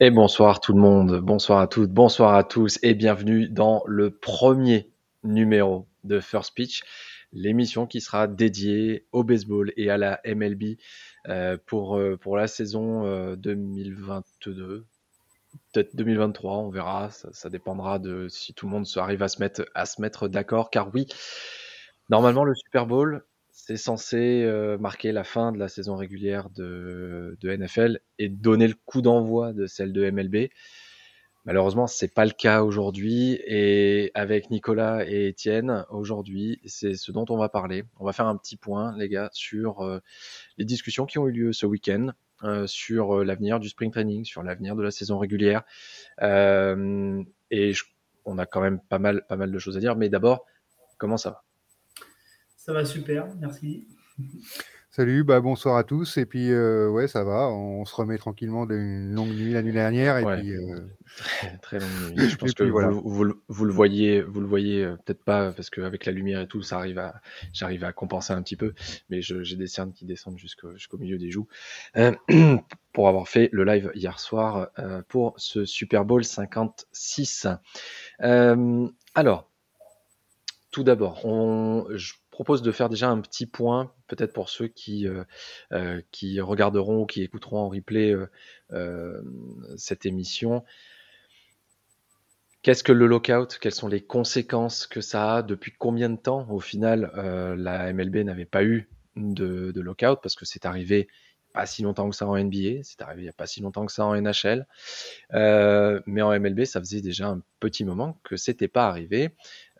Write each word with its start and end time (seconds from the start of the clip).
Et 0.00 0.12
bonsoir 0.12 0.60
tout 0.60 0.74
le 0.74 0.80
monde, 0.80 1.18
bonsoir 1.18 1.58
à 1.58 1.66
toutes, 1.66 1.90
bonsoir 1.90 2.36
à 2.36 2.44
tous 2.44 2.78
et 2.84 2.94
bienvenue 2.94 3.48
dans 3.48 3.82
le 3.84 4.12
premier 4.12 4.92
numéro 5.24 5.88
de 6.04 6.20
First 6.20 6.54
Pitch, 6.54 6.84
l'émission 7.32 7.84
qui 7.88 8.00
sera 8.00 8.28
dédiée 8.28 9.08
au 9.10 9.24
baseball 9.24 9.72
et 9.76 9.90
à 9.90 9.96
la 9.96 10.20
MLB 10.24 10.76
euh, 11.26 11.58
pour, 11.66 11.96
euh, 11.96 12.16
pour 12.16 12.36
la 12.36 12.46
saison 12.46 13.34
2022, 13.34 14.52
euh, 14.52 14.86
peut-être 15.72 15.96
2023, 15.96 16.58
on 16.58 16.70
verra, 16.70 17.10
ça, 17.10 17.30
ça, 17.32 17.50
dépendra 17.50 17.98
de 17.98 18.28
si 18.28 18.54
tout 18.54 18.66
le 18.66 18.70
monde 18.70 18.86
arrive 18.94 19.24
à 19.24 19.28
se 19.28 19.40
mettre, 19.40 19.68
à 19.74 19.84
se 19.84 20.00
mettre 20.00 20.28
d'accord, 20.28 20.70
car 20.70 20.94
oui, 20.94 21.08
normalement 22.08 22.44
le 22.44 22.54
Super 22.54 22.86
Bowl, 22.86 23.24
c'est 23.68 23.76
censé 23.76 24.44
euh, 24.44 24.78
marquer 24.78 25.12
la 25.12 25.24
fin 25.24 25.52
de 25.52 25.58
la 25.58 25.68
saison 25.68 25.96
régulière 25.96 26.48
de, 26.48 27.36
NFL 27.42 28.00
et 28.18 28.30
donner 28.30 28.66
le 28.66 28.72
coup 28.86 29.02
d'envoi 29.02 29.52
de 29.52 29.66
celle 29.66 29.92
de 29.92 30.10
MLB. 30.10 30.48
Malheureusement, 31.44 31.86
c'est 31.86 32.14
pas 32.14 32.24
le 32.24 32.30
cas 32.30 32.62
aujourd'hui. 32.62 33.38
Et 33.46 34.10
avec 34.14 34.50
Nicolas 34.50 35.06
et 35.06 35.28
Étienne, 35.28 35.84
aujourd'hui, 35.90 36.62
c'est 36.64 36.94
ce 36.94 37.12
dont 37.12 37.26
on 37.28 37.36
va 37.36 37.50
parler. 37.50 37.84
On 38.00 38.06
va 38.06 38.14
faire 38.14 38.26
un 38.26 38.38
petit 38.38 38.56
point, 38.56 38.96
les 38.96 39.10
gars, 39.10 39.28
sur 39.34 39.82
euh, 39.82 40.00
les 40.56 40.64
discussions 40.64 41.04
qui 41.04 41.18
ont 41.18 41.28
eu 41.28 41.32
lieu 41.32 41.52
ce 41.52 41.66
week-end, 41.66 42.12
euh, 42.44 42.66
sur 42.66 43.22
l'avenir 43.22 43.60
du 43.60 43.68
spring 43.68 43.90
training, 43.90 44.24
sur 44.24 44.42
l'avenir 44.42 44.76
de 44.76 44.82
la 44.82 44.90
saison 44.90 45.18
régulière. 45.18 45.64
et 46.22 47.72
on 48.24 48.38
a 48.38 48.46
quand 48.46 48.62
même 48.62 48.80
pas 48.80 48.98
mal, 48.98 49.26
pas 49.28 49.36
mal 49.36 49.52
de 49.52 49.58
choses 49.58 49.76
à 49.76 49.80
dire. 49.80 49.94
Mais 49.94 50.08
d'abord, 50.08 50.46
comment 50.96 51.18
ça 51.18 51.30
va? 51.30 51.47
Ça 52.68 52.74
va 52.74 52.84
super, 52.84 53.26
merci. 53.40 53.86
Salut, 54.90 55.24
bah 55.24 55.40
bonsoir 55.40 55.78
à 55.78 55.84
tous. 55.84 56.18
Et 56.18 56.26
puis, 56.26 56.52
euh, 56.52 56.90
ouais, 56.90 57.08
ça 57.08 57.24
va. 57.24 57.48
On 57.48 57.86
se 57.86 57.94
remet 57.94 58.18
tranquillement 58.18 58.66
d'une 58.66 59.14
longue 59.14 59.30
nuit 59.30 59.54
la 59.54 59.62
nuit 59.62 59.72
dernière. 59.72 60.18
Et 60.18 60.36
puis, 60.36 60.52
euh, 60.52 60.80
très, 61.62 61.78
longue 61.78 62.14
nuit. 62.14 62.28
Je 62.28 62.36
pense 62.36 62.52
que 62.52 62.64
vous, 62.64 63.24
le 63.24 63.72
voyez, 63.72 64.20
vous 64.20 64.40
le 64.42 64.46
voyez 64.46 64.84
euh, 64.84 64.96
peut-être 64.96 65.24
pas 65.24 65.50
parce 65.52 65.70
qu'avec 65.70 66.04
la 66.04 66.12
lumière 66.12 66.42
et 66.42 66.46
tout, 66.46 66.60
ça 66.60 66.76
arrive 66.76 66.98
à, 66.98 67.22
j'arrive 67.54 67.84
à 67.84 67.94
compenser 67.94 68.34
un 68.34 68.42
petit 68.42 68.56
peu. 68.56 68.74
Mais 69.08 69.22
j'ai 69.22 69.56
des 69.56 69.66
cernes 69.66 69.94
qui 69.94 70.04
descendent 70.04 70.36
jusqu'au 70.36 70.98
milieu 70.98 71.16
des 71.16 71.30
joues 71.30 71.48
pour 72.92 73.08
avoir 73.08 73.28
fait 73.28 73.48
le 73.50 73.64
live 73.64 73.90
hier 73.94 74.20
soir 74.20 74.68
pour 75.08 75.32
ce 75.38 75.64
Super 75.64 76.04
Bowl 76.04 76.22
56. 76.22 77.46
alors, 78.18 79.48
tout 80.70 80.84
d'abord, 80.84 81.24
on, 81.24 81.86
propose 82.38 82.62
de 82.62 82.70
faire 82.70 82.88
déjà 82.88 83.10
un 83.10 83.20
petit 83.20 83.46
point, 83.46 83.92
peut-être 84.06 84.32
pour 84.32 84.48
ceux 84.48 84.68
qui, 84.68 85.08
euh, 85.08 85.24
euh, 85.72 86.00
regarderont 86.38 87.02
ou 87.02 87.04
qui 87.04 87.24
écouteront 87.24 87.58
en 87.58 87.68
replay 87.68 88.14
euh, 88.70 89.22
cette 89.76 90.06
émission. 90.06 90.64
Qu'est-ce 92.62 92.84
que 92.84 92.92
le 92.92 93.08
lockout? 93.08 93.58
Quelles 93.60 93.74
sont 93.74 93.88
les 93.88 94.00
conséquences 94.00 94.86
que 94.86 95.00
ça 95.00 95.38
a? 95.38 95.42
Depuis 95.42 95.72
combien 95.76 96.10
de 96.10 96.16
temps, 96.16 96.46
au 96.48 96.60
final, 96.60 97.10
la 97.58 97.92
MLB 97.92 98.18
n'avait 98.18 98.44
pas 98.44 98.62
eu 98.62 98.88
de, 99.16 99.72
de 99.72 99.80
lockout? 99.80 100.20
Parce 100.22 100.36
que 100.36 100.44
c'est 100.44 100.64
arrivé 100.64 101.08
pas 101.52 101.66
si 101.66 101.82
longtemps 101.82 102.08
que 102.08 102.14
ça 102.14 102.28
en 102.28 102.36
NBA, 102.36 102.84
c'est 102.84 103.02
arrivé 103.02 103.22
il 103.22 103.24
n'y 103.24 103.30
a 103.30 103.32
pas 103.32 103.48
si 103.48 103.62
longtemps 103.62 103.84
que 103.84 103.90
ça 103.90 104.04
en 104.04 104.14
NHL, 104.14 104.64
mais 105.32 106.22
en 106.22 106.38
MLB, 106.38 106.66
ça 106.66 106.78
faisait 106.78 107.00
déjà 107.00 107.30
un 107.30 107.42
petit 107.58 107.84
moment 107.84 108.20
que 108.22 108.36
c'était 108.36 108.68
pas 108.68 108.86
arrivé. 108.86 109.30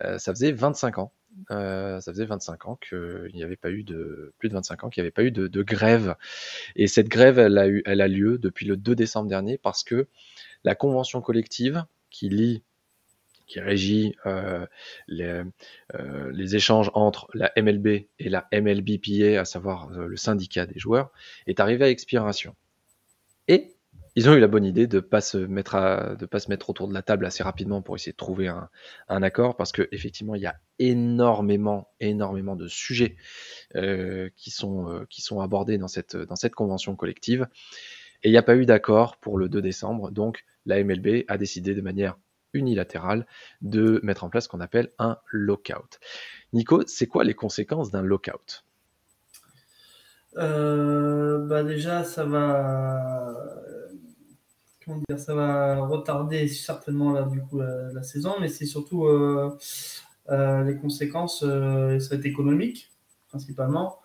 ça 0.01 0.33
faisait 0.33 0.51
25 0.51 0.99
ans 0.99 1.13
euh, 1.51 2.01
ça 2.01 2.13
faisait 2.13 2.25
25 2.25 2.67
ans 2.67 2.77
qu'il 2.77 3.31
n'y 3.35 3.43
avait 3.43 3.57
pas 3.57 3.71
eu 3.71 3.83
de 3.83 4.33
plus 4.39 4.49
de 4.49 4.55
25 4.55 4.85
ans 4.85 4.91
qu'il 4.91 5.03
n'y 5.03 5.07
avait 5.07 5.13
pas 5.13 5.25
eu 5.25 5.31
de, 5.31 5.63
grève. 5.63 6.17
Et 6.77 6.87
cette 6.87 7.09
grève, 7.09 7.39
elle 7.39 7.59
a, 7.59 7.69
eu, 7.69 7.83
elle 7.87 8.01
a 8.01 8.09
lieu 8.09 8.39
depuis 8.39 8.67
le 8.67 8.77
2 8.77 8.95
décembre 8.95 9.29
dernier 9.29 9.59
parce 9.59 9.85
que 9.85 10.07
la 10.65 10.75
convention 10.75 11.21
collective 11.21 11.85
qui 12.11 12.29
lie 12.29 12.63
qui 13.47 13.61
régit 13.61 14.15
euh, 14.27 14.67
euh, 15.11 15.45
les, 16.33 16.55
échanges 16.55 16.91
entre 16.93 17.29
la 17.33 17.51
MLB 17.57 17.87
et 18.19 18.29
la 18.29 18.47
MLBPA, 18.53 19.41
à 19.41 19.47
savoir 19.47 19.89
le 19.89 20.17
syndicat 20.17 20.67
des 20.67 20.79
joueurs, 20.79 21.11
est 21.47 21.59
arrivée 21.59 21.87
à 21.87 21.89
expiration. 21.89 22.55
Et 23.49 23.78
ils 24.19 24.29
ont 24.29 24.35
eu 24.35 24.41
la 24.41 24.49
bonne 24.49 24.65
idée 24.65 24.89
de 24.89 24.99
pas 24.99 25.21
se 25.21 25.39
mettre 25.39 25.77
à, 25.77 26.17
de 26.17 26.27
pas 26.27 26.41
se 26.41 26.51
mettre 26.51 26.71
autour 26.71 26.89
de 26.89 26.93
la 26.93 27.03
table 27.03 27.25
assez 27.25 27.45
rapidement 27.45 27.83
pour 27.83 27.95
essayer 27.95 28.11
de 28.11 28.17
trouver 28.17 28.49
un, 28.49 29.23
accord 29.23 29.57
parce 29.57 29.71
que 29.71 29.89
effectivement 29.93 30.35
il 30.35 30.43
y 30.43 30.47
a 30.47 30.57
énormément 30.81 31.93
énormément 32.01 32.57
de 32.57 32.67
sujets 32.67 33.15
euh, 33.77 34.29
qui 34.35 34.51
sont 34.51 34.91
euh, 34.91 35.07
qui 35.09 35.23
sont 35.23 35.41
abordés 35.41 35.79
dans 35.79 35.87
cette 35.87 36.17
dans 36.17 36.35
cette 36.35 36.57
convention 36.57 36.97
collective. 36.97 37.47
Et 38.25 38.31
il 38.31 38.33
n'y 38.33 38.39
a 38.39 38.43
pas 38.43 38.57
eu 38.57 38.67
d'accord 38.67 39.19
pour 39.19 39.39
le 39.39 39.49
2 39.49 39.63
décembre. 39.63 40.11
Donc 40.11 40.45
la 40.67 40.83
MLB 40.83 41.25
a 41.29 41.39
décidé 41.39 41.77
de 41.77 41.81
manière 41.81 42.17
unilatérale 42.55 43.25
de 43.61 44.01
mettre 44.03 44.25
en 44.25 44.31
place 44.31 44.45
ce 44.45 44.49
qu'on 44.49 44.59
appelle 44.59 44.89
un 44.99 45.19
lockout. 45.31 46.01
Nico, 46.53 46.83
c'est 46.89 47.07
quoi 47.07 47.23
les 47.23 47.35
conséquences 47.35 47.93
d'un 47.93 48.03
lockout? 48.03 48.65
Euh, 50.39 51.39
bah 51.47 51.63
déjà, 51.63 52.03
ça 52.03 52.25
va 52.25 53.33
ça 55.17 55.35
va 55.35 55.77
retarder 55.77 56.49
certainement 56.49 57.13
là, 57.13 57.23
du 57.23 57.41
coup, 57.41 57.61
la, 57.61 58.03
saison, 58.03 58.35
mais 58.41 58.49
c'est 58.49 58.67
surtout 58.67 59.07
euh, 59.07 59.57
euh, 60.31 60.65
les 60.65 60.77
conséquences, 60.77 61.45
euh, 61.47 61.99
ça 61.99 62.11
va 62.11 62.17
être 62.17 62.27
économique, 62.27 62.91
principalement. 63.29 63.99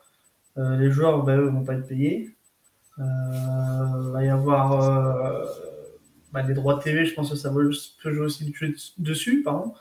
les 0.57 0.91
joueurs, 0.91 1.23
ben, 1.23 1.39
eux, 1.39 1.49
vont 1.49 1.63
pas 1.63 1.73
être 1.75 1.87
payés. 1.87 2.35
il 2.97 4.11
va 4.11 4.23
y 4.23 4.29
avoir 4.29 5.47
bah, 6.31 6.41
les 6.43 6.53
droits 6.53 6.79
TV, 6.79 7.05
je 7.05 7.13
pense 7.13 7.29
que 7.29 7.35
ça 7.35 7.51
peut 7.51 8.13
jouer 8.13 8.25
aussi 8.25 8.53
dessus, 8.97 9.41
pardon. 9.43 9.73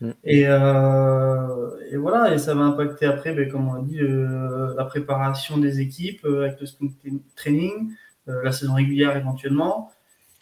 Mm. 0.00 0.10
Et, 0.24 0.40
et, 0.42 1.96
voilà, 1.96 2.34
et 2.34 2.38
ça 2.38 2.54
va 2.54 2.62
impacter 2.62 3.06
après, 3.06 3.34
ben, 3.34 3.50
comme 3.50 3.68
on 3.68 3.74
a 3.74 3.82
dit, 3.82 4.00
la 4.00 4.84
préparation 4.84 5.58
des 5.58 5.80
équipes 5.80 6.24
avec 6.24 6.60
le 6.60 6.66
sprint 6.66 6.94
training, 7.36 7.92
la 8.26 8.52
saison 8.52 8.74
régulière 8.74 9.16
éventuellement, 9.16 9.90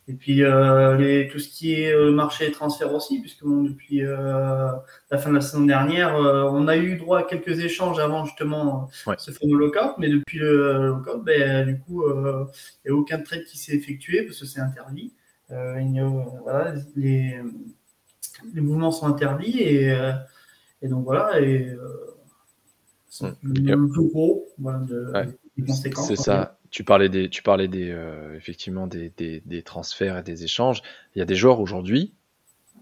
et 0.08 0.14
puis 0.14 0.44
euh, 0.44 0.96
les, 0.96 1.26
tout 1.26 1.40
ce 1.40 1.48
qui 1.48 1.74
est 1.74 1.92
euh, 1.92 2.12
marché 2.12 2.46
et 2.46 2.52
transfert 2.52 2.94
aussi, 2.94 3.20
puisque 3.20 3.42
bon, 3.42 3.64
depuis 3.64 4.04
euh, 4.04 4.70
la 5.10 5.18
fin 5.18 5.30
de 5.30 5.34
la 5.34 5.40
saison 5.40 5.64
dernière, 5.64 6.14
on 6.14 6.68
a 6.68 6.76
eu 6.76 6.96
droit 6.96 7.20
à 7.20 7.22
quelques 7.24 7.58
échanges 7.58 7.98
avant 7.98 8.24
justement 8.24 8.88
ce 9.18 9.32
fameux 9.32 9.58
lockout, 9.58 9.94
mais 9.98 10.08
depuis 10.08 10.38
le 10.38 10.88
lockout, 10.88 11.24
ben, 11.24 11.66
du 11.66 11.80
coup, 11.80 12.04
il 12.06 12.90
n'y 12.90 12.90
a 12.90 12.94
aucun 12.94 13.20
trade 13.20 13.44
qui 13.44 13.58
s'est 13.58 13.74
effectué 13.74 14.22
parce 14.22 14.38
que 14.38 14.46
c'est 14.46 14.60
interdit. 14.60 15.12
Il 15.50 15.54
a, 15.54 16.08
voilà, 16.42 16.74
les, 16.94 17.40
les, 18.54 18.60
mouvements 18.60 18.90
sont 18.92 19.06
interdits 19.06 19.60
et, 19.60 19.96
et 20.82 20.88
donc 20.88 21.04
voilà, 21.04 21.40
et 21.40 21.74
c'est 23.08 23.32
le 23.42 23.88
plus 23.88 24.08
gros 24.08 24.46
voilà, 24.58 24.80
de, 24.80 25.12
des 25.56 25.64
conséquences. 25.64 26.08
C'est 26.08 26.16
ça 26.16 26.58
tu 26.76 26.84
parlais 26.84 27.08
des, 27.08 27.30
tu 27.30 27.42
parlais 27.42 27.68
des, 27.68 27.90
euh, 27.90 28.36
effectivement 28.36 28.86
des, 28.86 29.08
des, 29.16 29.40
des, 29.46 29.62
transferts 29.62 30.18
et 30.18 30.22
des 30.22 30.44
échanges. 30.44 30.82
Il 31.14 31.20
y 31.20 31.22
a 31.22 31.24
des 31.24 31.34
joueurs 31.34 31.60
aujourd'hui 31.60 32.12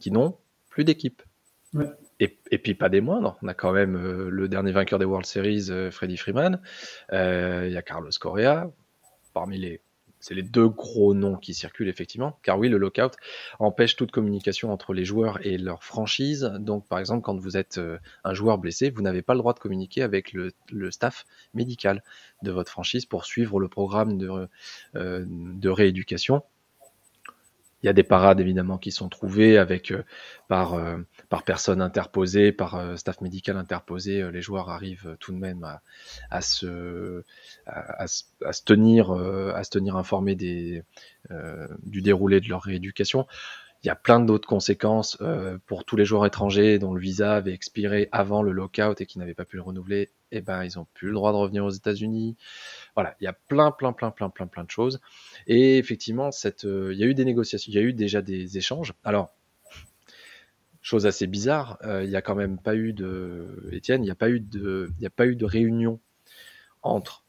qui 0.00 0.10
n'ont 0.10 0.36
plus 0.68 0.82
d'équipe. 0.82 1.22
Ouais. 1.74 1.86
Et, 2.18 2.36
et, 2.50 2.58
puis 2.58 2.74
pas 2.74 2.88
des 2.88 3.00
moindres. 3.00 3.38
On 3.40 3.46
a 3.46 3.54
quand 3.54 3.70
même 3.70 3.94
euh, 3.94 4.30
le 4.30 4.48
dernier 4.48 4.72
vainqueur 4.72 4.98
des 4.98 5.04
World 5.04 5.26
Series, 5.26 5.66
euh, 5.70 5.92
Freddie 5.92 6.16
Freeman. 6.16 6.60
il 7.12 7.70
y 7.70 7.76
a 7.76 7.82
Carlos 7.82 8.10
Correa. 8.18 8.68
Parmi 9.32 9.58
les 9.58 9.80
c'est 10.24 10.34
les 10.34 10.42
deux 10.42 10.68
gros 10.68 11.12
noms 11.12 11.36
qui 11.36 11.52
circulent 11.52 11.90
effectivement, 11.90 12.38
car 12.42 12.58
oui, 12.58 12.70
le 12.70 12.78
lockout 12.78 13.12
empêche 13.58 13.94
toute 13.94 14.10
communication 14.10 14.72
entre 14.72 14.94
les 14.94 15.04
joueurs 15.04 15.38
et 15.46 15.58
leur 15.58 15.84
franchise. 15.84 16.50
Donc, 16.60 16.88
par 16.88 16.98
exemple, 16.98 17.20
quand 17.20 17.38
vous 17.38 17.58
êtes 17.58 17.76
euh, 17.76 17.98
un 18.24 18.32
joueur 18.32 18.56
blessé, 18.56 18.88
vous 18.88 19.02
n'avez 19.02 19.20
pas 19.20 19.34
le 19.34 19.40
droit 19.40 19.52
de 19.52 19.58
communiquer 19.58 20.00
avec 20.00 20.32
le, 20.32 20.54
staff 20.90 21.26
médical 21.52 22.02
de 22.42 22.50
votre 22.50 22.70
franchise 22.70 23.04
pour 23.04 23.26
suivre 23.26 23.60
le 23.60 23.68
programme 23.68 24.16
de, 24.16 24.48
euh, 24.96 25.26
de 25.28 25.68
rééducation 25.68 26.42
il 27.84 27.86
y 27.86 27.90
a 27.90 27.92
des 27.92 28.02
parades 28.02 28.40
évidemment 28.40 28.78
qui 28.78 28.90
sont 28.90 29.10
trouvées 29.10 29.58
avec 29.58 29.90
euh, 29.90 30.04
par 30.48 30.72
euh, 30.72 30.96
par 31.34 31.42
personne 31.42 31.82
interposée, 31.82 32.52
par 32.52 32.76
euh, 32.76 32.94
staff 32.94 33.20
médical 33.20 33.56
interposé. 33.56 34.30
les 34.30 34.40
joueurs 34.40 34.70
arrivent 34.70 35.16
tout 35.18 35.32
de 35.32 35.36
même 35.36 35.66
à, 36.30 36.40
se 36.42 37.24
tenir 38.64 39.10
à 39.10 39.64
se 39.64 39.70
tenir 39.70 39.96
informés 39.96 40.36
des 40.36 40.84
du 41.82 42.02
déroulé 42.02 42.40
de 42.40 42.48
leur 42.48 42.62
rééducation. 42.62 43.26
Il 43.82 43.88
y 43.88 43.90
a 43.90 43.96
plein 43.96 44.20
d'autres 44.20 44.46
conséquences 44.46 45.18
pour 45.66 45.84
tous 45.84 45.96
les 45.96 46.04
joueurs 46.04 46.24
étrangers 46.24 46.78
dont 46.78 46.94
le 46.94 47.00
visa 47.00 47.34
avait 47.34 47.52
expiré 47.52 48.08
avant 48.12 48.42
le 48.42 48.52
lockout 48.52 49.00
et 49.00 49.06
qui 49.06 49.18
n'avaient 49.18 49.34
pas 49.34 49.44
pu 49.44 49.56
le 49.56 49.62
renouveler. 49.62 50.10
Eh 50.30 50.40
ben, 50.40 50.62
ils 50.62 50.78
ont 50.78 50.86
plus 50.94 51.08
le 51.08 51.14
droit 51.14 51.32
de 51.32 51.36
revenir 51.36 51.64
aux 51.64 51.70
États-Unis. 51.70 52.36
Voilà, 52.94 53.16
il 53.20 53.24
y 53.24 53.26
a 53.26 53.32
plein, 53.32 53.72
plein, 53.72 53.92
plein, 53.92 54.12
plein, 54.12 54.30
plein, 54.30 54.46
plein 54.46 54.62
de 54.62 54.70
choses. 54.70 55.00
Et 55.48 55.78
effectivement, 55.78 56.30
cette, 56.30 56.64
euh, 56.64 56.92
il 56.92 56.98
y 57.00 57.02
a 57.02 57.06
eu 57.06 57.14
des 57.14 57.24
négociations, 57.24 57.72
il 57.72 57.74
y 57.74 57.78
a 57.78 57.82
eu 57.82 57.92
déjà 57.92 58.22
des 58.22 58.56
échanges. 58.56 58.94
Alors, 59.02 59.34
chose 60.84 61.06
assez 61.06 61.26
bizarre, 61.26 61.78
euh, 61.84 62.04
il 62.04 62.10
n'y 62.10 62.16
a 62.16 62.20
quand 62.20 62.34
même 62.34 62.58
pas 62.58 62.76
eu 62.76 62.92
de, 62.92 63.70
Étienne, 63.72 64.02
il 64.02 64.04
n'y 64.04 64.10
a 64.10 64.14
pas 64.14 64.28
eu 64.28 64.38
de, 64.38 64.92
a 65.02 65.10
pas 65.10 65.26
eu 65.26 65.34
de 65.34 65.46
réunion 65.46 65.98
entre 66.82 67.24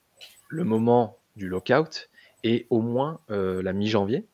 le 0.49 0.65
moment 0.65 1.19
du 1.37 1.47
lockout 1.47 2.09
et 2.43 2.67
au 2.69 2.81
moins 2.81 3.21
euh, 3.31 3.63
la 3.63 3.71
mi-janvier, 3.71 4.27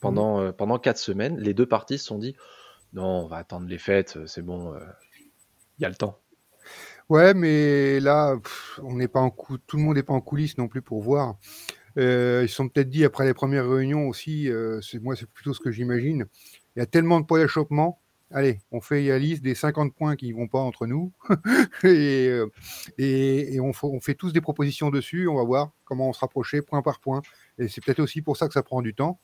pendant, 0.00 0.40
euh, 0.40 0.52
pendant 0.52 0.78
quatre 0.78 0.98
semaines, 0.98 1.38
les 1.40 1.54
deux 1.54 1.66
parties 1.66 1.98
se 1.98 2.06
sont 2.06 2.18
dit 2.18 2.36
non, 2.92 3.24
on 3.24 3.26
va 3.26 3.38
attendre 3.38 3.66
les 3.66 3.78
fêtes, 3.78 4.16
c'est 4.26 4.42
bon, 4.42 4.72
il 5.78 5.82
y 5.82 5.84
a 5.84 5.88
le 5.88 5.96
temps. 5.96 6.20
Ouais, 7.08 7.34
mais 7.34 7.98
là, 7.98 8.38
on 8.82 8.94
n'est 8.94 9.08
pas 9.08 9.20
en 9.20 9.30
tout 9.30 9.76
le 9.76 9.82
monde 9.82 9.96
n'est 9.96 10.02
pas 10.04 10.14
en 10.14 10.20
coulisses 10.20 10.56
non 10.56 10.68
plus 10.68 10.82
pour 10.82 11.02
voir. 11.02 11.36
ils 11.96 12.48
se 12.48 12.54
sont 12.54 12.68
peut-être 12.68 12.88
dit 12.88 13.04
après 13.04 13.26
les 13.26 13.34
premières 13.34 13.68
réunions 13.68 14.06
aussi, 14.08 14.48
c'est 14.82 15.02
moi 15.02 15.16
c'est 15.16 15.28
plutôt 15.28 15.52
ce 15.52 15.60
que 15.60 15.72
j'imagine. 15.72 16.26
Il 16.76 16.78
y 16.78 16.82
a 16.82 16.86
tellement 16.86 17.20
de 17.20 17.26
points 17.26 17.40
d'achoppement 17.40 18.00
allez, 18.30 18.60
on 18.70 18.80
fait 18.80 19.02
la 19.02 19.18
liste 19.18 19.42
des 19.42 19.54
50 19.54 19.94
points 19.94 20.16
qui 20.16 20.32
ne 20.32 20.36
vont 20.36 20.48
pas 20.48 20.58
entre 20.58 20.86
nous 20.86 21.12
euh, 21.84 22.46
et, 22.98 23.54
et, 23.54 23.60
on, 23.60 23.72
fait 23.72 24.14
tous 24.14 24.32
des 24.32 24.40
propositions 24.40 24.90
dessus. 24.90 25.28
On 25.28 25.36
va 25.36 25.44
voir 25.44 25.70
comment 25.84 26.08
on 26.08 26.12
se 26.12 26.20
rapprocher 26.20 26.62
point 26.62 26.82
par 26.82 27.00
point. 27.00 27.22
Et 27.58 27.68
c'est 27.68 27.82
peut-être 27.84 28.00
aussi 28.00 28.22
pour 28.22 28.36
ça 28.36 28.48
que 28.48 28.54
ça 28.54 28.62
prend 28.62 28.82
du 28.82 28.94
temps. 28.94 29.20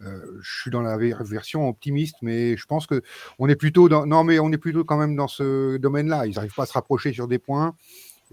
Euh, 0.00 0.38
je 0.42 0.60
suis 0.60 0.70
dans 0.70 0.82
la 0.82 0.96
version 0.96 1.68
optimiste, 1.68 2.16
mais 2.20 2.56
je 2.56 2.66
pense 2.66 2.86
que 2.86 3.02
on 3.38 3.48
est 3.48 3.56
plutôt 3.56 3.88
dans, 3.88 4.06
non, 4.06 4.24
mais 4.24 4.38
on 4.38 4.50
est 4.52 4.58
plutôt 4.58 4.84
quand 4.84 4.98
même 4.98 5.16
dans 5.16 5.28
ce 5.28 5.76
domaine-là. 5.76 6.26
Ils 6.26 6.34
n'arrivent 6.34 6.54
pas 6.54 6.64
à 6.64 6.66
se 6.66 6.72
rapprocher 6.72 7.12
sur 7.12 7.28
des 7.28 7.38
points. 7.38 7.76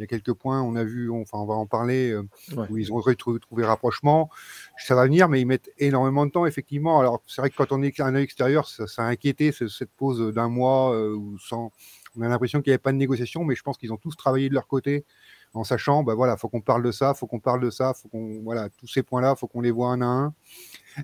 Il 0.01 0.05
y 0.05 0.05
a 0.05 0.07
quelques 0.07 0.33
points, 0.33 0.63
on 0.63 0.75
a 0.75 0.83
vu, 0.83 1.11
enfin, 1.11 1.37
on 1.37 1.45
va 1.45 1.53
en 1.53 1.67
parler, 1.67 2.09
euh, 2.09 2.23
où 2.71 2.77
ils 2.79 2.91
ont 2.91 2.95
retrouvé 2.95 3.63
rapprochement. 3.63 4.31
Ça 4.79 4.95
va 4.95 5.03
venir, 5.03 5.29
mais 5.29 5.39
ils 5.39 5.45
mettent 5.45 5.69
énormément 5.77 6.25
de 6.25 6.31
temps, 6.31 6.47
effectivement. 6.47 6.99
Alors, 6.99 7.21
c'est 7.27 7.39
vrai 7.39 7.51
que 7.51 7.55
quand 7.55 7.71
on 7.71 7.83
est 7.83 7.99
à 7.99 8.07
un 8.07 8.15
œil 8.15 8.23
extérieur, 8.23 8.67
ça, 8.67 8.85
a 8.97 9.03
inquiété 9.03 9.51
cette 9.51 9.91
pause 9.91 10.33
d'un 10.33 10.49
mois 10.49 10.95
euh, 10.95 11.19
sans. 11.39 11.71
On 12.17 12.23
a 12.23 12.27
l'impression 12.27 12.61
qu'il 12.61 12.71
n'y 12.71 12.73
avait 12.73 12.79
pas 12.79 12.91
de 12.91 12.97
négociation, 12.97 13.43
mais 13.43 13.53
je 13.53 13.61
pense 13.61 13.77
qu'ils 13.77 13.93
ont 13.93 13.97
tous 13.97 14.17
travaillé 14.17 14.49
de 14.49 14.55
leur 14.55 14.65
côté 14.67 15.05
en 15.53 15.63
sachant, 15.63 16.03
bah 16.03 16.15
voilà, 16.15 16.37
faut 16.37 16.47
qu'on 16.47 16.61
parle 16.61 16.83
de 16.83 16.91
ça, 16.91 17.13
faut 17.13 17.27
qu'on 17.27 17.39
parle 17.39 17.61
de 17.61 17.69
ça, 17.69 17.93
faut 17.93 18.07
qu'on, 18.07 18.41
voilà, 18.41 18.69
tous 18.69 18.87
ces 18.87 19.03
points-là, 19.03 19.35
faut 19.35 19.47
qu'on 19.47 19.61
les 19.61 19.71
voit 19.71 19.89
un 19.89 20.01
à 20.01 20.05
un. 20.05 20.33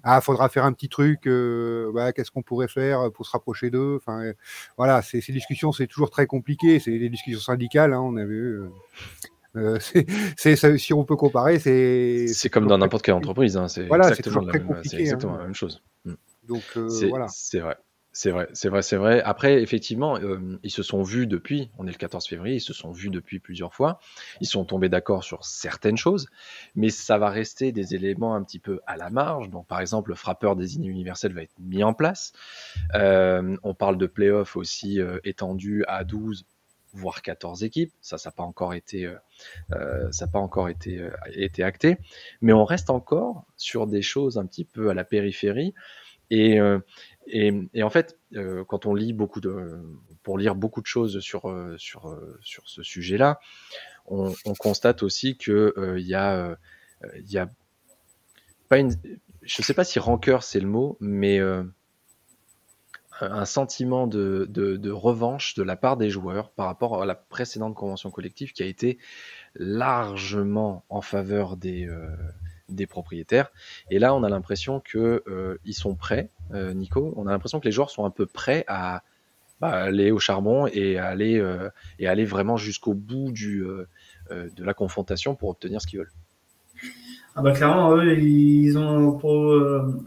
Ah, 0.04 0.22
faudra 0.22 0.50
faire 0.50 0.66
un 0.66 0.74
petit 0.74 0.90
truc. 0.90 1.28
Euh, 1.28 2.12
qu'est-ce 2.14 2.32
qu'on 2.32 2.42
pourrait 2.42 2.68
faire 2.68 3.12
pour 3.12 3.26
se 3.26 3.32
rapprocher 3.32 3.70
d'eux 3.70 3.98
Enfin, 3.98 4.24
euh, 4.24 4.34
voilà, 4.78 5.02
ces, 5.02 5.20
discussions, 5.20 5.72
c'est 5.72 5.88
toujours 5.88 6.10
très 6.10 6.28
compliqué. 6.28 6.80
C'est 6.80 6.98
des 6.98 7.10
discussions 7.10 7.42
syndicales, 7.42 7.94
hein, 7.94 8.02
on 8.02 8.16
a 8.18 8.26
vu. 8.26 8.70
Euh, 9.56 9.80
c'est, 10.38 10.78
si 10.78 10.94
on 10.94 11.04
peut 11.04 11.16
comparer, 11.16 11.60
c'est. 11.60 12.28
C'est 12.28 12.50
comme 12.50 12.68
dans 12.68 12.78
n'importe 12.78 13.04
quelle 13.04 13.16
entreprise. 13.16 13.58
Hein, 13.58 13.68
c'est 13.68 13.88
voilà, 13.88 14.10
exactement, 14.10 14.42
la 14.42 14.54
même, 14.54 14.82
exactement 14.94 15.38
la 15.38 15.44
même 15.44 15.56
chose. 15.56 15.84
Mm. 16.06 16.14
Donc 16.48 16.64
voilà. 17.10 17.28
C'est 17.30 17.60
vrai. 17.60 17.78
C'est 18.18 18.31
vrai, 18.31 18.48
c'est 18.54 18.69
vrai, 18.69 18.81
c'est 18.81 18.96
vrai. 18.96 19.22
Après, 19.22 19.62
effectivement, 19.62 20.18
euh, 20.18 20.58
ils 20.64 20.72
se 20.72 20.81
sont 20.81 21.04
vus 21.04 21.28
depuis, 21.28 21.69
on 21.78 21.86
est 21.86 21.92
le 21.92 21.98
14 21.98 22.25
février, 22.25 22.56
ils 22.56 22.62
se 22.62 22.74
sont 22.74 22.92
vus 22.92 23.12
depuis 23.12 23.38
plusieurs 23.38 23.75
fois. 23.75 24.00
Ils 24.42 24.48
sont 24.48 24.66
tombés 24.66 24.90
d'accord 24.90 25.24
sur 25.24 25.46
certaines 25.46 25.98
choses, 25.98 26.25
mais 26.74 26.90
ça 26.90 27.19
va 27.19 27.30
rester 27.30 27.72
des 27.72 27.94
éléments 27.94 28.34
un 28.34 28.42
petit 28.42 28.58
peu 28.58 28.80
à 28.88 28.98
la 28.98 29.12
marge. 29.12 29.52
Donc, 29.52 29.68
par 29.68 29.81
exemple, 29.81 30.10
le 30.10 30.16
frappeur 30.16 30.56
désigné 30.56 30.90
universel 30.90 31.31
va 31.31 31.44
être 31.44 31.54
mis 31.60 31.84
en 31.84 31.94
place. 31.94 32.34
Euh, 32.96 33.56
on 33.62 33.75
parle 33.75 34.00
de 34.00 34.08
playoff 34.08 34.56
aussi 34.56 35.00
euh, 35.00 35.20
étendu 35.24 35.86
à 35.88 36.04
12 36.04 36.44
voire 36.94 37.22
14 37.22 37.63
équipes. 37.63 37.94
Ça, 38.02 38.18
ça 38.18 38.30
n'a 38.30 38.34
pas 38.34 38.42
encore 38.42 38.74
été, 38.74 39.13
ça 40.10 40.25
pas 40.25 40.40
encore 40.40 40.70
été 40.70 41.62
acté. 41.62 41.98
Mais 42.42 42.54
on 42.54 42.66
reste 42.66 42.90
encore 42.90 43.46
sur 43.58 43.86
des 43.86 44.02
choses 44.02 44.40
un 44.40 44.48
petit 44.48 44.66
peu 44.66 44.90
à 44.90 44.96
la 44.96 45.04
périphérie. 45.04 45.75
Et, 46.31 46.60
et, 47.29 47.83
en 47.83 47.89
fait, 47.89 48.18
euh, 48.35 48.63
quand 48.65 48.85
on 48.85 48.94
lit 48.94 49.13
beaucoup 49.13 49.41
de, 49.41 49.81
pour 50.24 50.38
lire 50.38 50.56
beaucoup 50.56 50.81
de 50.81 50.88
choses 50.88 51.19
sur 51.19 51.50
euh, 51.50 51.75
sur 51.77 52.07
euh, 52.07 52.38
sur 52.41 52.68
ce 52.68 52.83
sujet-là, 52.83 53.39
on, 54.06 54.33
constate 54.57 55.03
aussi 55.03 55.38
que 55.38 55.74
il 55.97 56.07
y 56.07 56.15
a 56.15 56.57
il 57.18 57.29
y 57.29 57.38
a 57.38 57.50
pas 58.69 58.77
une, 58.77 58.94
je 59.41 59.62
sais 59.62 59.74
pas 59.74 59.83
si 59.83 60.00
rancœur 60.00 60.44
c'est 60.44 60.62
le 60.62 60.68
mot, 60.68 60.97
mais 61.01 61.39
un 63.19 63.45
sentiment 63.45 64.07
de, 64.07 64.45
de, 64.50 64.77
de, 64.77 64.91
revanche 64.91 65.56
de 65.56 65.63
la 65.63 65.75
part 65.75 65.97
des 65.97 66.09
joueurs 66.09 66.51
par 66.51 66.68
rapport 66.68 67.01
à 67.01 67.06
la 67.06 67.15
précédente 67.15 67.75
convention 67.75 68.12
collective 68.12 68.53
qui 68.53 68.63
a 68.63 68.68
été 68.68 69.00
largement 69.56 70.85
en 70.89 71.01
faveur 71.01 71.57
des, 71.57 71.89
des 72.69 72.88
propriétaires. 72.88 73.52
Et 73.90 74.00
là, 74.00 74.14
on 74.16 74.24
a 74.24 74.30
l'impression 74.30 74.80
que 74.80 75.24
euh, 75.28 75.58
sont 75.72 75.96
prêts, 75.96 76.30
euh, 76.54 76.74
Nico. 76.74 77.14
On 77.16 77.28
a 77.28 77.31
l'impression 77.31 77.60
que 77.60 77.66
les 77.66 77.72
joueurs 77.72 77.90
sont 77.90 78.06
un 78.06 78.10
peu 78.10 78.25
prêts 78.25 78.64
à 78.68 79.04
bah, 79.60 79.69
aller 79.69 80.12
au 80.12 80.19
charbon 80.19 80.68
et 80.68 80.98
aller 80.98 81.40
euh, 81.40 81.69
et 82.00 82.08
aller 82.08 82.25
vraiment 82.25 82.58
jusqu'au 82.58 82.94
bout 82.94 83.31
du 83.31 83.66
de 84.30 84.64
la 84.64 84.74
confrontation 84.74 85.36
pour 85.36 85.50
obtenir 85.50 85.81
ce 85.81 85.88
qu'ils 85.88 86.00
veulent. 86.00 86.12
Ah 87.36 87.42
bah 87.42 87.52
clairement, 87.52 87.96
eux, 87.96 88.18
ils 88.18 88.78
ont 88.78 89.13
pour 89.13 89.31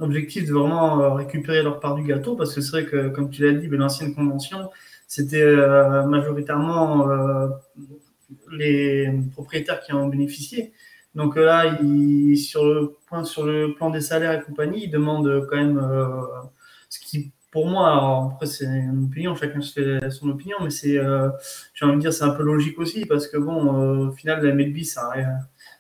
objectif 0.01 0.47
de 0.47 0.53
vraiment 0.53 1.15
récupérer 1.15 1.63
leur 1.63 1.79
part 1.79 1.95
du 1.95 2.03
gâteau, 2.03 2.35
parce 2.35 2.55
que 2.55 2.61
c'est 2.61 2.71
vrai 2.71 2.87
que, 2.87 3.09
comme 3.09 3.31
tu 3.31 3.45
l'as 3.45 3.53
dit, 3.53 3.69
l'ancienne 3.69 4.15
convention, 4.15 4.69
c'était 5.07 5.57
majoritairement 6.07 7.09
les 8.53 9.13
propriétaires 9.33 9.81
qui 9.81 9.93
en 9.93 10.07
bénéficiaient. 10.09 10.73
Donc 11.15 11.37
euh, 11.37 11.45
là, 11.45 11.79
il, 11.83 12.37
sur, 12.37 12.65
le 12.65 12.97
point, 13.07 13.25
sur 13.25 13.45
le 13.45 13.75
plan 13.75 13.91
des 13.91 14.01
salaires 14.01 14.33
et 14.33 14.43
compagnie, 14.43 14.85
il 14.85 14.91
demande 14.91 15.47
quand 15.49 15.57
même 15.57 15.79
euh, 15.79 16.23
ce 16.89 17.01
qui, 17.01 17.33
pour 17.51 17.67
moi, 17.67 18.31
après 18.33 18.47
c'est 18.47 18.67
une 18.67 19.07
opinion, 19.07 19.35
chacun 19.35 19.61
se 19.61 19.73
fait 19.73 20.11
son 20.11 20.29
opinion, 20.31 20.59
mais 20.63 20.71
c'est, 20.71 20.99
euh, 20.99 21.29
j'ai 21.75 21.85
envie 21.85 21.97
de 21.97 22.01
dire, 22.01 22.13
c'est 22.13 22.25
un 22.25 22.31
peu 22.31 22.45
logique 22.45 22.79
aussi 22.79 23.07
parce 23.07 23.27
que 23.27 23.37
bon, 23.39 24.09
au 24.09 24.13
final, 24.13 24.45
la 24.45 24.55
MLB, 24.55 24.85
ça, 24.85 25.11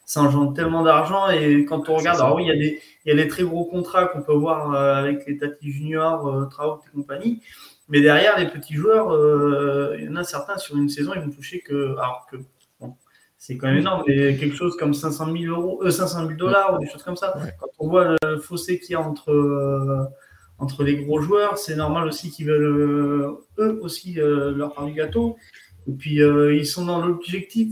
ça 0.04 0.22
engendre 0.22 0.52
tellement 0.52 0.82
d'argent 0.82 1.30
et 1.30 1.64
quand 1.64 1.88
on 1.88 1.96
regarde, 1.96 2.20
alors 2.20 2.34
oui, 2.34 2.44
il 2.46 2.48
y 2.48 2.50
a 2.50 2.56
des, 2.56 2.82
il 3.04 3.08
y 3.10 3.12
a 3.12 3.22
des 3.22 3.28
très 3.28 3.44
gros 3.44 3.64
contrats 3.66 4.06
qu'on 4.06 4.22
peut 4.22 4.34
voir 4.34 4.74
avec 4.74 5.26
les 5.28 5.38
Tati 5.38 5.70
Junior, 5.70 6.48
Trout 6.50 6.80
et 6.88 6.90
compagnie. 6.92 7.40
Mais 7.88 8.00
derrière, 8.00 8.38
les 8.38 8.46
petits 8.48 8.74
joueurs, 8.74 9.96
il 9.96 10.04
y 10.04 10.08
en 10.08 10.16
a 10.16 10.24
certains 10.24 10.58
sur 10.58 10.76
une 10.76 10.88
saison, 10.88 11.12
ils 11.14 11.22
vont 11.22 11.30
toucher 11.30 11.60
que, 11.60 11.92
alors 11.92 12.26
que 12.30 12.36
c'est 13.40 13.56
quand 13.56 13.68
même 13.68 13.78
énorme. 13.78 14.04
Mais 14.06 14.36
quelque 14.36 14.54
chose 14.54 14.76
comme 14.76 14.92
500 14.92 15.32
000 15.34 15.58
euros, 15.58 15.90
500 15.90 16.26
000 16.26 16.38
dollars 16.38 16.74
ou 16.74 16.78
des 16.78 16.86
choses 16.86 17.02
comme 17.02 17.16
ça. 17.16 17.34
Quand 17.58 17.68
on 17.78 17.88
voit 17.88 18.14
le 18.22 18.38
fossé 18.38 18.78
qu'il 18.78 18.92
y 18.92 18.94
a 18.94 19.00
entre, 19.00 19.30
euh, 19.32 20.04
entre 20.58 20.84
les 20.84 21.02
gros 21.02 21.22
joueurs, 21.22 21.56
c'est 21.56 21.74
normal 21.74 22.06
aussi 22.06 22.30
qu'ils 22.30 22.46
veulent 22.46 22.62
euh, 22.62 23.46
eux 23.58 23.80
aussi 23.80 24.20
euh, 24.20 24.54
leur 24.54 24.74
part 24.74 24.84
du 24.84 24.92
gâteau. 24.92 25.38
Et 25.88 25.92
puis 25.92 26.16
ils 26.16 26.66
sont 26.66 26.84
dans 26.84 27.04
l'objectif 27.04 27.70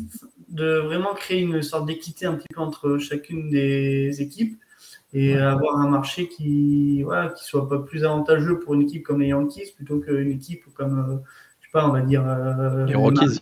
de 0.48 0.78
vraiment 0.78 1.12
créer 1.12 1.42
une 1.42 1.60
sorte 1.60 1.84
d'équité 1.84 2.24
un 2.24 2.34
petit 2.34 2.48
peu 2.48 2.62
entre 2.62 2.96
chacune 2.96 3.50
des 3.50 4.22
équipes 4.22 4.58
et 5.12 5.36
avoir 5.36 5.76
un 5.76 5.88
marché 5.88 6.28
qui 6.28 7.02
voilà, 7.02 7.28
qui 7.28 7.44
soit 7.44 7.68
pas 7.68 7.78
plus 7.78 8.04
avantageux 8.04 8.58
pour 8.58 8.72
une 8.72 8.82
équipe 8.82 9.02
comme 9.02 9.20
les 9.20 9.28
Yankees 9.28 9.74
plutôt 9.76 10.00
qu'une 10.00 10.32
équipe 10.32 10.64
comme 10.72 11.22
pas, 11.78 11.88
on 11.88 11.92
va 11.92 12.00
dire. 12.00 12.24
Euh, 12.26 12.86
les 12.86 12.94
Rockies. 12.94 13.40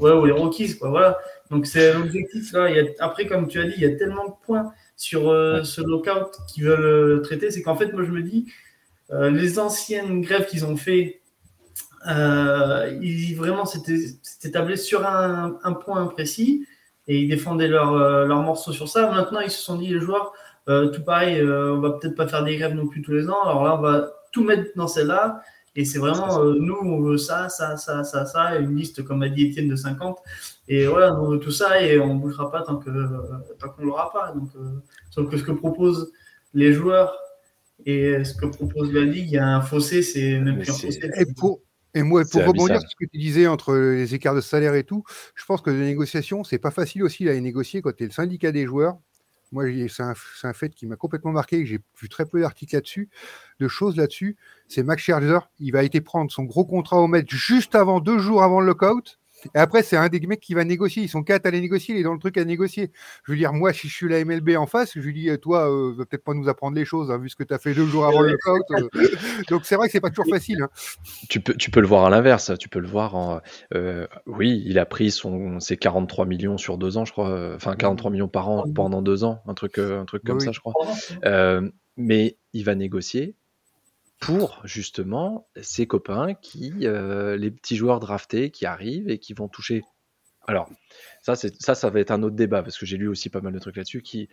Ouais, 0.00 0.12
ou 0.12 0.24
les 0.24 0.32
Rockies, 0.32 0.76
quoi. 0.78 0.90
Voilà. 0.90 1.18
Donc, 1.50 1.66
c'est 1.66 1.92
l'objectif 1.94 2.52
là. 2.52 2.68
Il 2.70 2.76
y 2.76 2.80
a, 2.80 2.84
après, 2.98 3.26
comme 3.26 3.48
tu 3.48 3.60
as 3.60 3.64
dit, 3.64 3.74
il 3.76 3.82
y 3.82 3.86
a 3.86 3.96
tellement 3.96 4.26
de 4.26 4.32
points 4.44 4.72
sur 4.96 5.30
euh, 5.30 5.62
ce 5.64 5.80
lockout 5.80 6.30
qu'ils 6.48 6.64
veulent 6.64 6.84
euh, 6.84 7.20
traiter. 7.20 7.50
C'est 7.50 7.62
qu'en 7.62 7.76
fait, 7.76 7.92
moi, 7.92 8.02
je 8.04 8.10
me 8.10 8.22
dis, 8.22 8.46
les 9.10 9.58
anciennes 9.58 10.22
grèves 10.22 10.46
qu'ils 10.46 10.64
ont 10.64 10.76
fait, 10.76 11.20
ils 12.06 13.34
vraiment 13.34 13.64
c'était 13.64 14.50
tablé 14.50 14.76
sur 14.76 15.06
un, 15.06 15.58
un, 15.62 15.72
point 15.72 16.04
précis 16.06 16.66
et 17.06 17.20
ils 17.20 17.28
défendaient 17.28 17.68
leur, 17.68 17.94
leur 18.26 18.42
morceau 18.42 18.72
sur 18.72 18.88
ça. 18.88 19.10
Maintenant, 19.12 19.40
ils 19.40 19.50
se 19.50 19.62
sont 19.62 19.76
dit, 19.76 19.88
les 19.88 20.00
joueurs, 20.00 20.32
tout 20.66 21.02
pareil, 21.04 21.40
on 21.44 21.78
va 21.80 21.90
peut-être 21.90 22.16
pas 22.16 22.26
faire 22.26 22.42
des 22.42 22.56
grèves 22.56 22.74
non 22.74 22.88
plus 22.88 23.02
tous 23.02 23.12
les 23.12 23.28
ans. 23.28 23.42
Alors 23.44 23.62
là, 23.62 23.76
on 23.76 23.82
va 23.82 24.10
tout 24.32 24.42
mettre 24.42 24.70
dans 24.74 24.88
celle-là 24.88 25.42
et 25.76 25.84
c'est 25.84 25.98
vraiment, 25.98 26.40
euh, 26.40 26.54
nous, 26.58 26.76
on 26.76 27.00
veut 27.00 27.18
ça, 27.18 27.48
ça, 27.48 27.76
ça, 27.76 28.04
ça, 28.04 28.26
ça, 28.26 28.56
une 28.56 28.76
liste, 28.76 29.02
comme 29.02 29.22
a 29.22 29.28
dit 29.28 29.46
Étienne, 29.46 29.68
de 29.68 29.76
50. 29.76 30.18
Et 30.68 30.86
voilà, 30.86 31.18
on 31.20 31.30
veut 31.30 31.38
tout 31.38 31.50
ça 31.50 31.82
et 31.82 31.98
on 31.98 32.14
ne 32.14 32.20
bougera 32.20 32.50
pas 32.50 32.62
tant 32.62 32.76
qu'on 32.76 32.92
tant 33.58 33.68
qu'on 33.70 33.84
l'aura 33.84 34.12
pas. 34.12 34.32
Donc, 34.32 34.50
euh, 34.56 34.80
sauf 35.10 35.28
que 35.28 35.36
ce 35.36 35.42
que 35.42 35.52
proposent 35.52 36.12
les 36.54 36.72
joueurs 36.72 37.16
et 37.86 38.22
ce 38.22 38.34
que 38.34 38.46
propose 38.46 38.92
la 38.92 39.02
Ligue, 39.02 39.26
il 39.26 39.32
y 39.32 39.38
a 39.38 39.48
un 39.48 39.62
fossé, 39.62 40.02
c'est 40.02 40.38
même 40.38 40.58
plus 40.58 40.70
un 40.70 40.74
fossé. 40.74 41.10
Et, 41.16 41.26
pour, 41.26 41.60
et 41.92 42.04
moi, 42.04 42.22
pour 42.30 42.46
rebondir 42.46 42.80
sur 42.80 42.88
ce 42.88 42.96
que 42.96 43.10
tu 43.10 43.18
disais 43.18 43.48
entre 43.48 43.74
les 43.74 44.14
écarts 44.14 44.36
de 44.36 44.40
salaire 44.40 44.74
et 44.76 44.84
tout, 44.84 45.02
je 45.34 45.44
pense 45.44 45.60
que 45.60 45.70
les 45.70 45.84
négociations, 45.86 46.44
c'est 46.44 46.58
pas 46.58 46.70
facile 46.70 47.02
aussi 47.02 47.28
à 47.28 47.32
les 47.32 47.40
négocier 47.40 47.82
quand 47.82 47.94
tu 47.96 48.04
es 48.04 48.06
le 48.06 48.12
syndicat 48.12 48.52
des 48.52 48.64
joueurs 48.64 48.96
moi, 49.54 49.64
c'est 49.88 50.02
un, 50.46 50.52
fait 50.52 50.74
qui 50.74 50.86
m'a 50.86 50.96
complètement 50.96 51.30
marqué, 51.30 51.64
j'ai 51.64 51.78
vu 52.00 52.08
très 52.08 52.26
peu 52.26 52.40
d'articles 52.40 52.74
là-dessus, 52.74 53.08
de 53.60 53.68
choses 53.68 53.96
là-dessus. 53.96 54.36
C'est 54.68 54.82
Max 54.82 55.02
Scherzer, 55.02 55.48
il 55.60 55.72
va 55.72 55.84
été 55.84 56.00
prendre 56.00 56.30
son 56.30 56.42
gros 56.42 56.64
contrat 56.64 56.98
au 57.00 57.06
Met 57.06 57.24
juste 57.28 57.74
avant, 57.74 58.00
deux 58.00 58.18
jours 58.18 58.42
avant 58.42 58.60
le 58.60 58.66
lockout. 58.66 59.20
Et 59.54 59.58
après, 59.58 59.82
c'est 59.82 59.96
un 59.96 60.08
des 60.08 60.20
mecs 60.20 60.40
qui 60.40 60.54
va 60.54 60.64
négocier. 60.64 61.02
Ils 61.02 61.08
sont 61.08 61.22
quatre 61.22 61.46
à 61.46 61.50
les 61.50 61.60
négocier. 61.60 61.94
Il 61.94 62.00
est 62.00 62.04
dans 62.04 62.12
le 62.12 62.18
truc 62.18 62.36
à 62.38 62.44
négocier. 62.44 62.90
Je 63.24 63.32
veux 63.32 63.38
dire, 63.38 63.52
moi, 63.52 63.72
si 63.72 63.88
je 63.88 63.94
suis 63.94 64.08
la 64.08 64.24
MLB 64.24 64.56
en 64.56 64.66
face, 64.66 64.92
je 64.94 65.00
lui 65.00 65.12
dis, 65.12 65.28
euh, 65.30 65.36
toi, 65.36 65.70
euh, 65.70 65.94
va 65.96 66.04
peut-être 66.06 66.24
pas 66.24 66.34
nous 66.34 66.48
apprendre 66.48 66.76
les 66.76 66.84
choses, 66.84 67.10
hein, 67.10 67.18
vu 67.18 67.28
ce 67.28 67.36
que 67.36 67.44
tu 67.44 67.54
as 67.54 67.58
fait 67.58 67.74
deux 67.74 67.86
jours 67.86 68.06
avant 68.06 68.20
le 68.20 68.32
lockout. 68.32 68.64
Euh. 68.72 68.88
Donc, 69.48 69.64
c'est 69.64 69.76
vrai 69.76 69.88
que 69.88 69.92
c'est 69.92 70.00
pas 70.00 70.10
toujours 70.10 70.28
facile. 70.28 70.62
Hein. 70.62 70.68
Tu, 71.28 71.40
peux, 71.40 71.54
tu 71.54 71.70
peux 71.70 71.80
le 71.80 71.86
voir 71.86 72.04
à 72.04 72.10
l'inverse. 72.10 72.52
Tu 72.58 72.68
peux 72.68 72.80
le 72.80 72.88
voir 72.88 73.14
en. 73.14 73.40
oui, 74.26 74.62
il 74.66 74.78
a 74.78 74.86
pris 74.86 75.10
son, 75.10 75.60
ses 75.60 75.76
43 75.76 76.26
millions 76.26 76.58
sur 76.58 76.78
deux 76.78 76.96
ans, 76.96 77.04
je 77.04 77.12
crois. 77.12 77.54
Enfin, 77.54 77.76
43 77.76 78.10
millions 78.10 78.28
par 78.28 78.48
an 78.48 78.64
pendant 78.74 79.02
deux 79.02 79.24
ans. 79.24 79.42
Un 79.46 79.54
truc, 79.54 79.78
un 79.78 80.04
truc 80.04 80.24
comme 80.24 80.40
ça, 80.40 80.52
je 80.52 80.60
crois. 80.60 80.74
mais 81.96 82.38
il 82.52 82.64
va 82.64 82.74
négocier 82.74 83.36
pour 84.20 84.60
justement 84.64 85.48
ses 85.60 85.86
copains 85.86 86.34
qui, 86.34 86.70
les 86.78 87.50
petits 87.50 87.76
joueurs 87.76 88.00
draftés 88.00 88.50
qui 88.50 88.66
arrivent 88.66 89.08
et 89.08 89.18
qui 89.18 89.34
vont 89.34 89.48
toucher. 89.48 89.82
Alors, 90.46 90.68
ça, 91.22 91.36
ça, 91.36 91.74
ça 91.74 91.90
va 91.90 92.00
être 92.00 92.10
un 92.10 92.22
autre 92.22 92.36
débat 92.36 92.62
parce 92.62 92.78
que 92.78 92.86
j'ai 92.86 92.96
lu 92.96 93.08
aussi 93.08 93.30
pas 93.30 93.40
mal 93.40 93.52
de 93.52 93.58
trucs 93.58 93.76
là-dessus 93.76 94.02
qui, 94.02 94.28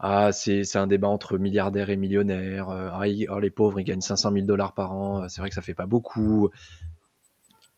ah, 0.00 0.32
c'est 0.32 0.76
un 0.76 0.86
débat 0.86 1.08
entre 1.08 1.38
milliardaires 1.38 1.90
et 1.90 1.96
millionnaires. 1.96 2.68
ah, 2.70 3.02
oh, 3.28 3.38
les 3.38 3.50
pauvres, 3.50 3.80
ils 3.80 3.84
gagnent 3.84 4.00
500 4.00 4.32
000 4.32 4.46
dollars 4.46 4.74
par 4.74 4.92
an. 4.92 5.28
C'est 5.28 5.40
vrai 5.40 5.48
que 5.48 5.54
ça 5.54 5.62
fait 5.62 5.74
pas 5.74 5.86
beaucoup. 5.86 6.50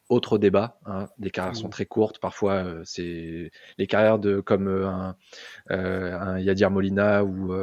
Autre 0.08 0.38
débat. 0.38 0.78
Hein, 0.87 1.08
les 1.18 1.30
carrières 1.30 1.56
sont 1.56 1.68
très 1.68 1.87
courtes. 1.87 2.18
Parfois, 2.18 2.66
c'est 2.84 3.50
les 3.78 3.87
carrières 3.87 4.18
de 4.18 4.40
comme 4.40 4.68
un, 4.68 5.16
un 5.68 6.38
Yadir 6.38 6.70
Molina 6.70 7.25
ou 7.25 7.54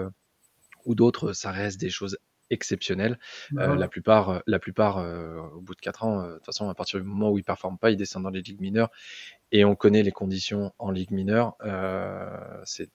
ou 0.86 0.96
d'autres, 0.96 1.34
ça 1.34 1.52
reste 1.52 1.80
des 1.80 1.90
choses 1.90 2.18
exceptionnelles. 2.52 3.18
Bah 3.52 3.76
la 3.76 3.88
plupart, 3.88 4.44
la 4.46 4.60
plupart 4.60 4.98
au 5.56 5.62
bout 5.62 5.74
de 5.74 5.80
4 5.80 6.04
ans, 6.04 6.28
de 6.28 6.34
toute 6.36 6.46
façon, 6.46 6.70
à 6.70 6.76
partir 6.76 7.00
du 7.00 7.06
moment 7.06 7.32
où 7.32 7.38
ils 7.38 7.44
performent 7.44 7.78
pas, 7.78 7.90
ils 7.90 7.98
descendent 7.98 8.24
dans 8.24 8.30
les 8.30 8.42
ligues 8.42 8.62
mineures. 8.62 8.92
Et 9.52 9.66
on 9.66 9.76
connaît 9.76 10.04
les 10.04 10.12
conditions 10.12 10.74
en 10.78 10.92
ligue 10.92 11.12
mineure. 11.12 11.56
c'est 12.66 12.90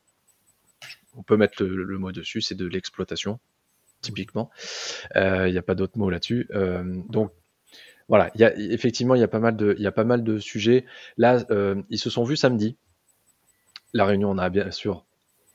on 1.18 1.22
peut 1.22 1.36
mettre 1.36 1.64
le, 1.64 1.98
mot 1.98 2.12
dessus, 2.12 2.42
c'est 2.42 2.54
de 2.54 2.66
l'exploitation, 2.66 3.40
typiquement. 4.02 4.50
Il 5.14 5.50
n'y 5.50 5.58
a 5.58 5.62
pas 5.62 5.74
d'autre 5.74 5.98
mot 5.98 6.10
là-dessus. 6.10 6.48
donc, 7.08 7.32
voilà, 8.08 8.30
y 8.36 8.44
a, 8.44 8.56
effectivement, 8.56 9.16
il 9.16 9.20
y, 9.20 9.24
a 9.24 9.28
pas 9.28 9.40
mal 9.40 9.56
de, 9.56 9.74
y 9.78 9.86
a 9.86 9.92
pas 9.92 10.04
mal 10.04 10.22
de 10.22 10.38
sujets. 10.38 10.84
Là, 11.16 11.44
ils 11.90 11.98
se 11.98 12.10
sont 12.10 12.24
vus 12.24 12.36
samedi. 12.36 12.76
La 13.92 14.04
réunion, 14.04 14.30
on 14.30 14.38
a 14.38 14.50
bien 14.50 14.70
sûr 14.70 15.05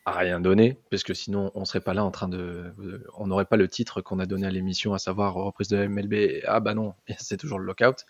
rien 0.06 0.40
donné, 0.40 0.80
parce 0.90 1.04
que 1.04 1.14
sinon 1.14 1.52
on 1.56 1.66
serait 1.66 1.82
pas 1.82 1.94
là 1.94 2.04
en 2.04 2.12
train 2.12 2.28
de, 2.28 2.74
on 3.18 3.28
n'aurait 3.28 3.46
pas 3.46 3.58
le 3.58 3.68
titre 3.68 4.02
qu'on 4.02 4.20
a 4.20 4.26
donné 4.26 4.48
à 4.48 4.52
l'émission, 4.52 4.94
à 4.94 5.00
savoir 5.00 5.34
reprise 5.34 5.68
de 5.68 5.78
la 5.78 5.88
MLB. 5.88 6.42
Ah 6.48 6.60
bah 6.60 6.74
non, 6.74 6.94
c'est 7.20 7.38
toujours 7.38 7.60
le 7.60 7.66
lockout. 7.66 8.06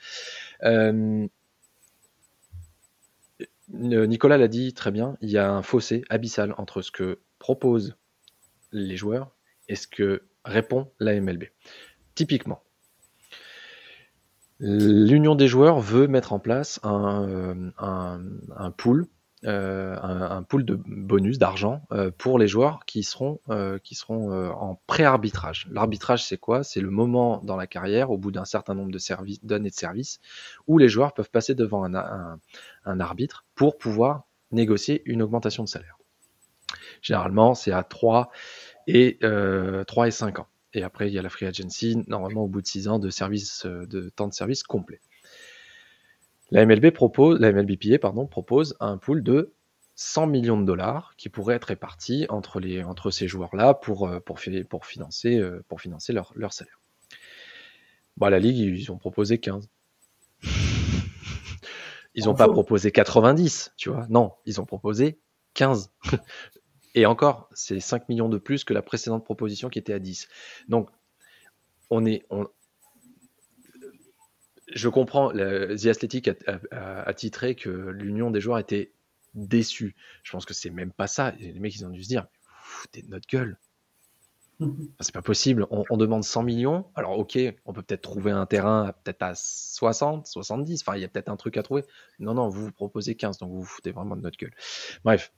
Nicolas 3.73 4.37
l'a 4.37 4.47
dit 4.47 4.73
très 4.73 4.91
bien, 4.91 5.17
il 5.21 5.29
y 5.29 5.37
a 5.37 5.49
un 5.49 5.61
fossé 5.61 6.03
abyssal 6.09 6.53
entre 6.57 6.81
ce 6.81 6.91
que 6.91 7.19
proposent 7.39 7.95
les 8.71 8.97
joueurs 8.97 9.31
et 9.67 9.75
ce 9.75 9.87
que 9.87 10.23
répond 10.43 10.91
la 10.99 11.19
MLB. 11.19 11.45
Typiquement, 12.15 12.61
l'Union 14.59 15.35
des 15.35 15.47
joueurs 15.47 15.79
veut 15.79 16.07
mettre 16.07 16.33
en 16.33 16.39
place 16.39 16.79
un, 16.83 17.27
euh, 17.27 17.71
un, 17.77 18.71
pool 18.71 19.07
euh, 19.45 19.97
un, 20.01 20.43
pool 20.43 20.65
de 20.65 20.75
bonus 20.75 21.39
d'argent 21.39 21.81
euh, 21.91 22.11
pour 22.15 22.37
les 22.37 22.47
joueurs 22.47 22.85
qui 22.85 23.03
seront, 23.03 23.39
qui 23.83 23.95
seront 23.95 24.51
en 24.51 24.79
pré-arbitrage. 24.87 25.67
L'arbitrage, 25.71 26.23
c'est 26.23 26.37
quoi? 26.37 26.63
C'est 26.63 26.81
le 26.81 26.89
moment 26.89 27.41
dans 27.43 27.55
la 27.55 27.67
carrière, 27.67 28.11
au 28.11 28.17
bout 28.17 28.31
d'un 28.31 28.45
certain 28.45 28.75
nombre 28.75 28.91
de 28.91 28.99
d'années 29.43 29.69
de 29.69 29.75
service, 29.75 30.19
où 30.67 30.77
les 30.77 30.89
joueurs 30.89 31.13
peuvent 31.13 31.31
passer 31.31 31.55
devant 31.55 31.83
un, 31.83 32.99
arbitre 32.99 33.45
pour 33.55 33.77
pouvoir 33.77 34.23
négocier 34.51 35.01
une 35.05 35.21
augmentation 35.21 35.63
de 35.63 35.69
salaire. 35.69 35.97
Généralement, 37.01 37.55
c'est 37.55 37.71
à 37.71 37.83
3 37.83 38.31
et, 38.87 39.17
euh, 39.23 39.83
3 39.83 40.07
et 40.07 40.11
5 40.11 40.39
ans. 40.39 40.47
Et 40.73 40.83
après, 40.83 41.09
il 41.09 41.13
y 41.13 41.19
a 41.19 41.21
la 41.21 41.29
free 41.29 41.45
agency, 41.45 42.01
normalement 42.07 42.43
au 42.43 42.47
bout 42.47 42.61
de 42.61 42.67
6 42.67 42.87
ans 42.87 42.99
de, 42.99 43.09
service, 43.09 43.65
euh, 43.65 43.85
de 43.87 44.09
temps 44.09 44.27
de 44.27 44.33
service 44.33 44.63
complet. 44.63 45.01
La 46.51 46.65
MLB 46.65 46.91
propose, 46.91 47.39
la 47.39 47.51
MLBPA 47.51 47.97
pardon, 47.99 48.27
propose 48.27 48.75
un 48.79 48.97
pool 48.97 49.23
de 49.23 49.53
100 49.95 50.27
millions 50.27 50.59
de 50.59 50.65
dollars 50.65 51.13
qui 51.17 51.29
pourrait 51.29 51.55
être 51.55 51.65
répartis 51.65 52.25
entre, 52.29 52.59
les, 52.59 52.83
entre 52.83 53.09
ces 53.11 53.27
joueurs-là 53.27 53.73
pour, 53.73 54.07
euh, 54.07 54.19
pour, 54.19 54.39
pour, 54.69 54.85
financer, 54.85 55.37
euh, 55.37 55.63
pour 55.67 55.79
financer 55.79 56.11
leur, 56.11 56.33
leur 56.35 56.53
salaire. 56.53 56.79
Bon, 58.17 58.27
la 58.27 58.39
Ligue, 58.39 58.57
ils 58.57 58.91
ont 58.91 58.97
proposé 58.97 59.39
15. 59.39 59.69
Ils 62.13 62.25
n'ont 62.25 62.35
pas 62.35 62.49
proposé 62.49 62.91
90, 62.91 63.73
tu 63.77 63.89
vois. 63.89 64.05
Non, 64.09 64.33
ils 64.45 64.59
ont 64.59 64.65
proposé 64.65 65.21
15. 65.53 65.93
Et 66.95 67.05
encore, 67.05 67.47
c'est 67.53 67.79
5 67.79 68.09
millions 68.09 68.27
de 68.27 68.37
plus 68.37 68.65
que 68.65 68.73
la 68.73 68.81
précédente 68.81 69.23
proposition 69.23 69.69
qui 69.69 69.79
était 69.79 69.93
à 69.93 69.99
10. 69.99 70.27
Donc, 70.67 70.89
on 71.89 72.05
est. 72.05 72.25
On... 72.29 72.47
Je 74.73 74.89
comprends, 74.89 75.31
The 75.31 75.85
Athletic 75.85 76.29
a, 76.71 77.13
titré 77.13 77.55
que 77.55 77.69
l'union 77.69 78.31
des 78.31 78.41
joueurs 78.41 78.59
était 78.59 78.93
déçue. 79.33 79.95
Je 80.23 80.31
pense 80.31 80.45
que 80.45 80.53
c'est 80.53 80.69
même 80.69 80.91
pas 80.91 81.07
ça. 81.07 81.31
les 81.39 81.59
mecs, 81.59 81.75
ils 81.75 81.85
ont 81.85 81.89
dû 81.89 82.03
se 82.03 82.07
dire 82.07 82.27
foutez 82.61 83.01
de 83.01 83.09
notre 83.09 83.27
gueule. 83.27 83.57
C'est 84.99 85.13
pas 85.13 85.21
possible. 85.21 85.65
On, 85.71 85.97
demande 85.97 86.23
100 86.23 86.43
millions. 86.43 86.85
Alors, 86.95 87.17
ok, 87.17 87.37
on 87.65 87.73
peut 87.73 87.81
peut-être 87.81 88.01
trouver 88.01 88.31
un 88.31 88.45
terrain 88.45 88.93
peut-être 89.03 89.23
à 89.23 89.33
60, 89.35 90.27
70. 90.27 90.81
Enfin, 90.81 90.97
il 90.97 91.01
y 91.01 91.05
a 91.05 91.07
peut-être 91.07 91.29
un 91.29 91.35
truc 91.35 91.57
à 91.57 91.63
trouver. 91.63 91.83
Non, 92.19 92.33
non, 92.33 92.49
vous 92.49 92.65
vous 92.65 92.71
proposez 92.71 93.15
15, 93.15 93.39
donc 93.39 93.49
vous 93.49 93.61
vous 93.61 93.65
foutez 93.65 93.91
vraiment 93.91 94.15
de 94.15 94.21
notre 94.21 94.37
gueule. 94.37 94.53
Bref, 95.03 95.33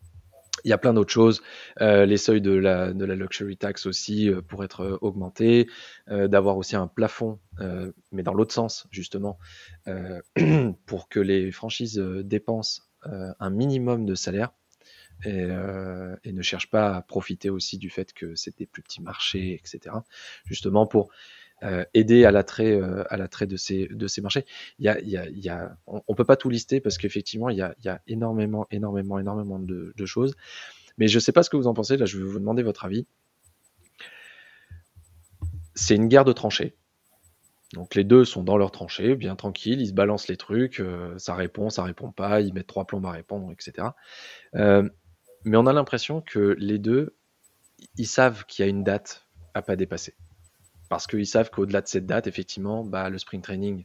il 0.63 0.69
y 0.69 0.73
a 0.73 0.77
plein 0.77 0.93
d'autres 0.93 1.11
choses. 1.11 1.41
Euh, 1.81 2.05
les 2.05 2.17
seuils 2.17 2.41
de 2.41 2.51
la, 2.51 2.93
de 2.93 3.05
la 3.05 3.15
luxury 3.15 3.57
tax 3.57 3.85
aussi 3.85 4.29
euh, 4.29 4.41
pour 4.41 4.63
être 4.63 4.81
euh, 4.81 4.97
augmentés, 5.01 5.67
d'avoir 6.07 6.57
aussi 6.57 6.75
un 6.75 6.87
plafond, 6.87 7.39
mais 8.11 8.23
dans 8.23 8.33
l'autre 8.33 8.53
sens 8.53 8.87
justement, 8.91 9.39
pour 10.85 11.09
que 11.09 11.19
les 11.19 11.51
franchises 11.51 11.97
dépensent 11.97 12.83
un 13.03 13.49
minimum 13.49 14.05
de 14.05 14.15
salaire 14.15 14.51
et, 15.25 15.47
et, 16.23 16.33
ne 16.33 16.41
cherchent 16.41 16.69
pas 16.69 16.95
à 16.95 17.01
profiter 17.01 17.49
aussi 17.49 17.77
du 17.77 17.89
fait 17.89 18.13
que 18.13 18.35
c'est 18.35 18.57
des 18.57 18.65
plus 18.65 18.81
petits 18.81 19.01
marchés, 19.01 19.53
etc. 19.53 19.95
Justement 20.45 20.85
pour 20.85 21.09
euh, 21.63 21.85
aider 21.93 22.25
à 22.25 22.31
l'attrait 22.31 22.73
euh, 22.73 23.03
à 23.09 23.15
l'attrait 23.15 23.47
de 23.47 23.55
ces 23.55 23.87
marchés. 24.21 24.45
A 24.85 24.97
on, 25.87 26.15
peut 26.15 26.25
pas 26.25 26.35
tout 26.35 26.49
lister 26.49 26.81
parce 26.81 26.97
qu'effectivement 26.97 27.49
il 27.49 27.57
y 27.57 27.61
a, 27.61 28.01
énormément 28.07 28.67
énormément 28.69 29.17
énormément 29.17 29.59
de, 29.59 30.05
choses. 30.05 30.35
Mais 30.97 31.07
je 31.07 31.19
sais 31.19 31.31
pas 31.31 31.41
ce 31.41 31.49
que 31.49 31.55
vous 31.55 31.67
en 31.67 31.73
pensez. 31.73 31.95
Là, 31.95 32.05
je 32.05 32.17
vais 32.17 32.25
vous 32.25 32.39
demander 32.39 32.63
votre 32.63 32.83
avis. 32.85 33.07
C'est 35.73 35.95
une 35.95 36.07
guerre 36.07 36.25
de 36.25 36.33
tranchées. 36.33 36.75
Donc 37.73 37.95
les 37.95 38.03
deux 38.03 38.25
sont 38.25 38.43
dans 38.43 38.57
leur 38.57 38.71
tranchée, 38.71 39.15
bien 39.15 39.35
tranquilles, 39.35 39.81
ils 39.81 39.87
se 39.87 39.93
balancent 39.93 40.27
les 40.27 40.37
trucs, 40.37 40.79
euh, 40.79 41.17
ça 41.17 41.33
répond, 41.33 41.71
ça 41.71 41.83
répond 41.83 42.11
pas, 42.11 42.41
ils 42.41 42.53
mettent 42.53 42.67
trois 42.67 42.85
plombes 42.85 43.07
à 43.07 43.11
répondre, 43.11 43.51
etc. 43.51 43.87
Mais 44.53 45.57
on 45.57 45.65
a 45.65 45.73
l'impression 45.73 46.21
que 46.21 46.55
les 46.59 46.77
deux, 46.77 47.15
ils 47.97 48.07
savent 48.07 48.45
qu'il 48.45 48.63
y 48.63 48.67
a 48.67 48.69
une 48.69 48.83
date 48.83 49.27
à 49.53 49.61
pas 49.61 49.75
dépasser 49.75 50.13
parce 50.93 51.07
qu'ils 51.07 51.25
savent 51.25 51.49
qu'au-delà 51.49 51.81
de 51.81 51.87
cette 51.87 52.05
date, 52.05 52.27
effectivement, 52.27 52.83
bah, 52.83 53.09
le 53.09 53.17
sprint 53.17 53.43
training 53.43 53.83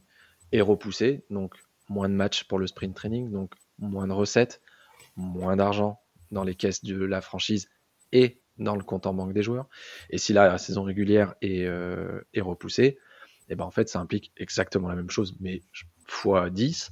est 0.51 0.61
repoussé, 0.61 1.23
donc 1.31 1.55
moins 1.89 2.07
de 2.07 2.13
matchs 2.13 2.43
pour 2.43 2.59
le 2.59 2.67
sprint 2.67 2.95
training, 2.95 3.31
donc 3.31 3.55
moins 3.79 4.05
de 4.05 4.13
recettes, 4.13 4.61
moins 5.15 5.55
d'argent 5.55 5.99
dans 6.29 6.43
les 6.43 6.53
caisses 6.53 6.83
de 6.83 7.03
la 7.03 7.21
franchise 7.21 7.67
et 8.11 8.39
dans 8.59 8.75
le 8.75 8.83
compte 8.83 9.07
en 9.07 9.15
banque 9.15 9.33
des 9.33 9.41
joueurs. 9.41 9.67
Et 10.11 10.19
si 10.19 10.33
la 10.33 10.59
saison 10.59 10.83
régulière 10.83 11.33
est, 11.41 11.65
euh, 11.65 12.21
repoussée, 12.37 12.99
eh 13.49 13.55
ben 13.55 13.65
en 13.65 13.71
fait, 13.71 13.89
ça 13.89 13.99
implique 13.99 14.31
exactement 14.37 14.87
la 14.87 14.93
même 14.93 15.09
chose, 15.09 15.35
mais 15.39 15.63
fois 16.05 16.51
10. 16.51 16.91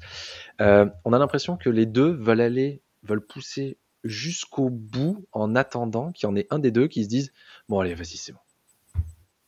Euh, 0.62 0.88
on 1.06 1.14
a 1.14 1.20
l'impression 1.20 1.58
que 1.58 1.70
les 1.70 1.86
deux 1.86 2.10
veulent 2.10 2.42
aller, 2.42 2.82
veulent 3.04 3.24
pousser 3.24 3.78
jusqu'au 4.04 4.72
bout 4.72 5.28
en 5.32 5.56
attendant 5.56 6.12
qu'il 6.12 6.28
y 6.28 6.32
en 6.32 6.36
ait 6.36 6.48
un 6.50 6.58
des 6.58 6.72
deux 6.72 6.88
qui 6.88 7.04
se 7.04 7.10
dise 7.10 7.32
Bon, 7.70 7.80
allez, 7.80 7.94
vas-y, 7.94 8.18
c'est 8.18 8.32
bon. 8.32 8.40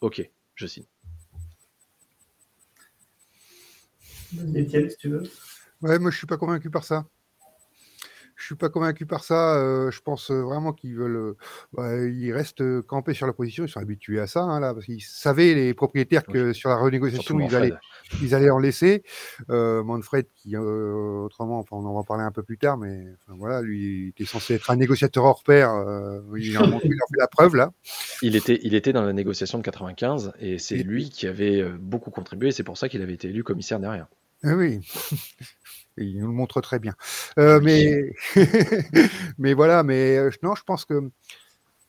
Ok, 0.01 0.29
je 0.59 0.67
signe. 0.67 0.83
Étienne, 4.53 4.89
si 4.89 4.97
tu 4.97 5.09
veux. 5.09 5.23
Ouais, 5.81 5.97
moi 5.97 6.11
je 6.11 6.17
suis 6.17 6.27
pas 6.27 6.37
convaincu 6.37 6.69
par 6.69 6.83
ça. 6.83 7.05
Je 8.39 8.45
suis 8.45 8.55
pas 8.55 8.69
convaincu 8.69 9.05
par 9.05 9.25
ça. 9.25 9.55
Euh, 9.57 9.91
je 9.91 9.99
pense 9.99 10.31
euh, 10.31 10.41
vraiment 10.41 10.71
qu'ils 10.71 10.95
veulent. 10.95 11.15
Euh, 11.17 11.37
bah, 11.73 11.93
ils 11.97 12.31
restent 12.31 12.63
campés 12.83 13.13
sur 13.13 13.27
la 13.27 13.33
position. 13.33 13.65
Ils 13.65 13.69
sont 13.69 13.81
habitués 13.81 14.21
à 14.21 14.27
ça, 14.27 14.41
hein, 14.43 14.61
là, 14.61 14.73
parce 14.73 14.85
qu'ils 14.85 15.01
savaient 15.01 15.53
les 15.53 15.73
propriétaires 15.73 16.23
que 16.23 16.53
sur 16.53 16.69
la 16.69 16.77
renégociation 16.77 17.37
ils 17.41 17.53
allaient, 17.53 17.73
ils 18.21 18.33
allaient 18.33 18.49
en 18.49 18.57
laisser. 18.57 19.03
Manfred, 19.49 20.25
qui 20.35 20.55
autrement, 20.55 21.59
enfin, 21.59 21.75
on 21.75 21.85
en 21.85 21.93
va 21.93 22.03
parler 22.03 22.23
un 22.23 22.31
peu 22.31 22.41
plus 22.41 22.57
tard, 22.57 22.77
mais 22.77 23.07
voilà, 23.27 23.61
lui 23.61 24.03
il 24.03 24.07
était 24.09 24.25
censé 24.25 24.53
être 24.55 24.71
un 24.71 24.77
négociateur 24.77 25.25
hors 25.25 25.43
pair. 25.43 25.71
il, 26.37 26.57
en, 26.57 26.77
a 26.77 26.79
fait 26.79 26.89
la 27.17 27.27
preuve 27.27 27.55
là. 27.55 27.71
Il 28.21 28.37
était, 28.37 28.59
il 28.63 28.73
était 28.73 28.93
dans 28.93 29.03
la 29.03 29.13
négociation 29.13 29.57
de 29.57 29.63
95 29.63 30.31
et 30.39 30.57
c'est 30.59 30.77
lui 30.77 31.09
qui 31.09 31.27
avait 31.27 31.63
beaucoup 31.63 32.11
contribué. 32.11 32.51
C'est 32.51 32.63
pour 32.63 32.77
ça 32.77 32.87
qu'il 32.87 33.01
avait 33.01 33.13
été 33.13 33.27
élu 33.27 33.43
commissaire 33.43 33.79
derrière. 33.79 34.07
Eh 34.45 34.53
oui, 34.53 34.79
il 35.97 36.19
nous 36.19 36.27
le 36.27 36.33
montre 36.33 36.61
très 36.61 36.79
bien. 36.79 36.93
Euh, 37.37 37.59
mais, 37.61 38.13
mais 39.37 39.53
voilà, 39.53 39.83
mais 39.83 40.17
euh, 40.17 40.29
non, 40.43 40.55
je 40.55 40.63
pense 40.63 40.85
que 40.85 41.09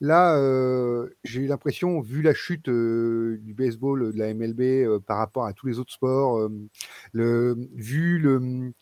là, 0.00 0.36
euh, 0.36 1.08
j'ai 1.24 1.46
l'impression, 1.46 2.00
vu 2.00 2.22
la 2.22 2.34
chute 2.34 2.68
du 2.68 3.54
baseball, 3.54 4.12
de 4.12 4.18
la 4.18 4.34
MLB 4.34 5.00
par 5.06 5.18
rapport 5.18 5.46
à 5.46 5.52
tous 5.52 5.66
les 5.66 5.78
autres 5.78 5.92
sports, 5.92 6.48
le, 7.12 7.56
vu 7.74 8.18
le, 8.18 8.72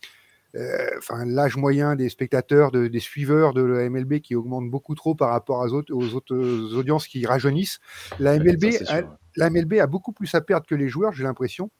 enfin, 0.97 1.25
l'âge 1.25 1.57
moyen 1.57 1.97
des 1.97 2.09
spectateurs, 2.09 2.71
des 2.71 3.01
suiveurs 3.01 3.53
de 3.53 3.63
la 3.63 3.89
MLB 3.89 4.21
qui 4.21 4.35
augmente 4.35 4.71
beaucoup 4.71 4.95
trop 4.95 5.15
par 5.15 5.31
rapport 5.31 5.59
aux 5.61 5.73
autres, 5.73 5.93
aux 5.93 6.15
autres 6.15 6.37
audiences 6.75 7.09
qui 7.09 7.27
rajeunissent. 7.27 7.81
La 8.19 8.39
MLB, 8.39 8.77
a, 8.89 9.03
la 9.37 9.51
MLB 9.51 9.75
a 9.75 9.87
beaucoup 9.87 10.13
plus 10.13 10.33
à 10.35 10.41
perdre 10.41 10.67
que 10.67 10.75
les 10.75 10.89
joueurs, 10.89 11.13
j'ai 11.13 11.25
l'impression. 11.25 11.71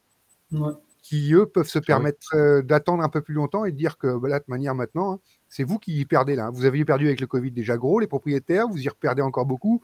Qui, 1.09 1.33
eux, 1.33 1.47
peuvent 1.47 1.67
se 1.67 1.79
permettre 1.79 2.61
d'attendre 2.61 3.01
un 3.01 3.09
peu 3.09 3.21
plus 3.21 3.33
longtemps 3.33 3.65
et 3.65 3.71
de 3.71 3.77
dire 3.77 3.97
que, 3.97 4.15
bah, 4.19 4.37
de 4.37 4.43
manière 4.47 4.75
maintenant, 4.75 5.13
hein, 5.13 5.19
c'est 5.47 5.63
vous 5.63 5.79
qui 5.79 5.99
y 5.99 6.05
perdez 6.05 6.35
là. 6.35 6.51
Vous 6.51 6.65
aviez 6.65 6.85
perdu 6.85 7.07
avec 7.07 7.19
le 7.19 7.25
Covid 7.25 7.49
déjà 7.49 7.77
gros, 7.77 7.99
les 7.99 8.05
propriétaires, 8.05 8.67
vous 8.67 8.79
y 8.79 8.87
reperdez 8.87 9.23
encore 9.23 9.47
beaucoup. 9.47 9.81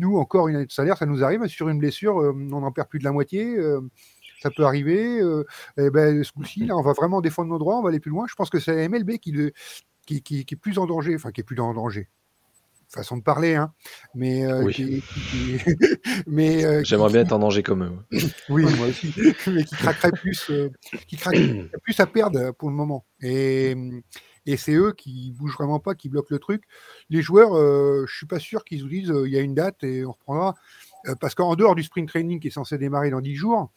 Nous, 0.00 0.16
encore 0.16 0.48
une 0.48 0.56
année 0.56 0.66
de 0.66 0.72
salaire, 0.72 0.96
ça 0.96 1.06
nous 1.06 1.22
arrive. 1.22 1.46
Sur 1.46 1.68
une 1.68 1.78
blessure, 1.78 2.16
on 2.16 2.52
en 2.52 2.72
perd 2.72 2.88
plus 2.88 2.98
de 2.98 3.04
la 3.04 3.12
moitié 3.12 3.56
ça 4.44 4.50
peut 4.50 4.64
arriver. 4.64 5.20
Euh, 5.20 5.44
et 5.78 5.90
ben, 5.90 6.22
ce 6.22 6.32
coup-ci, 6.32 6.66
là, 6.66 6.76
on 6.76 6.82
va 6.82 6.92
vraiment 6.92 7.20
défendre 7.20 7.48
nos 7.48 7.58
droits, 7.58 7.78
on 7.78 7.82
va 7.82 7.88
aller 7.88 8.00
plus 8.00 8.10
loin. 8.10 8.26
Je 8.28 8.34
pense 8.34 8.50
que 8.50 8.60
c'est 8.60 8.76
la 8.76 8.88
MLB 8.88 9.18
qui, 9.18 9.34
qui, 10.06 10.22
qui, 10.22 10.40
est 10.40 10.56
plus 10.56 10.78
en 10.78 10.86
danger, 10.86 11.14
enfin 11.14 11.32
qui 11.32 11.40
est 11.40 11.44
plus 11.44 11.58
en 11.58 11.72
danger. 11.72 12.08
Façon 12.88 13.16
de 13.16 13.22
parler, 13.22 13.54
hein. 13.54 13.72
Mais, 14.14 14.44
euh, 14.44 14.68
mais 16.26 16.64
euh, 16.64 16.82
j'aimerais 16.84 17.12
bien 17.12 17.22
être 17.22 17.32
en 17.32 17.38
danger 17.38 17.62
comme 17.62 17.84
eux. 17.84 18.18
oui, 18.48 18.64
moi 18.76 18.86
aussi. 18.86 19.14
mais 19.46 19.64
qui 19.64 19.74
craquerait 19.74 20.12
plus, 20.12 20.50
qui 21.08 21.16
craquerait 21.16 21.70
plus 21.82 21.98
à 22.00 22.06
perdre 22.06 22.52
pour 22.52 22.70
le 22.70 22.74
moment. 22.74 23.04
Et, 23.20 23.74
et 24.46 24.56
c'est 24.56 24.74
eux 24.74 24.92
qui 24.96 25.32
bougent 25.32 25.54
vraiment 25.54 25.80
pas, 25.80 25.94
qui 25.94 26.08
bloquent 26.08 26.28
le 26.30 26.38
truc. 26.38 26.64
Les 27.10 27.22
joueurs, 27.22 27.54
je 28.06 28.14
suis 28.14 28.26
pas 28.26 28.38
sûr 28.38 28.64
qu'ils 28.64 28.82
vous 28.82 28.88
disent 28.88 29.12
il 29.24 29.32
y 29.32 29.38
a 29.38 29.40
une 29.40 29.54
date 29.54 29.82
et 29.82 30.04
on 30.04 30.12
reprendra. 30.12 30.54
parce 31.20 31.34
qu'en 31.34 31.56
dehors 31.56 31.74
du 31.74 31.82
sprint 31.82 32.08
training 32.08 32.40
qui 32.40 32.48
est 32.48 32.52
censé 32.52 32.78
démarrer 32.78 33.10
dans 33.10 33.20
10 33.20 33.34
jours, 33.34 33.70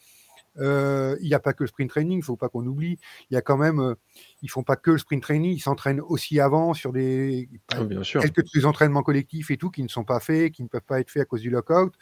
euh, 0.59 1.15
il 1.21 1.27
n'y 1.27 1.33
a 1.33 1.39
pas 1.39 1.53
que 1.53 1.63
le 1.63 1.67
sprint 1.67 1.89
training, 1.89 2.17
il 2.17 2.21
ne 2.21 2.23
faut 2.23 2.35
pas 2.35 2.49
qu'on 2.49 2.65
oublie. 2.65 2.97
Il 3.29 3.33
y 3.33 3.37
a 3.37 3.41
quand 3.41 3.57
même, 3.57 3.79
euh, 3.79 3.95
ils 4.41 4.49
font 4.49 4.63
pas 4.63 4.75
que 4.75 4.91
le 4.91 4.97
sprint 4.97 5.21
training, 5.21 5.55
ils 5.55 5.59
s'entraînent 5.59 6.01
aussi 6.01 6.39
avant 6.39 6.73
sur 6.73 6.93
des 6.93 7.49
oh, 7.79 7.85
bien 7.85 8.03
sûr. 8.03 8.21
quelques 8.21 8.65
entraînements 8.65 9.03
collectifs 9.03 9.51
et 9.51 9.57
tout 9.57 9.69
qui 9.69 9.83
ne 9.83 9.87
sont 9.87 10.03
pas 10.03 10.19
faits, 10.19 10.51
qui 10.53 10.63
ne 10.63 10.67
peuvent 10.67 10.81
pas 10.81 10.99
être 10.99 11.11
faits 11.11 11.23
à 11.23 11.25
cause 11.25 11.41
du 11.41 11.49
lockout. 11.49 11.93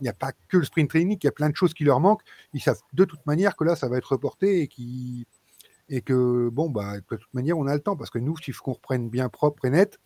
Il 0.00 0.02
n'y 0.02 0.08
a 0.08 0.14
pas 0.14 0.32
que 0.48 0.58
le 0.58 0.64
sprint 0.64 0.90
training, 0.90 1.18
il 1.20 1.24
y 1.24 1.28
a 1.28 1.32
plein 1.32 1.50
de 1.50 1.56
choses 1.56 1.74
qui 1.74 1.84
leur 1.84 2.00
manquent. 2.00 2.22
Ils 2.52 2.60
savent 2.60 2.80
de 2.92 3.04
toute 3.04 3.24
manière 3.26 3.56
que 3.56 3.64
là, 3.64 3.76
ça 3.76 3.88
va 3.88 3.98
être 3.98 4.12
reporté 4.12 4.62
et 4.62 4.68
qui 4.68 5.26
et 5.88 6.00
que 6.00 6.48
bon 6.48 6.70
bah 6.70 7.00
de 7.00 7.16
toute 7.16 7.34
manière, 7.34 7.58
on 7.58 7.66
a 7.66 7.74
le 7.74 7.80
temps 7.80 7.96
parce 7.96 8.10
que 8.10 8.18
nous, 8.18 8.36
s'il 8.38 8.54
faut 8.54 8.64
qu'on 8.64 8.72
reprenne 8.72 9.10
bien 9.10 9.28
propre 9.28 9.64
et 9.64 9.70
net, 9.70 9.98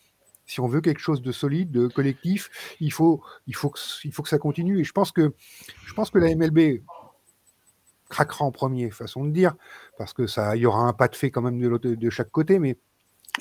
si 0.47 0.61
on 0.61 0.69
veut 0.69 0.81
quelque 0.81 1.01
chose 1.01 1.23
de 1.23 1.33
solide, 1.33 1.71
de 1.71 1.89
collectif, 1.89 2.77
il 2.81 2.93
faut, 2.93 3.23
il 3.47 3.55
faut, 3.55 3.71
que, 3.71 3.79
il 4.05 4.13
faut 4.13 4.23
que 4.23 4.29
ça 4.29 4.39
continue. 4.39 4.81
Et 4.81 4.85
je 4.85 4.93
pense 4.93 5.13
que, 5.13 5.35
je 5.85 5.93
pense 5.93 6.11
que 6.11 6.19
la 6.19 6.35
MLB, 6.35 6.83
craquera 8.09 8.45
en 8.45 8.53
premier, 8.53 8.91
façon 8.91 9.25
de 9.25 9.31
dire, 9.31 9.55
parce 9.99 10.13
que 10.13 10.27
ça, 10.27 10.57
il 10.57 10.63
y 10.63 10.67
aura 10.67 10.81
un 10.81 10.93
pas 10.93 11.09
de 11.09 11.17
fait 11.17 11.31
quand 11.31 11.43
même 11.43 11.59
de, 11.59 11.95
de 11.95 12.11
chaque 12.11 12.31
côté, 12.31 12.59
mais 12.59 12.79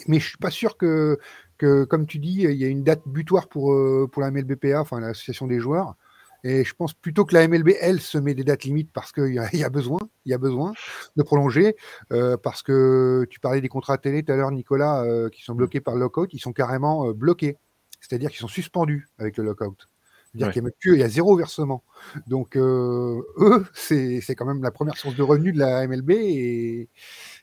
mais 0.07 0.19
je 0.19 0.27
suis 0.29 0.37
pas 0.37 0.51
sûr 0.51 0.77
que, 0.77 1.17
que, 1.57 1.85
comme 1.85 2.05
tu 2.05 2.19
dis, 2.19 2.43
il 2.43 2.57
y 2.57 2.65
a 2.65 2.67
une 2.67 2.83
date 2.83 3.03
butoir 3.05 3.47
pour, 3.47 3.73
euh, 3.73 4.09
pour 4.11 4.21
la 4.21 4.31
MLBPA, 4.31 4.79
enfin 4.81 4.99
l'association 4.99 5.47
des 5.47 5.59
joueurs. 5.59 5.95
Et 6.43 6.63
je 6.63 6.75
pense 6.75 6.93
plutôt 6.93 7.25
que 7.25 7.33
la 7.33 7.47
MLB, 7.47 7.71
elle, 7.79 7.99
se 7.99 8.19
met 8.19 8.35
des 8.35 8.43
dates 8.43 8.65
limites 8.65 8.91
parce 8.93 9.11
qu'il 9.11 9.33
y, 9.33 9.57
y, 9.57 9.63
a 9.63 9.69
besoin, 9.69 9.99
il 10.25 10.31
y 10.31 10.33
a 10.33 10.37
besoin 10.37 10.73
de 11.15 11.23
prolonger. 11.23 11.75
Euh, 12.13 12.37
parce 12.37 12.61
que 12.61 13.25
tu 13.31 13.39
parlais 13.39 13.61
des 13.61 13.69
contrats 13.69 13.97
télé 13.97 14.21
tout 14.21 14.31
à 14.31 14.35
l'heure, 14.35 14.51
Nicolas, 14.51 15.03
euh, 15.03 15.29
qui 15.29 15.41
sont 15.41 15.53
mmh. 15.53 15.57
bloqués 15.57 15.81
par 15.81 15.95
le 15.95 16.01
lockout, 16.01 16.31
ils 16.33 16.39
sont 16.39 16.53
carrément 16.53 17.11
bloqués. 17.13 17.57
C'est-à-dire 17.99 18.29
qu'ils 18.29 18.41
sont 18.41 18.47
suspendus 18.47 19.07
avec 19.17 19.37
le 19.37 19.43
lockout. 19.43 19.87
C'est-à-dire 20.37 20.71
qu'il 20.81 20.95
y, 20.97 21.03
a 21.03 21.09
zéro 21.09 21.35
versement. 21.35 21.83
Donc, 22.27 22.55
euh, 22.55 23.21
eux, 23.37 23.65
c'est 23.73 24.35
quand 24.35 24.45
même 24.45 24.63
la 24.63 24.71
première 24.71 24.97
source 24.97 25.15
de 25.15 25.23
revenus 25.23 25.53
de 25.53 25.59
la 25.59 25.87
MLB 25.87 26.11
et 26.11 26.89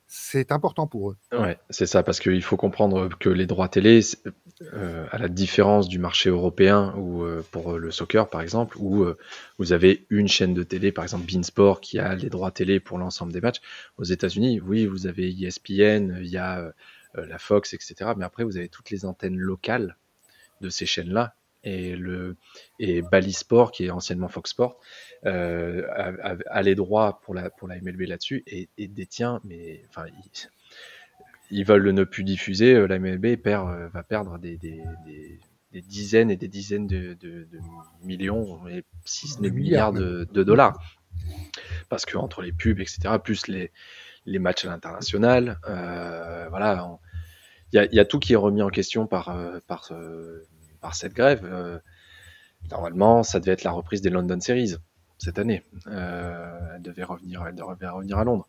c'est 0.06 0.52
important 0.52 0.87
pour 0.87 1.11
eux. 1.11 1.16
Ouais, 1.33 1.59
c'est 1.70 1.87
ça, 1.87 2.02
parce 2.02 2.20
qu'il 2.20 2.42
faut 2.42 2.59
comprendre 2.59 3.09
que 3.18 3.31
les 3.31 3.46
droits 3.46 3.68
télé, 3.68 4.00
euh, 4.74 5.07
à 5.11 5.16
la 5.16 5.28
différence 5.28 5.88
du 5.88 5.98
marché 5.98 6.28
européen 6.28 6.94
ou 6.98 7.22
euh, 7.22 7.42
pour 7.50 7.78
le 7.78 7.90
soccer 7.90 8.28
par 8.28 8.42
exemple, 8.42 8.76
où 8.78 9.07
vous 9.59 9.72
avez 9.72 10.07
une 10.11 10.28
chaîne 10.28 10.52
de 10.52 10.62
télé, 10.62 10.92
par 10.92 11.05
exemple 11.05 11.24
Beansport, 11.33 11.81
qui 11.81 11.98
a 11.98 12.14
les 12.14 12.28
droits 12.28 12.50
télé 12.50 12.78
pour 12.78 12.98
l'ensemble 12.98 13.33
des 13.33 13.40
matchs. 13.40 13.62
Aux 13.96 14.05
États-Unis, 14.05 14.61
oui, 14.61 14.87
vous 14.87 15.07
avez 15.07 15.31
ESPN, 15.31 16.18
il 16.20 16.28
y 16.28 16.37
a 16.37 16.72
la 17.14 17.38
Fox, 17.38 17.72
etc. 17.72 18.12
Mais 18.16 18.24
après, 18.24 18.44
vous 18.44 18.59
avez 18.59 18.68
toutes 18.68 18.90
les 18.90 19.07
antennes 19.07 19.37
locales 19.37 19.96
de 20.61 20.68
ces 20.68 20.87
chaînes-là 20.87 21.35
et 21.64 21.96
le 21.96 22.37
et 22.79 23.03
Bally 23.03 23.33
Sport 23.33 23.72
qui 23.72 23.85
est 23.85 23.90
anciennement 23.90 24.29
Fox 24.29 24.51
Sport 24.51 24.79
euh, 25.27 25.87
a, 26.51 26.62
les 26.62 26.75
droits 26.75 27.20
pour 27.22 27.35
la 27.35 27.51
pour 27.51 27.68
la 27.68 27.81
MLB 27.81 28.03
là-dessus 28.03 28.42
et, 28.46 28.68
détient 28.88 29.40
mais 29.44 29.85
enfin 29.88 30.07
ils, 31.51 31.64
veulent 31.64 31.90
ne 31.90 32.05
plus 32.05 32.25
diffuser 32.25 32.75
euh, 32.75 32.87
la 32.87 32.98
MLB 32.98 33.37
perd, 33.37 33.68
euh, 33.68 33.88
va 33.88 34.03
perdre 34.03 34.38
des, 34.38 34.57
des, 34.57 34.83
des, 35.72 35.83
dizaines 35.83 36.31
et 36.31 36.37
des 36.37 36.48
dizaines 36.48 36.87
de, 36.87 37.14
de, 37.14 37.46
millions 38.03 38.66
et 38.68 38.85
si 39.05 39.29
ce 39.29 39.40
n'est 39.40 39.51
milliards 39.51 39.92
de, 39.92 40.25
dollars. 40.25 40.79
Parce 41.88 42.05
que 42.05 42.16
entre 42.16 42.42
les 42.42 42.53
pubs 42.53 42.81
etc 42.81 43.16
plus 43.22 43.46
les 43.46 43.70
les 44.27 44.38
matchs 44.38 44.64
à 44.64 44.68
l'international 44.68 45.59
voilà 45.64 46.98
il 47.72 47.77
y 47.77 47.79
a, 47.79 47.87
y 47.94 48.01
a, 48.01 48.05
tout 48.05 48.18
qui 48.18 48.35
est 48.35 48.37
remis 48.37 48.62
en 48.62 48.68
question 48.68 49.07
par 49.07 49.35
par 49.66 49.92
par 50.83 50.95
cette 50.95 51.14
grève. 51.14 51.40
Euh, 51.45 51.79
normalement, 52.71 53.23
ça 53.23 53.40
devait 53.40 53.53
être 53.53 53.64
la 53.64 53.73
reprise 53.73 54.03
des 54.03 54.11
London 54.11 54.38
Series 54.40 54.75
cette 55.16 55.38
année. 55.38 55.62
Euh, 55.87 56.59
elle 56.75 56.83
devait 56.83 57.05
revenir, 57.05 57.47
elle 57.47 57.55
devait 57.55 57.88
revenir 57.88 58.18
à 58.18 58.25
Londres. 58.25 58.47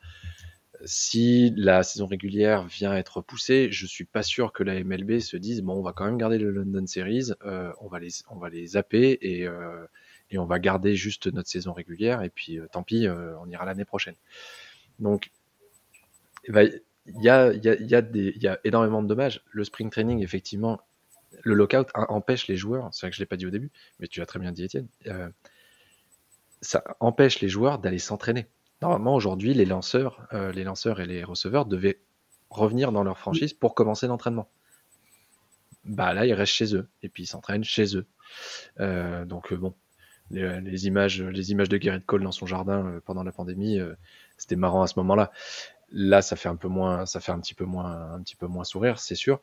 Si 0.85 1.53
la 1.55 1.83
saison 1.83 2.07
régulière 2.07 2.65
vient 2.65 2.93
être 2.93 3.17
repoussée, 3.17 3.69
je 3.71 3.85
suis 3.85 4.03
pas 4.03 4.23
sûr 4.23 4.51
que 4.51 4.63
la 4.63 4.83
MLB 4.83 5.19
se 5.19 5.37
dise 5.37 5.61
bon, 5.61 5.75
on 5.75 5.81
va 5.81 5.93
quand 5.93 6.03
même 6.03 6.17
garder 6.17 6.37
le 6.37 6.51
London 6.51 6.85
Series, 6.85 7.31
euh, 7.45 7.71
on 7.79 7.87
va 7.87 7.99
les, 7.99 8.09
on 8.29 8.37
va 8.37 8.49
les 8.49 8.67
zapper 8.67 9.17
et 9.21 9.47
et 10.31 10.37
on 10.39 10.45
va 10.45 10.57
garder 10.57 10.95
juste 10.95 11.31
notre 11.31 11.47
saison 11.47 11.73
régulière 11.73 12.23
et 12.23 12.29
puis 12.29 12.59
tant 12.71 12.81
pis, 12.81 13.07
on 13.07 13.47
ira 13.49 13.65
l'année 13.65 13.85
prochaine. 13.85 14.15
Donc, 14.99 15.29
il 16.47 16.55
y 17.21 17.29
a, 17.29 17.53
y, 17.53 17.95
a, 17.95 18.01
y, 18.13 18.39
y 18.39 18.47
a 18.47 18.59
énormément 18.63 19.01
de 19.03 19.07
dommages. 19.07 19.43
Le 19.51 19.63
spring 19.63 19.89
training, 19.89 20.21
effectivement, 20.21 20.81
le 21.43 21.53
lockout 21.53 21.87
empêche 21.93 22.47
les 22.47 22.55
joueurs, 22.55 22.89
c'est 22.91 23.05
vrai 23.05 23.11
que 23.11 23.15
je 23.15 23.21
ne 23.21 23.23
l'ai 23.23 23.27
pas 23.27 23.37
dit 23.37 23.45
au 23.45 23.49
début, 23.49 23.71
mais 23.99 24.07
tu 24.07 24.21
as 24.21 24.25
très 24.25 24.39
bien 24.39 24.51
dit 24.51 24.63
Étienne, 24.63 24.87
euh, 25.07 25.29
ça 26.61 26.83
empêche 26.99 27.41
les 27.41 27.49
joueurs 27.49 27.79
d'aller 27.79 27.99
s'entraîner. 27.99 28.47
Normalement, 28.81 29.13
aujourd'hui, 29.13 29.53
les 29.53 29.65
lanceurs, 29.65 30.25
euh, 30.33 30.51
les 30.51 30.63
lanceurs 30.63 30.99
et 31.01 31.05
les 31.05 31.23
receveurs 31.23 31.65
devaient 31.65 31.99
revenir 32.49 32.91
dans 32.91 33.03
leur 33.03 33.17
franchise 33.17 33.53
pour 33.53 33.75
commencer 33.75 34.07
l'entraînement. 34.07 34.49
Bah 35.83 36.13
là, 36.13 36.25
ils 36.25 36.33
restent 36.33 36.53
chez 36.53 36.75
eux 36.75 36.87
et 37.01 37.09
puis 37.09 37.23
ils 37.23 37.27
s'entraînent 37.27 37.63
chez 37.63 37.97
eux. 37.97 38.05
Euh, 38.79 39.25
donc 39.25 39.53
bon, 39.53 39.73
les, 40.31 40.87
images, 40.87 41.21
les 41.21 41.51
images 41.51 41.67
de 41.67 41.77
Garrett 41.77 42.05
Cole 42.05 42.23
dans 42.23 42.31
son 42.31 42.45
jardin 42.45 43.01
pendant 43.05 43.23
la 43.23 43.33
pandémie, 43.33 43.79
c'était 44.37 44.55
marrant 44.55 44.81
à 44.81 44.87
ce 44.87 44.97
moment-là. 44.99 45.31
Là, 45.91 46.21
ça 46.21 46.37
fait 46.37 46.49
un 46.49 46.55
peu 46.55 46.69
moins, 46.69 47.05
ça 47.05 47.19
fait 47.19 47.33
un 47.33 47.39
petit 47.39 47.53
peu 47.53 47.65
moins, 47.65 48.13
un 48.13 48.21
petit 48.21 48.37
peu 48.37 48.47
moins 48.47 48.63
sourire, 48.63 48.97
c'est 48.99 49.15
sûr. 49.15 49.41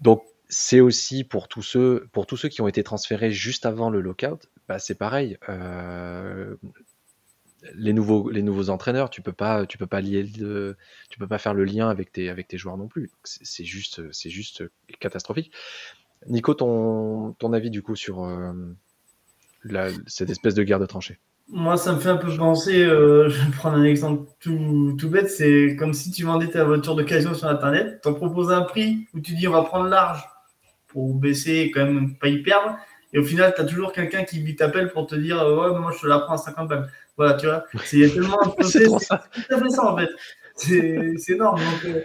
Donc 0.00 0.22
c'est 0.48 0.80
aussi 0.80 1.24
pour 1.24 1.48
tous 1.48 1.62
ceux 1.62 2.08
pour 2.12 2.26
tous 2.26 2.36
ceux 2.36 2.48
qui 2.48 2.62
ont 2.62 2.68
été 2.68 2.82
transférés 2.82 3.30
juste 3.30 3.66
avant 3.66 3.90
le 3.90 4.00
lockout, 4.00 4.48
bah 4.66 4.78
c'est 4.78 4.94
pareil. 4.94 5.36
Euh, 5.48 6.56
les 7.74 7.92
nouveaux 7.92 8.30
les 8.30 8.42
nouveaux 8.42 8.70
entraîneurs, 8.70 9.10
tu 9.10 9.20
peux 9.20 9.32
pas 9.32 9.66
tu 9.66 9.78
peux 9.78 9.86
pas 9.86 10.00
lier 10.00 10.24
tu 11.10 11.18
peux 11.18 11.26
pas 11.26 11.38
faire 11.38 11.54
le 11.54 11.64
lien 11.64 11.90
avec 11.90 12.12
tes 12.12 12.30
avec 12.30 12.48
tes 12.48 12.56
joueurs 12.56 12.76
non 12.76 12.88
plus. 12.88 13.10
C'est 13.24 13.64
juste 13.64 14.00
c'est 14.12 14.30
juste 14.30 14.64
catastrophique. 15.00 15.52
Nico, 16.26 16.54
ton 16.54 17.32
ton 17.38 17.52
avis 17.52 17.70
du 17.70 17.82
coup 17.82 17.96
sur 17.96 18.24
euh, 18.24 18.52
cette 20.06 20.30
espèce 20.30 20.54
de 20.54 20.62
guerre 20.62 20.80
de 20.80 20.86
tranchées? 20.86 21.18
Moi, 21.50 21.78
ça 21.78 21.94
me 21.94 21.98
fait 21.98 22.10
un 22.10 22.18
peu 22.18 22.34
penser, 22.36 22.84
euh, 22.84 23.28
je 23.30 23.42
vais 23.42 23.50
prendre 23.52 23.78
un 23.78 23.84
exemple 23.84 24.30
tout, 24.38 24.94
tout 24.98 25.08
bête, 25.08 25.30
c'est 25.30 25.76
comme 25.76 25.94
si 25.94 26.10
tu 26.10 26.24
vendais 26.24 26.48
ta 26.48 26.64
voiture 26.64 26.94
d'occasion 26.94 27.32
sur 27.32 27.48
Internet, 27.48 28.02
t'en 28.02 28.12
proposes 28.12 28.52
un 28.52 28.62
prix 28.62 29.08
où 29.14 29.20
tu 29.20 29.34
dis 29.34 29.48
on 29.48 29.52
va 29.52 29.62
prendre 29.62 29.88
large 29.88 30.22
pour 30.88 31.14
baisser 31.14 31.56
et 31.56 31.70
quand 31.70 31.84
même 31.84 32.16
pas 32.16 32.28
y 32.28 32.42
perdre. 32.42 32.76
Et 33.12 33.18
au 33.18 33.24
final, 33.24 33.52
tu 33.54 33.62
as 33.62 33.64
toujours 33.64 33.92
quelqu'un 33.92 34.24
qui 34.24 34.54
t'appelle 34.56 34.92
pour 34.92 35.06
te 35.06 35.14
dire 35.14 35.36
Ouais, 35.38 35.78
moi 35.78 35.92
je 35.94 36.00
te 36.00 36.06
la 36.06 36.18
prends 36.18 36.34
à 36.34 36.38
50 36.38 36.68
balles. 36.68 36.90
Voilà, 37.16 37.34
tu 37.34 37.46
vois. 37.46 37.64
C'est 37.84 38.08
tellement 38.08 38.38
c'est 38.62 38.84
tout 38.84 38.98
ça 39.70 39.92
en 39.92 39.96
fait. 39.96 40.10
C'est 40.58 41.32
énorme. 41.32 41.60
Donc, 41.60 41.84
euh, 41.84 42.02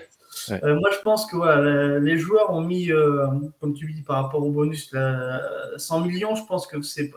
euh, 0.64 0.80
moi, 0.80 0.90
je 0.92 1.02
pense 1.02 1.26
que 1.26 1.36
voilà, 1.36 2.00
les 2.00 2.18
joueurs 2.18 2.52
ont 2.52 2.62
mis, 2.62 2.92
euh, 2.92 3.28
comme 3.60 3.74
tu 3.74 3.92
dis, 3.92 4.02
par 4.02 4.24
rapport 4.24 4.46
au 4.46 4.52
bonus, 4.52 4.94
100 5.78 6.02
millions. 6.02 6.36
Je 6.36 6.46
pense 6.46 6.68
que 6.68 6.82
c'est 6.82 7.12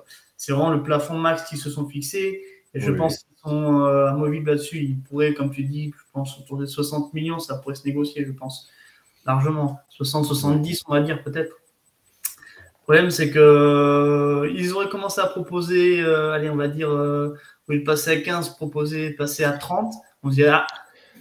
vraiment 0.49 0.71
le 0.71 0.83
plafond 0.83 1.19
max 1.19 1.45
qui 1.45 1.57
se 1.57 1.71
sont 1.71 1.87
fixés. 1.87 2.43
Et 2.75 2.81
je 2.81 2.93
pense 2.93 3.19
qu'ils 3.19 3.37
sont 3.43 3.85
amovibles 3.85 4.51
là-dessus. 4.51 4.79
Ils 4.79 5.01
pourraient, 5.01 5.35
comme 5.35 5.51
tu 5.51 5.65
dis, 5.65 5.93
je 5.97 6.05
pense 6.13 6.39
autour 6.39 6.59
des 6.59 6.67
60 6.67 7.15
millions, 7.15 7.39
ça 7.39 7.57
pourrait 7.57 7.75
se 7.75 7.87
négocier, 7.87 8.25
je 8.27 8.33
pense 8.33 8.69
largement. 9.27 9.81
60-70, 9.99 10.83
on 10.87 10.95
va 10.95 11.01
dire 11.01 11.23
peut-être. 11.23 11.53
Le 11.53 12.83
problème, 12.83 13.11
c'est 13.11 13.31
que 13.31 13.39
euh, 13.39 14.53
ils 14.55 14.73
auraient 14.73 14.89
commencé 14.89 15.21
à 15.21 15.27
proposer, 15.27 16.01
euh, 16.01 16.33
allez, 16.33 16.49
on 16.49 16.57
va 16.57 16.69
dire, 16.69 16.91
euh, 16.91 17.37
passaient 17.85 18.19
à 18.19 18.21
15, 18.21 18.51
proposer, 18.51 19.11
passer 19.11 19.43
à 19.43 19.53
30. 19.53 19.93
On 20.23 20.31
se 20.31 20.37
dit, 20.37 20.45
ah, 20.45 20.67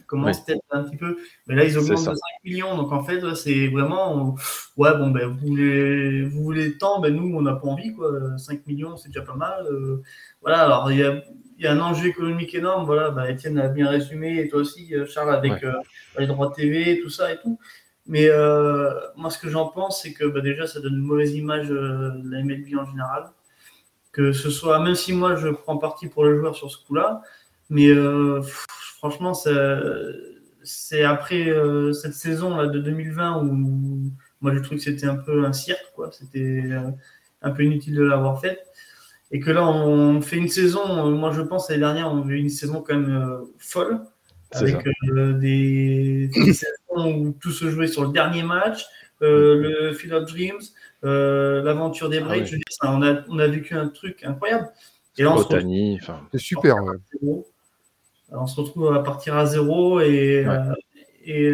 commencent 0.06 0.42
peut-être 0.42 0.62
un 0.72 0.84
petit 0.84 0.98
peu. 0.98 1.18
Mais 1.48 1.56
là, 1.56 1.64
ils 1.64 1.78
augmentent 1.78 2.00
de 2.00 2.16
5 2.16 2.16
millions. 2.44 2.78
Donc 2.78 2.92
en 2.92 3.04
fait, 3.04 3.22
c'est 3.36 3.68
vraiment. 3.68 4.36
Ouais, 4.78 4.96
bon, 4.98 5.12
ben, 5.12 5.28
vous 5.28 5.48
voulez, 5.48 6.24
vous 6.24 6.44
voulez 6.44 6.78
tant, 6.78 7.00
ben, 7.00 7.16
nous, 7.16 7.36
on 7.36 7.42
n'a 7.42 7.56
pas 7.56 7.68
envie. 7.68 7.94
Quoi. 7.94 8.38
5 8.38 8.66
millions, 8.68 8.98
c'est 8.98 9.10
déjà 9.10 9.22
pas 9.22 9.36
mal. 9.36 9.66
Euh, 9.68 10.02
voilà, 10.42 10.62
alors 10.62 10.92
il 10.92 11.00
y 11.00 11.04
a, 11.04 11.24
y 11.60 11.68
a, 11.68 11.72
un 11.72 11.80
enjeu 11.80 12.08
économique 12.08 12.54
énorme. 12.56 12.86
Voilà, 12.86 13.10
ben, 13.12 13.26
Étienne 13.26 13.58
a 13.60 13.68
bien 13.68 13.90
résumé, 13.90 14.40
et 14.40 14.48
toi 14.48 14.60
aussi, 14.60 14.94
Charles, 15.08 15.34
avec 15.34 15.64
euh, 15.64 15.74
les 16.18 16.28
droits 16.28 16.52
TV, 16.52 17.02
tout 17.02 17.10
ça 17.10 17.32
et 17.32 17.40
tout. 17.40 17.60
Mais 18.08 18.30
moi, 19.16 19.30
ce 19.30 19.40
que 19.40 19.50
j'en 19.50 19.68
pense, 19.68 20.02
c'est 20.02 20.14
que 20.14 20.26
bah, 20.26 20.42
déjà, 20.42 20.68
ça 20.68 20.80
donne 20.80 20.94
une 20.94 21.00
mauvaise 21.00 21.34
image 21.34 21.70
de 21.70 22.22
la 22.26 22.44
MLB 22.44 22.78
en 22.78 22.86
général 22.86 23.32
que 24.16 24.32
ce 24.32 24.50
soit, 24.50 24.80
même 24.80 24.96
si 24.96 25.12
moi 25.12 25.36
je 25.36 25.50
prends 25.50 25.78
parti 25.78 26.08
pour 26.08 26.24
le 26.24 26.40
joueur 26.40 26.56
sur 26.56 26.72
ce 26.72 26.78
coup-là, 26.86 27.22
mais 27.70 27.90
euh, 27.90 28.42
franchement, 28.98 29.34
c'est 30.64 31.04
après 31.04 31.50
euh, 31.50 31.92
cette 31.92 32.14
saison 32.14 32.56
là, 32.56 32.68
de 32.68 32.80
2020 32.80 33.44
où 33.44 34.12
moi 34.40 34.54
je 34.54 34.60
trouve 34.60 34.78
que 34.78 34.84
c'était 34.86 35.08
un 35.08 35.18
peu 35.18 35.44
un 35.44 35.52
cirque, 35.52 35.92
quoi. 35.96 36.12
C'était 36.14 36.62
euh, 36.72 36.92
un 37.42 37.52
peu 37.52 37.64
inutile 37.64 37.96
de 37.96 38.04
l'avoir 38.04 38.40
fait. 38.40 38.60
Et 39.32 39.42
que 39.42 39.52
là, 39.52 39.68
on 39.68 40.22
fait 40.22 40.38
une 40.38 40.48
saison, 40.48 41.12
moi 41.12 41.32
je 41.34 41.42
pense 41.42 41.70
l'année 41.70 41.82
dernière, 41.82 42.10
on 42.10 42.26
a 42.26 42.32
eu 42.32 42.38
une 42.38 42.50
saison 42.50 42.82
quand 42.82 42.96
même 42.96 43.42
folle, 43.58 44.00
avec 44.52 44.78
des, 45.42 46.30
où 46.96 47.36
tout 47.40 47.52
se 47.52 47.70
jouait 47.70 47.88
sur 47.88 48.04
le 48.04 48.12
dernier 48.12 48.44
match, 48.44 48.86
le 49.22 49.94
Field 49.94 50.14
of 50.14 50.26
Dreams, 50.30 50.62
euh, 51.04 51.62
l'aventure 51.62 52.10
des 52.10 52.20
Braves, 52.20 52.50
ah 52.82 52.96
on, 52.96 53.02
a, 53.04 53.22
on 53.30 53.38
a 53.38 53.48
vécu 53.48 53.76
un 53.76 53.90
truc 53.90 54.24
incroyable. 54.24 54.70
Et 55.18 55.24
là, 55.24 55.36
c'est 56.32 56.38
super. 56.40 56.78
on 58.32 58.48
se 58.48 58.60
retrouve 58.60 58.94
à 58.94 59.04
partir 59.04 59.38
à 59.38 59.46
zéro 59.46 60.02
et, 60.02 60.46
euh, 60.46 60.74
et 61.24 61.54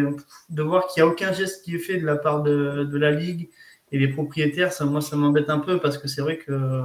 de 0.50 0.62
voir 0.62 0.86
qu'il 0.86 1.02
n'y 1.02 1.08
a 1.08 1.12
aucun 1.12 1.32
geste 1.32 1.64
qui 1.64 1.76
est 1.76 1.78
fait 1.78 1.98
de 1.98 2.06
la 2.06 2.16
part 2.16 2.42
de, 2.42 2.84
de 2.84 2.98
la 2.98 3.10
ligue 3.10 3.50
et 3.92 3.98
les 3.98 4.08
propriétaires, 4.08 4.72
ça, 4.72 4.86
moi, 4.86 5.02
ça 5.02 5.16
m'embête 5.16 5.50
un 5.50 5.58
peu 5.58 5.78
parce 5.78 5.98
que 5.98 6.08
c'est 6.08 6.22
vrai 6.22 6.38
que, 6.38 6.84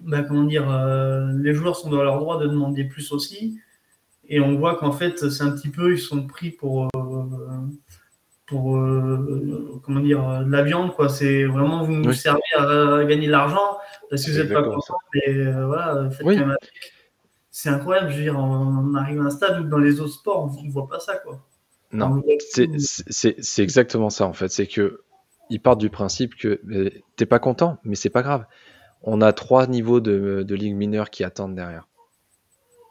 bah, 0.00 0.22
comment 0.22 0.44
dire, 0.44 0.70
euh, 0.70 1.32
les 1.38 1.54
joueurs 1.54 1.76
sont 1.76 1.88
dans 1.88 2.02
leur 2.02 2.18
droit 2.18 2.38
de 2.38 2.46
demander 2.46 2.84
plus 2.84 3.10
aussi. 3.10 3.58
Et 4.28 4.40
on 4.40 4.56
voit 4.56 4.76
qu'en 4.76 4.92
fait, 4.92 5.30
c'est 5.30 5.42
un 5.42 5.50
petit 5.50 5.68
peu, 5.68 5.92
ils 5.92 5.98
sont 5.98 6.26
pris 6.26 6.50
pour, 6.50 6.88
pour 8.52 8.76
euh, 8.76 9.80
comment 9.82 10.00
dire 10.00 10.44
de 10.44 10.50
la 10.50 10.62
viande 10.62 10.94
quoi. 10.94 11.08
C'est 11.08 11.44
vraiment 11.44 11.84
vous 11.84 11.92
nous 11.92 12.12
servez 12.12 12.40
à, 12.56 13.02
gagner 13.04 13.26
de 13.26 13.32
l'argent 13.32 13.78
parce 14.10 14.24
que 14.24 14.30
vous 14.30 14.38
n'êtes 14.38 14.52
pas 14.52 14.62
content 14.62 14.94
euh, 15.28 15.66
voilà 15.66 16.08
c'est 17.50 17.68
incroyable 17.68 18.10
je 18.10 18.16
veux 18.16 18.22
dire 18.22 18.38
on, 18.38 18.94
arrive 18.94 19.20
à 19.20 19.24
un 19.24 19.30
stade 19.30 19.60
où 19.60 19.64
dans 19.64 19.78
les 19.78 20.00
autres 20.00 20.12
sports 20.12 20.54
on 20.58 20.62
ne 20.62 20.70
voit 20.70 20.88
pas 20.88 21.00
ça 21.00 21.16
quoi. 21.16 21.40
Non 21.92 22.22
c'est 22.48 23.62
exactement 23.62 24.10
ça 24.10 24.26
en 24.26 24.32
fait. 24.32 24.48
C'est 24.48 24.66
que 24.66 25.00
ils 25.50 25.60
partent 25.60 25.80
du 25.80 25.90
principe 25.90 26.34
que 26.36 26.60
t'es 27.16 27.26
pas 27.26 27.38
content 27.38 27.78
mais 27.84 27.94
c'est 27.94 28.10
pas 28.10 28.22
grave. 28.22 28.44
On 29.02 29.20
a 29.20 29.32
trois 29.32 29.66
niveaux 29.66 30.00
de, 30.00 30.44
de 30.46 30.54
ligue 30.54 30.76
mineure 30.76 31.10
qui 31.10 31.24
attendent 31.24 31.56
derrière 31.56 31.88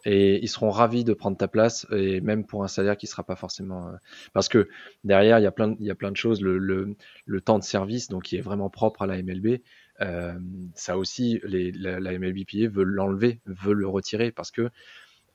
et 0.06 0.42
ils 0.44 0.48
seront 0.48 0.70
ravis 0.70 1.04
de 1.04 1.14
prendre 1.14 1.38
ta 1.38 1.48
place 1.48 1.86
et 1.92 2.22
même 2.22 2.46
pour 2.46 2.64
un 2.64 2.68
salaire 2.68 2.98
qui 2.98 3.08
sera 3.08 3.24
pas 3.24 3.36
forcément 3.36 3.88
euh, 3.88 3.92
parce 4.34 4.50
que 4.50 4.68
derrière 5.04 5.40
il 5.40 5.44
y 5.44 5.48
a 5.48 5.52
plein 5.52 5.70
de, 5.70 5.78
il 5.80 5.86
y 5.86 5.92
a 5.92 5.96
plein 5.96 6.12
de 6.12 6.18
choses. 6.18 6.42
Le, 6.42 6.58
le, 6.58 6.96
le, 7.26 7.42
temps 7.42 7.60
de 7.60 7.64
service 7.64 8.08
donc 8.08 8.24
qui 8.24 8.36
est 8.38 8.42
vraiment 8.42 8.70
propre 8.70 9.04
à 9.04 9.08
la 9.08 9.22
MLB 9.22 9.62
euh, 10.02 10.34
ça 10.76 10.98
aussi 10.98 11.40
les, 11.44 11.72
la, 11.72 12.00
la 12.00 12.18
MLBPA 12.18 12.70
veut 12.70 12.84
l'enlever 12.84 13.40
veut 13.46 13.74
le 13.74 13.88
retirer 13.88 14.32
parce 14.32 14.52
que 14.52 14.70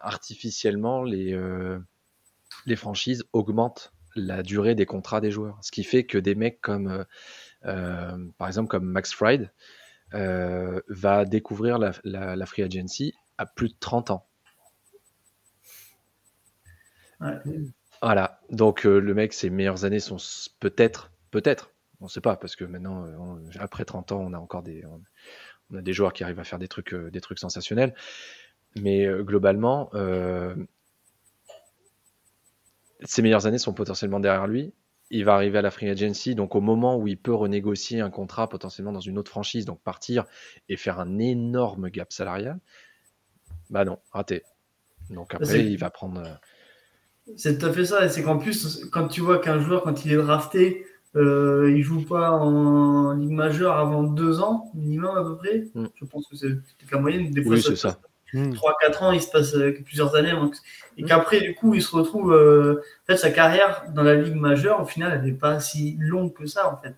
artificiellement 0.00 1.04
les 1.04 1.34
euh, 1.34 1.78
les 2.66 2.76
franchises 2.76 3.24
augmentent 3.32 3.92
la 4.14 4.42
durée 4.42 4.74
des 4.74 4.86
contrats 4.86 5.20
des 5.20 5.30
joueurs. 5.30 5.58
Ce 5.62 5.70
qui 5.70 5.84
fait 5.84 6.04
que 6.04 6.16
des 6.18 6.34
mecs 6.34 6.60
comme 6.60 6.88
euh, 6.88 7.04
euh 7.66 8.16
par 8.38 8.48
exemple 8.48 8.68
comme 8.68 8.86
Max 8.86 9.12
Fried 9.12 9.52
va 10.12 11.24
découvrir 11.26 11.78
la, 11.78 11.92
la, 12.04 12.36
la 12.36 12.46
free 12.46 12.62
agency 12.62 13.12
à 13.38 13.44
plus 13.44 13.68
de 13.68 13.76
30 13.78 14.10
ans 14.10 14.25
voilà. 18.02 18.40
Donc 18.50 18.86
euh, 18.86 18.98
le 18.98 19.14
mec, 19.14 19.32
ses 19.32 19.50
meilleures 19.50 19.84
années 19.84 20.00
sont 20.00 20.18
peut-être, 20.60 21.10
peut-être, 21.30 21.72
on 22.00 22.08
sait 22.08 22.20
pas, 22.20 22.36
parce 22.36 22.56
que 22.56 22.64
maintenant, 22.64 23.04
euh, 23.04 23.38
après 23.58 23.84
30 23.84 24.12
ans, 24.12 24.20
on 24.20 24.32
a 24.32 24.38
encore 24.38 24.62
des, 24.62 24.84
on, 25.70 25.76
a 25.76 25.82
des 25.82 25.92
joueurs 25.92 26.12
qui 26.12 26.24
arrivent 26.24 26.40
à 26.40 26.44
faire 26.44 26.58
des 26.58 26.68
trucs, 26.68 26.94
euh, 26.94 27.10
des 27.10 27.20
trucs 27.20 27.38
sensationnels. 27.38 27.94
Mais 28.78 29.08
globalement, 29.22 29.90
ses 33.04 33.22
meilleures 33.22 33.46
années 33.46 33.56
sont 33.56 33.72
potentiellement 33.72 34.20
derrière 34.20 34.46
lui. 34.46 34.74
Il 35.08 35.24
va 35.24 35.34
arriver 35.34 35.56
à 35.56 35.62
la 35.62 35.70
free 35.70 35.88
agency, 35.88 36.34
donc 36.34 36.54
au 36.54 36.60
moment 36.60 36.98
où 36.98 37.08
il 37.08 37.16
peut 37.16 37.32
renégocier 37.32 38.02
un 38.02 38.10
contrat 38.10 38.50
potentiellement 38.50 38.92
dans 38.92 39.00
une 39.00 39.16
autre 39.16 39.30
franchise, 39.30 39.64
donc 39.64 39.80
partir 39.80 40.26
et 40.68 40.76
faire 40.76 41.00
un 41.00 41.18
énorme 41.18 41.88
gap 41.88 42.12
salarial, 42.12 42.58
bah 43.70 43.86
non, 43.86 43.98
raté. 44.10 44.42
Donc 45.08 45.34
après, 45.34 45.64
il 45.64 45.78
va 45.78 45.88
prendre 45.88 46.22
c'est 47.36 47.58
tout 47.58 47.66
à 47.66 47.72
fait 47.72 47.84
ça. 47.84 48.04
Et 48.04 48.08
c'est 48.08 48.22
qu'en 48.22 48.38
plus, 48.38 48.84
quand 48.92 49.08
tu 49.08 49.20
vois 49.20 49.38
qu'un 49.38 49.60
joueur, 49.60 49.82
quand 49.82 50.04
il 50.04 50.12
est 50.12 50.16
drafté, 50.16 50.86
euh, 51.16 51.72
il 51.74 51.82
joue 51.82 52.02
pas 52.02 52.30
en 52.30 53.12
Ligue 53.12 53.30
majeure 53.30 53.76
avant 53.76 54.02
deux 54.02 54.40
ans, 54.40 54.70
minimum 54.74 55.16
à 55.16 55.22
peu 55.22 55.36
près. 55.36 55.66
Mm. 55.74 55.86
Je 55.94 56.04
pense 56.04 56.26
que 56.28 56.36
c'est 56.36 56.48
la 56.92 56.98
moyenne. 56.98 57.30
Des 57.30 57.42
fois, 57.42 57.54
oui, 57.54 57.62
c'est 57.62 57.76
ça. 57.76 57.98
3-4 58.34 58.50
mm. 58.52 59.04
ans, 59.04 59.12
il 59.12 59.22
se 59.22 59.30
passe 59.30 59.54
euh, 59.54 59.72
plusieurs 59.84 60.14
années. 60.14 60.34
Et 60.96 61.02
mm. 61.02 61.06
qu'après, 61.06 61.40
du 61.40 61.54
coup, 61.54 61.74
il 61.74 61.82
se 61.82 61.94
retrouve. 61.94 62.32
Euh, 62.32 62.82
en 63.04 63.06
fait, 63.12 63.16
sa 63.16 63.30
carrière 63.30 63.84
dans 63.94 64.02
la 64.02 64.14
Ligue 64.14 64.34
majeure, 64.34 64.82
au 64.82 64.84
final, 64.84 65.12
elle 65.14 65.30
n'est 65.30 65.38
pas 65.38 65.58
si 65.58 65.96
longue 65.98 66.32
que 66.32 66.46
ça, 66.46 66.72
en 66.72 66.76
fait. 66.76 66.94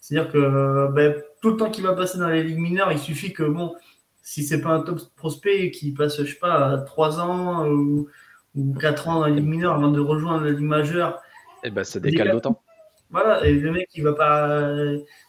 C'est-à-dire 0.00 0.32
que 0.32 0.38
euh, 0.38 0.88
ben, 0.88 1.22
tout 1.42 1.50
le 1.50 1.56
temps 1.56 1.70
qu'il 1.70 1.84
va 1.84 1.92
passer 1.92 2.18
dans 2.18 2.28
les 2.28 2.42
ligues 2.42 2.58
mineures, 2.58 2.90
il 2.92 2.98
suffit 2.98 3.32
que, 3.32 3.42
bon, 3.42 3.74
si 4.22 4.42
c'est 4.44 4.60
pas 4.60 4.70
un 4.70 4.80
top 4.80 5.00
prospect 5.16 5.70
qui 5.70 5.92
passe, 5.92 6.22
je 6.22 6.30
sais 6.30 6.38
pas, 6.38 6.78
3 6.78 7.20
ans 7.20 7.68
ou 7.68 8.08
ou 8.54 8.74
4 8.74 9.08
ans 9.08 9.14
dans 9.16 9.26
la 9.26 9.30
Ligue 9.30 9.46
mineure 9.46 9.74
avant 9.74 9.90
de 9.90 10.00
rejoindre 10.00 10.44
la 10.44 10.50
Ligue 10.50 10.60
majeure. 10.60 11.20
Et 11.62 11.68
eh 11.68 11.70
ben, 11.70 11.84
ça 11.84 12.00
décale 12.00 12.30
d'autant. 12.30 12.62
Voilà, 13.10 13.44
et 13.46 13.54
le 13.54 13.72
mec, 13.72 13.88
il 13.94 14.02
va 14.02 14.12
pas. 14.12 14.70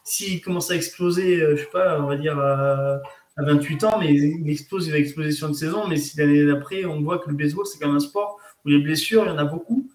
S'il 0.04 0.40
commence 0.42 0.70
à 0.70 0.76
exploser, 0.76 1.40
euh, 1.40 1.56
je 1.56 1.62
sais 1.62 1.70
pas, 1.72 2.00
on 2.00 2.06
va 2.06 2.16
dire 2.16 2.38
à, 2.38 3.00
28 3.38 3.84
ans, 3.84 3.98
mais 3.98 4.12
il 4.12 4.50
explose, 4.50 4.86
il 4.86 4.92
va 4.92 4.98
exploser 4.98 5.32
sur 5.32 5.48
une 5.48 5.54
saison, 5.54 5.86
mais 5.88 5.96
si 5.96 6.18
l'année 6.18 6.44
d'après, 6.44 6.84
on 6.84 7.00
voit 7.00 7.18
que 7.18 7.30
le 7.30 7.36
baseball, 7.36 7.64
c'est 7.64 7.78
quand 7.78 7.86
même 7.86 7.96
un 7.96 8.00
sport 8.00 8.38
où 8.64 8.68
les 8.68 8.78
blessures, 8.78 9.24
il 9.24 9.28
y 9.28 9.30
en 9.30 9.38
a 9.38 9.44
beaucoup. 9.44 9.90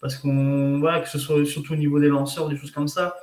Parce 0.00 0.16
qu'on 0.16 0.78
voit 0.78 1.00
que 1.00 1.08
ce 1.08 1.18
soit 1.18 1.44
surtout 1.44 1.74
au 1.74 1.76
niveau 1.76 1.98
des 2.00 2.08
lanceurs, 2.08 2.48
des 2.48 2.56
choses 2.56 2.70
comme 2.70 2.88
ça, 2.88 3.16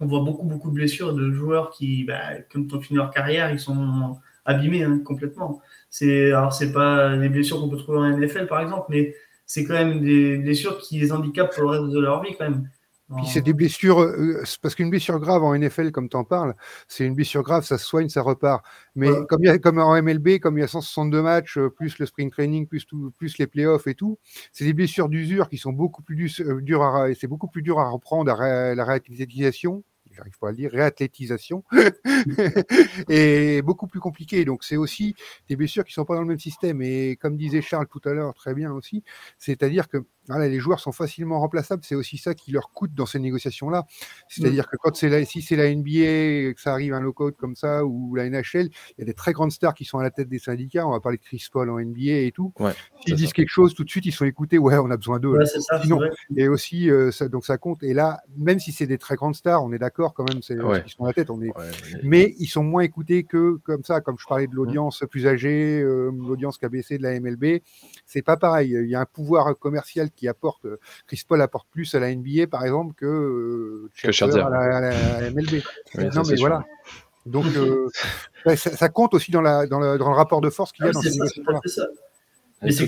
on 0.00 0.06
voit 0.06 0.20
beaucoup, 0.20 0.44
beaucoup 0.44 0.68
de 0.68 0.74
blessures 0.74 1.14
de 1.14 1.30
joueurs 1.30 1.70
qui, 1.70 2.04
bah, 2.04 2.40
quand 2.52 2.72
on 2.74 2.80
finit 2.80 2.98
leur 2.98 3.10
carrière, 3.10 3.50
ils 3.52 3.60
sont 3.60 4.18
abîmés 4.44 4.82
hein, 4.82 5.00
complètement. 5.04 5.62
C'est 5.96 6.32
alors 6.32 6.52
c'est 6.52 6.72
pas 6.72 7.16
des 7.16 7.28
blessures 7.28 7.60
qu'on 7.60 7.68
peut 7.68 7.76
trouver 7.76 7.98
en 7.98 8.18
NFL 8.18 8.48
par 8.48 8.60
exemple, 8.60 8.86
mais 8.88 9.14
c'est 9.46 9.64
quand 9.64 9.74
même 9.74 10.02
des 10.02 10.38
blessures 10.38 10.78
qui 10.78 10.98
les 10.98 11.12
handicapent 11.12 11.54
pour 11.54 11.62
le 11.62 11.68
reste 11.68 11.94
de 11.94 12.00
leur 12.00 12.20
vie 12.20 12.34
quand 12.36 12.50
même. 12.50 12.68
Puis 13.16 13.26
c'est 13.26 13.42
des 13.42 13.52
blessures, 13.52 14.00
euh, 14.00 14.42
parce 14.60 14.74
qu'une 14.74 14.90
blessure 14.90 15.20
grave 15.20 15.44
en 15.44 15.56
NFL, 15.56 15.92
comme 15.92 16.08
tu 16.08 16.16
en 16.16 16.24
parles, 16.24 16.56
c'est 16.88 17.06
une 17.06 17.14
blessure 17.14 17.44
grave, 17.44 17.62
ça 17.62 17.78
se 17.78 17.86
soigne, 17.86 18.08
ça 18.08 18.22
repart. 18.22 18.64
Mais 18.96 19.08
comme, 19.28 19.44
y 19.44 19.48
a, 19.48 19.56
comme 19.58 19.78
en 19.78 19.94
MLB, 20.02 20.40
comme 20.40 20.58
il 20.58 20.62
y 20.62 20.64
a 20.64 20.66
162 20.66 21.22
matchs, 21.22 21.58
euh, 21.58 21.70
plus 21.70 21.96
le 22.00 22.06
spring 22.06 22.28
training, 22.28 22.66
plus, 22.66 22.86
tout, 22.86 23.12
plus 23.16 23.38
les 23.38 23.46
playoffs 23.46 23.86
et 23.86 23.94
tout, 23.94 24.18
c'est 24.50 24.64
des 24.64 24.72
blessures 24.72 25.08
d'usure 25.08 25.48
qui 25.48 25.58
sont 25.58 25.72
beaucoup 25.72 26.02
plus 26.02 26.40
euh, 26.40 26.60
dures 26.60 26.82
à, 26.82 27.14
c'est 27.14 27.28
beaucoup 27.28 27.46
plus 27.46 27.62
dur 27.62 27.78
à 27.78 27.88
reprendre 27.88 28.32
à 28.32 28.74
la 28.74 28.84
réactivation 28.84 29.84
j'arrive 30.14 30.38
pas 30.38 30.48
à 30.48 30.50
le 30.50 30.56
dire, 30.56 30.70
réathlétisation, 30.70 31.64
et 33.08 33.62
beaucoup 33.62 33.86
plus 33.86 34.00
compliqué. 34.00 34.44
Donc 34.44 34.64
c'est 34.64 34.76
aussi 34.76 35.14
des 35.48 35.56
blessures 35.56 35.84
qui 35.84 35.92
sont 35.92 36.04
pas 36.04 36.14
dans 36.14 36.22
le 36.22 36.28
même 36.28 36.38
système. 36.38 36.82
Et 36.82 37.16
comme 37.16 37.36
disait 37.36 37.62
Charles 37.62 37.88
tout 37.88 38.00
à 38.04 38.12
l'heure, 38.12 38.34
très 38.34 38.54
bien 38.54 38.72
aussi, 38.72 39.02
c'est-à-dire 39.38 39.88
que 39.88 40.04
voilà, 40.28 40.48
les 40.48 40.58
joueurs 40.58 40.80
sont 40.80 40.92
facilement 40.92 41.40
remplaçables. 41.40 41.82
C'est 41.84 41.94
aussi 41.94 42.16
ça 42.16 42.34
qui 42.34 42.52
leur 42.52 42.70
coûte 42.70 42.94
dans 42.94 43.06
ces 43.06 43.18
négociations-là. 43.18 43.84
C'est-à-dire 44.28 44.68
que 44.68 44.76
quand 44.76 44.94
c'est 44.96 45.08
la, 45.08 45.24
si 45.24 45.42
c'est 45.42 45.56
la 45.56 45.74
NBA, 45.74 46.54
que 46.54 46.60
ça 46.60 46.72
arrive 46.72 46.94
un 46.94 47.00
lockout 47.00 47.36
comme 47.36 47.56
ça, 47.56 47.84
ou 47.84 48.14
la 48.14 48.28
NHL, 48.28 48.70
il 48.96 48.98
y 48.98 49.02
a 49.02 49.04
des 49.04 49.14
très 49.14 49.32
grandes 49.32 49.52
stars 49.52 49.74
qui 49.74 49.84
sont 49.84 49.98
à 49.98 50.02
la 50.02 50.10
tête 50.10 50.28
des 50.28 50.38
syndicats. 50.38 50.86
On 50.86 50.92
va 50.92 51.00
parler 51.00 51.18
de 51.18 51.22
Chris 51.22 51.46
Paul 51.52 51.68
en 51.70 51.78
NBA 51.78 52.20
et 52.26 52.32
tout. 52.32 52.52
S'ils 53.04 53.16
disent 53.16 53.32
quelque 53.32 53.50
chose, 53.50 53.74
tout 53.74 53.84
de 53.84 53.90
suite, 53.90 54.06
ils 54.06 54.12
sont 54.12 54.24
écoutés. 54.24 54.58
Ouais, 54.58 54.78
on 54.78 54.90
a 54.90 54.96
besoin 54.96 55.18
d'eux. 55.18 55.38
et 56.36 56.48
aussi, 56.48 56.90
euh, 56.90 57.10
ça, 57.10 57.28
donc 57.28 57.44
ça 57.44 57.58
compte. 57.58 57.82
Et 57.82 57.92
là, 57.92 58.20
même 58.36 58.58
si 58.58 58.72
c'est 58.72 58.86
des 58.86 58.98
très 58.98 59.16
grandes 59.16 59.34
stars, 59.34 59.62
on 59.62 59.72
est 59.72 59.78
d'accord 59.78 60.14
quand 60.14 60.28
même, 60.28 60.42
c'est 60.42 60.54
ils 60.54 60.90
sont 60.90 61.04
à 61.04 61.08
la 61.08 61.12
tête. 61.12 61.30
On 61.30 61.42
est... 61.42 61.52
mais 62.02 62.34
ils 62.38 62.46
sont 62.46 62.64
moins 62.64 62.82
écoutés 62.82 63.24
que 63.24 63.58
comme 63.64 63.84
ça, 63.84 64.00
comme 64.00 64.16
je 64.18 64.26
parlais 64.26 64.46
de 64.46 64.52
mmh. 64.52 64.56
l'audience 64.56 65.04
plus 65.10 65.26
âgée, 65.26 65.80
euh, 65.80 66.10
l'audience 66.10 66.58
KBC 66.58 66.98
de 66.98 67.02
la 67.02 67.18
MLB. 67.20 67.60
C'est 68.06 68.22
pas 68.22 68.36
pareil. 68.36 68.70
Il 68.70 68.88
y 68.88 68.94
a 68.94 69.00
un 69.00 69.06
pouvoir 69.06 69.56
commercial 69.58 70.10
qui 70.14 70.28
apporte, 70.28 70.64
euh, 70.64 70.78
Chris 71.06 71.22
Paul 71.26 71.40
apporte 71.42 71.68
plus 71.70 71.94
à 71.94 72.00
la 72.00 72.14
NBA 72.14 72.46
par 72.46 72.64
exemple 72.64 72.94
que, 72.94 73.06
euh, 73.06 73.90
à, 74.08 74.80
la, 74.80 75.30
MLB. 75.30 75.62
non 76.14 76.22
mais 76.28 76.36
voilà. 76.36 76.64
Donc 77.26 77.46
euh, 77.56 77.88
ça, 78.56 78.88
compte 78.88 79.14
aussi 79.14 79.30
dans, 79.30 79.40
la, 79.40 79.66
dans, 79.66 79.80
le, 79.80 79.98
dans, 79.98 80.08
le, 80.08 80.14
rapport 80.14 80.40
de 80.40 80.50
force 80.50 80.72
qu'il 80.72 80.84
y 80.84 80.88
a 80.88 80.90
ah, 80.90 80.92
dans 80.92 81.00
ces 81.00 81.10
ça, 81.68 81.86
Mais 82.62 82.72
c'est 82.72 82.86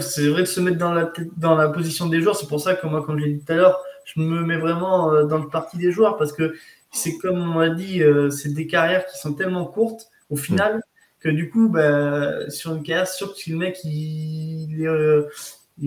c'est 0.00 0.28
vrai 0.28 0.42
de 0.42 0.46
se 0.46 0.60
mettre 0.60 0.78
dans 0.78 0.92
la, 0.92 1.12
dans 1.36 1.54
la 1.54 1.68
position 1.68 2.06
des 2.06 2.20
joueurs. 2.20 2.36
C'est 2.36 2.48
pour 2.48 2.60
ça 2.60 2.74
que 2.74 2.86
moi, 2.86 3.04
comme 3.04 3.18
j'ai 3.20 3.32
dit 3.32 3.44
tout 3.44 3.52
à 3.52 3.56
l'heure, 3.56 3.80
je 4.04 4.20
me 4.20 4.44
mets 4.44 4.58
vraiment 4.58 5.24
dans 5.24 5.38
le 5.38 5.48
parti 5.48 5.78
des 5.78 5.92
joueurs 5.92 6.16
parce 6.16 6.32
que 6.32 6.54
c'est 6.90 7.16
comme 7.18 7.38
on 7.56 7.58
l'a 7.58 7.70
dit, 7.70 8.02
c'est 8.30 8.52
des 8.52 8.66
carrières 8.66 9.06
qui 9.06 9.18
sont 9.18 9.34
tellement 9.34 9.64
courtes 9.64 10.08
au 10.28 10.36
final 10.36 10.80
que 11.20 11.28
du 11.28 11.50
coup, 11.50 11.68
bah, 11.68 12.50
sur 12.50 12.74
une 12.74 12.82
carrière, 12.82 13.06
sûr 13.06 13.32
que 13.32 13.38
si 13.38 13.50
le 13.50 13.58
mec 13.58 13.78
il, 13.84 14.82
est, 14.82 14.86
euh, 14.86 15.28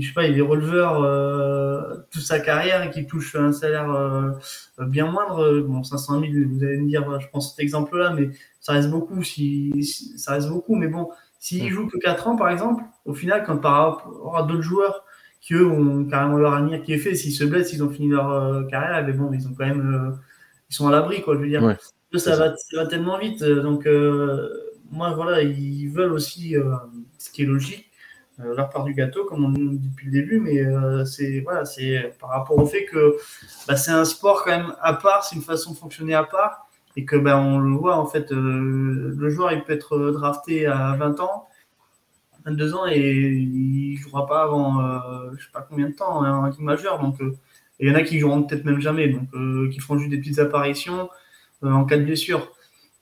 je 0.01 0.07
sais 0.07 0.13
pas, 0.13 0.25
il 0.27 0.37
est 0.37 0.41
releveur 0.41 1.01
toute 2.09 2.21
sa 2.21 2.39
carrière 2.39 2.83
et 2.83 2.89
qu'il 2.89 3.05
touche 3.05 3.35
un 3.35 3.51
salaire 3.51 4.35
bien 4.79 5.11
moindre, 5.11 5.61
bon 5.61 5.83
500 5.83 6.19
000, 6.21 6.31
vous 6.49 6.63
allez 6.63 6.77
me 6.77 6.87
dire, 6.87 7.19
je 7.19 7.27
prends 7.27 7.39
cet 7.39 7.59
exemple-là, 7.59 8.13
mais 8.13 8.31
ça 8.59 8.73
reste 8.73 8.89
beaucoup. 8.89 9.21
Si, 9.23 9.71
ça 10.17 10.33
reste 10.33 10.49
beaucoup, 10.49 10.75
mais 10.75 10.87
bon, 10.87 11.09
s'il 11.39 11.69
joue 11.69 11.87
que 11.87 11.97
4 11.97 12.27
ans 12.27 12.35
par 12.35 12.49
exemple, 12.49 12.83
au 13.05 13.13
final, 13.13 13.43
quand 13.45 13.57
par 13.57 13.73
rapport 13.73 14.37
à 14.37 14.43
d'autres 14.43 14.61
joueurs 14.61 15.03
qui 15.43 15.55
eux 15.55 15.67
ont 15.67 16.05
carrément 16.05 16.37
leur 16.37 16.53
avenir 16.53 16.81
qui 16.81 16.93
est 16.93 16.97
fait. 16.97 17.15
S'ils 17.15 17.33
se 17.33 17.43
blessent, 17.43 17.73
ils 17.73 17.83
ont 17.83 17.89
fini 17.89 18.07
leur 18.07 18.31
euh, 18.31 18.63
carrière, 18.63 19.05
mais 19.05 19.11
bon, 19.11 19.31
ils 19.33 19.45
ont 19.45 19.53
quand 19.53 19.65
même, 19.65 19.93
euh, 19.93 20.15
ils 20.69 20.73
sont 20.73 20.87
à 20.87 20.91
l'abri, 20.91 21.21
quoi. 21.21 21.35
Je 21.35 21.41
veux 21.41 21.49
dire, 21.49 21.77
ça, 22.15 22.37
va, 22.37 22.55
ça 22.55 22.77
va 22.77 22.87
tellement 22.87 23.19
vite. 23.19 23.41
Euh, 23.41 23.61
donc, 23.61 23.85
moi, 24.89 25.13
voilà, 25.13 25.41
ils 25.41 25.89
veulent 25.89 26.13
aussi, 26.13 26.55
ce 27.17 27.29
qui 27.29 27.43
est 27.43 27.45
logique, 27.45 27.91
leur 28.37 28.69
part 28.69 28.83
du 28.83 28.93
gâteau, 28.93 29.25
comme 29.25 29.45
on 29.45 29.49
dit 29.49 29.79
depuis 29.79 30.07
le 30.07 30.11
début, 30.11 30.39
mais 30.39 30.63
c'est 31.05 31.41
voilà, 31.41 31.63
par 32.19 32.29
rapport 32.29 32.57
au 32.57 32.65
fait 32.65 32.85
que 32.85 33.17
bah, 33.67 33.75
c'est 33.75 33.91
un 33.91 34.05
sport 34.05 34.43
quand 34.43 34.51
même 34.51 34.75
à 34.81 34.93
part, 34.93 35.23
c'est 35.23 35.35
une 35.35 35.41
façon 35.41 35.71
de 35.71 35.77
fonctionner 35.77 36.13
à 36.13 36.23
part, 36.23 36.67
et 36.95 37.05
que 37.05 37.15
bah, 37.15 37.37
on 37.37 37.59
le 37.59 37.75
voit 37.75 37.97
en 37.97 38.05
fait, 38.05 38.31
le 38.31 39.29
joueur 39.29 39.51
il 39.51 39.63
peut 39.63 39.73
être 39.73 39.97
drafté 40.11 40.65
à 40.65 40.95
20 40.95 41.19
ans 41.19 41.47
22 42.45 42.73
ans 42.75 42.87
et 42.87 42.99
il 42.99 43.97
jouera 43.97 44.25
pas 44.25 44.43
avant 44.43 44.81
euh, 44.81 45.31
je 45.37 45.45
sais 45.45 45.51
pas 45.51 45.65
combien 45.67 45.89
de 45.89 45.93
temps 45.93 46.23
hein, 46.23 46.37
en 46.37 46.47
équipe 46.47 46.61
majeure. 46.61 46.99
Donc, 46.99 47.21
euh, 47.21 47.35
il 47.79 47.89
y 47.89 47.91
en 47.91 47.95
a 47.95 48.01
qui 48.01 48.19
joueront 48.19 48.43
peut-être 48.43 48.65
même 48.65 48.79
jamais, 48.79 49.07
donc 49.07 49.27
euh, 49.33 49.69
qui 49.71 49.79
feront 49.79 49.97
juste 49.97 50.11
des 50.11 50.17
petites 50.17 50.39
apparitions 50.39 51.09
en 51.61 51.85
cas 51.85 51.97
de 51.97 52.03
blessure. 52.03 52.51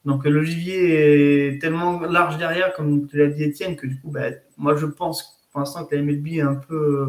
Donc 0.05 0.25
le 0.25 0.41
vivier 0.41 1.47
est 1.47 1.61
tellement 1.61 1.99
large 2.01 2.37
derrière, 2.37 2.73
comme 2.73 3.07
tu 3.07 3.17
l'as 3.17 3.27
dit 3.27 3.43
Étienne, 3.43 3.75
que 3.75 3.85
du 3.85 3.99
coup, 3.99 4.09
bah, 4.09 4.29
moi 4.61 4.75
je 4.75 4.85
pense 4.85 5.41
pour 5.51 5.59
l'instant 5.59 5.85
que 5.85 5.95
la 5.95 6.01
MLB 6.01 6.27
est 6.27 6.41
un 6.41 6.55
peu 6.55 7.07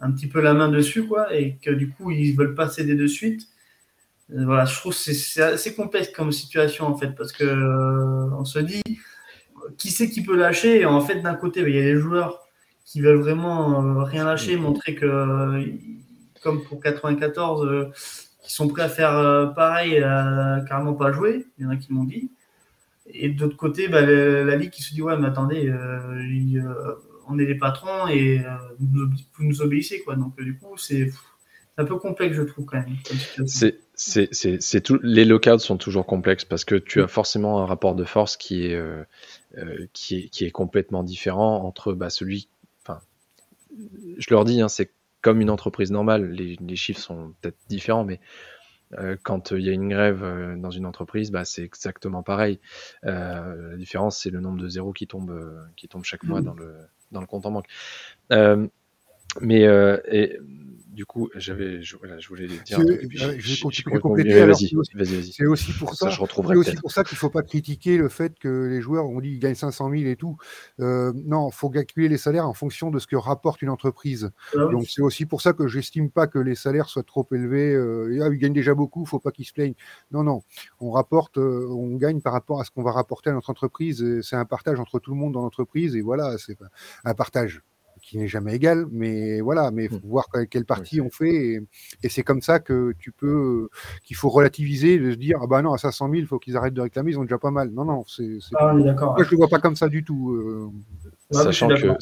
un 0.00 0.10
petit 0.12 0.28
peu 0.28 0.40
la 0.40 0.54
main 0.54 0.68
dessus, 0.68 1.06
quoi, 1.06 1.34
et 1.34 1.56
que 1.62 1.70
du 1.70 1.90
coup 1.90 2.10
ils 2.10 2.34
veulent 2.34 2.54
pas 2.54 2.68
céder 2.68 2.94
de 2.94 3.06
suite. 3.06 3.48
Voilà, 4.30 4.64
je 4.64 4.76
trouve 4.76 4.94
que 4.94 5.12
c'est 5.12 5.42
assez 5.42 5.74
complexe 5.74 6.08
comme 6.10 6.32
situation 6.32 6.86
en 6.86 6.96
fait, 6.96 7.14
parce 7.16 7.32
que 7.32 7.44
on 8.32 8.44
se 8.44 8.60
dit, 8.60 8.82
qui 9.78 9.90
sait 9.90 10.10
qui 10.10 10.22
peut 10.22 10.36
lâcher? 10.36 10.84
En 10.86 11.00
fait, 11.00 11.20
d'un 11.20 11.34
côté, 11.34 11.60
il 11.60 11.74
y 11.74 11.78
a 11.78 11.82
des 11.82 11.96
joueurs 11.96 12.46
qui 12.84 13.00
veulent 13.00 13.20
vraiment 13.20 13.84
euh, 14.00 14.02
rien 14.02 14.24
lâcher, 14.24 14.56
mm. 14.56 14.60
montrer 14.60 14.94
que, 14.94 15.06
euh, 15.06 15.64
comme 16.42 16.64
pour 16.64 16.80
94, 16.80 17.64
euh, 17.64 17.90
qui 18.42 18.52
sont 18.52 18.68
prêts 18.68 18.82
à 18.82 18.88
faire 18.88 19.52
pareil, 19.54 20.00
carrément 20.68 20.94
pas 20.94 21.12
jouer. 21.12 21.46
Il 21.58 21.64
y 21.64 21.66
en 21.66 21.70
a 21.70 21.76
qui 21.76 21.92
m'ont 21.92 22.04
dit. 22.04 22.30
Et 23.12 23.28
d'autre 23.30 23.56
côté, 23.56 23.88
bah, 23.88 24.02
la, 24.02 24.56
Ligue 24.56 24.70
qui 24.70 24.82
se 24.82 24.94
dit 24.94 25.02
Ouais, 25.02 25.16
mais 25.18 25.28
attendez, 25.28 25.72
on 27.28 27.38
est 27.38 27.46
les 27.46 27.54
patrons 27.54 28.08
et 28.08 28.40
vous, 28.78 29.08
nous 29.40 29.62
obéissez. 29.62 30.02
Quoi. 30.02 30.16
Donc, 30.16 30.40
du 30.40 30.58
coup, 30.58 30.76
c'est 30.76 31.10
un 31.80 31.84
peu 31.84 31.96
complexe, 31.96 32.36
je 32.36 32.42
trouve, 32.42 32.64
quand 32.64 32.78
même. 32.78 32.96
C'est, 33.46 34.80
tout, 34.82 34.98
les 35.02 35.24
lockouts 35.24 35.58
sont 35.58 35.76
toujours 35.76 36.06
complexes 36.06 36.44
parce 36.44 36.64
que 36.64 36.74
tu 36.74 37.02
as 37.02 37.08
forcément 37.08 37.60
un 37.60 37.66
rapport 37.66 37.94
de 37.94 38.04
force 38.04 38.36
qui 38.36 38.66
est, 38.66 38.74
euh, 38.74 39.02
euh, 39.58 39.86
qui 39.92 40.30
est, 40.40 40.50
complètement 40.50 41.02
différent 41.02 41.64
entre 41.64 41.92
bah, 41.92 42.10
celui. 42.10 42.48
Enfin, 42.82 43.00
je 44.18 44.26
leur 44.30 44.44
dis, 44.44 44.60
hein, 44.60 44.68
c'est 44.68 44.92
comme 45.22 45.40
une 45.40 45.50
entreprise 45.50 45.90
normale. 45.90 46.30
Les, 46.30 46.56
les 46.60 46.76
chiffres 46.76 47.00
sont 47.00 47.34
peut-être 47.40 47.58
différents, 47.68 48.04
mais 48.04 48.14
euh, 48.14 48.59
quand 49.22 49.52
il 49.52 49.62
y 49.64 49.68
a 49.68 49.72
une 49.72 49.88
grève 49.88 50.56
dans 50.58 50.70
une 50.70 50.86
entreprise, 50.86 51.30
bah, 51.30 51.44
c'est 51.44 51.62
exactement 51.62 52.22
pareil. 52.22 52.60
la 53.02 53.76
différence, 53.76 54.18
c'est 54.18 54.30
le 54.30 54.40
nombre 54.40 54.60
de 54.60 54.68
zéros 54.68 54.92
qui 54.92 55.06
tombe, 55.06 55.32
qui 55.76 55.88
tombe 55.88 56.04
chaque 56.04 56.24
mois 56.24 56.40
mmh. 56.40 56.44
dans 56.44 56.54
le, 56.54 56.74
dans 57.12 57.20
le 57.20 57.26
compte 57.26 57.46
en 57.46 57.52
banque. 57.52 57.68
mais 59.40 59.60
et, 60.10 60.38
du 61.00 61.06
coup, 61.06 61.30
j'avais, 61.34 61.80
je, 61.80 61.96
voulais 62.28 62.46
dire. 62.46 62.78
Un 62.78 62.84
truc, 62.84 63.08
je, 63.10 63.90
vais 63.90 63.98
compléter. 64.00 64.44
Vas-y, 64.44 64.70
vas-y, 64.92 65.32
C'est 65.32 65.46
aussi 65.46 65.72
pour 65.72 65.94
ça. 65.94 66.10
je 66.10 66.20
retrouverai 66.20 66.56
aussi 66.56 66.76
pour 66.76 66.92
ça 66.92 67.04
qu'il 67.04 67.16
ne 67.16 67.20
faut 67.20 67.30
pas 67.30 67.42
critiquer 67.42 67.96
le 67.96 68.10
fait 68.10 68.38
que 68.38 68.66
les 68.66 68.82
joueurs 68.82 69.06
ont 69.08 69.18
dit 69.18 69.30
qu'ils 69.30 69.38
gagnent 69.38 69.54
500 69.54 69.92
000 69.92 70.02
et 70.10 70.16
tout. 70.16 70.36
Euh, 70.78 71.14
non, 71.24 71.48
il 71.48 71.54
faut 71.54 71.70
calculer 71.70 72.10
les 72.10 72.18
salaires 72.18 72.46
en 72.46 72.52
fonction 72.52 72.90
de 72.90 72.98
ce 72.98 73.06
que 73.06 73.16
rapporte 73.16 73.62
une 73.62 73.70
entreprise. 73.70 74.30
Ah 74.54 74.66
Donc 74.70 74.88
c'est 74.90 75.00
aussi 75.00 75.24
pour 75.24 75.40
ça 75.40 75.54
que 75.54 75.66
j'estime 75.68 76.10
pas 76.10 76.26
que 76.26 76.38
les 76.38 76.54
salaires 76.54 76.90
soient 76.90 77.02
trop 77.02 77.26
élevés. 77.32 77.72
Euh, 77.72 78.20
ah, 78.22 78.28
ils 78.30 78.38
gagnent 78.38 78.52
déjà 78.52 78.74
beaucoup, 78.74 79.04
il 79.04 79.08
faut 79.08 79.20
pas 79.20 79.30
qu'ils 79.30 79.46
se 79.46 79.54
plaignent. 79.54 79.76
Non, 80.10 80.22
non, 80.22 80.42
on 80.80 80.90
rapporte, 80.90 81.38
euh, 81.38 81.66
on 81.70 81.96
gagne 81.96 82.20
par 82.20 82.34
rapport 82.34 82.60
à 82.60 82.64
ce 82.64 82.70
qu'on 82.70 82.82
va 82.82 82.92
rapporter 82.92 83.30
à 83.30 83.32
notre 83.32 83.48
entreprise. 83.48 84.04
C'est 84.20 84.36
un 84.36 84.44
partage 84.44 84.78
entre 84.78 84.98
tout 84.98 85.12
le 85.12 85.16
monde 85.16 85.32
dans 85.32 85.40
l'entreprise 85.40 85.96
et 85.96 86.02
voilà, 86.02 86.36
c'est 86.36 86.58
un 87.04 87.14
partage 87.14 87.62
qui 88.10 88.18
n'est 88.18 88.26
jamais 88.26 88.56
égal, 88.56 88.86
mais 88.90 89.40
voilà, 89.40 89.70
mais 89.70 89.86
faut 89.86 89.98
mmh. 89.98 90.00
voir 90.08 90.26
quelle 90.50 90.64
partie 90.64 91.00
on 91.00 91.10
fait, 91.10 91.62
et, 92.02 92.08
c'est 92.08 92.24
comme 92.24 92.42
ça 92.42 92.58
que 92.58 92.92
tu 92.98 93.12
peux, 93.12 93.68
qu'il 94.02 94.16
faut 94.16 94.28
relativiser, 94.28 94.98
de 94.98 95.12
se 95.12 95.16
dire 95.16 95.38
ah 95.40 95.46
bah 95.46 95.62
non 95.62 95.72
à 95.72 95.78
500 95.78 96.06
000, 96.06 96.14
il 96.16 96.26
faut 96.26 96.40
qu'ils 96.40 96.56
arrêtent 96.56 96.74
de 96.74 96.80
réclamer, 96.80 97.12
ils 97.12 97.18
ont 97.20 97.22
déjà 97.22 97.38
pas 97.38 97.52
mal. 97.52 97.70
Non 97.70 97.84
non, 97.84 98.02
c'est, 98.08 98.38
ah, 98.56 98.74
d'accord. 98.74 99.14
Moi 99.14 99.22
je 99.22 99.30
le 99.30 99.36
vois 99.36 99.46
pas 99.46 99.60
comme 99.60 99.76
ça 99.76 99.88
du 99.88 100.02
tout. 100.02 100.32
Euh. 100.32 100.72
Sachant 101.30 101.68
que 101.68 101.94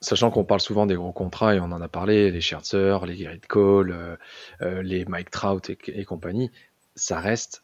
Sachant 0.00 0.30
qu'on 0.30 0.44
parle 0.44 0.60
souvent 0.60 0.86
des 0.86 0.94
gros 0.94 1.12
contrats 1.12 1.54
et 1.54 1.60
on 1.60 1.64
en 1.64 1.82
a 1.82 1.88
parlé, 1.88 2.30
les 2.30 2.40
Scherzer, 2.40 3.04
les 3.06 3.14
Gerrit 3.14 3.40
Cole, 3.46 3.92
euh, 3.92 4.16
euh, 4.62 4.82
les 4.82 5.04
Mike 5.04 5.30
Trout 5.30 5.68
et, 5.68 5.78
et, 5.86 6.04
compagnie, 6.06 6.50
ça 6.96 7.20
reste 7.20 7.62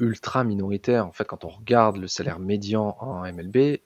ultra 0.00 0.42
minoritaire. 0.42 1.06
En 1.06 1.12
fait, 1.12 1.24
quand 1.24 1.44
on 1.44 1.48
regarde 1.48 1.98
le 1.98 2.08
salaire 2.08 2.40
médian 2.40 2.96
en 2.98 3.22
MLB, 3.32 3.78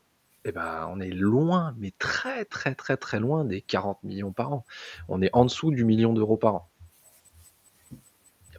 eh 0.49 0.53
ben, 0.53 0.89
on 0.93 1.01
est 1.01 1.11
loin, 1.11 1.75
mais 1.79 1.93
très 1.99 2.45
très 2.45 2.77
très 2.77 2.97
très 2.97 3.19
loin 3.19 3.45
des 3.45 3.61
40 3.61 4.03
millions 4.05 4.33
par 4.33 4.53
an. 4.53 4.65
On 5.09 5.21
est 5.21 5.31
en 5.33 5.45
dessous 5.45 5.73
du 5.73 5.85
million 5.85 6.13
d'euros 6.13 6.37
par 6.37 6.55
an. 6.55 6.69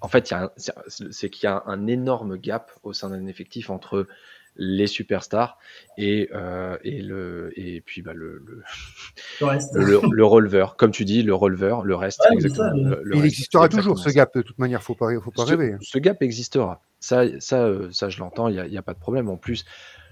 En 0.01 0.09
fait, 0.09 0.31
c'est 0.57 1.29
qu'il 1.29 1.45
y 1.45 1.47
a 1.47 1.63
un 1.65 1.87
énorme 1.87 2.37
gap 2.37 2.71
au 2.83 2.93
sein 2.93 3.09
d'un 3.09 3.25
effectif 3.25 3.69
entre 3.69 4.05
les 4.57 4.87
superstars 4.87 5.57
et, 5.97 6.29
euh, 6.33 6.77
et, 6.83 7.01
le, 7.01 7.51
et 7.55 7.81
puis 7.81 8.01
bah, 8.01 8.13
le, 8.13 8.43
le, 8.45 10.01
le, 10.11 10.25
releveur. 10.25 10.75
Comme 10.75 10.91
tu 10.91 11.05
dis, 11.05 11.23
le 11.23 11.33
releveur, 11.33 11.83
le 11.83 11.95
reste. 11.95 12.21
il 12.31 13.25
existera 13.25 13.69
toujours 13.69 13.97
ce 13.97 14.09
gap, 14.09 14.35
de 14.35 14.41
toute 14.41 14.57
manière, 14.59 14.83
faut 14.83 14.95
pas, 14.95 15.07
faut 15.21 15.31
pas 15.31 15.45
rêver. 15.45 15.75
Ce 15.81 15.97
gap 15.99 16.21
existera. 16.21 16.81
Ça, 16.99 17.23
ça, 17.39 17.63
euh, 17.63 17.89
ça 17.91 18.09
je 18.09 18.19
l'entends, 18.19 18.49
il 18.49 18.61
n'y 18.69 18.77
a, 18.77 18.79
a, 18.79 18.83
pas 18.83 18.93
de 18.93 18.99
problème. 18.99 19.29
En 19.29 19.37
plus, 19.37 19.63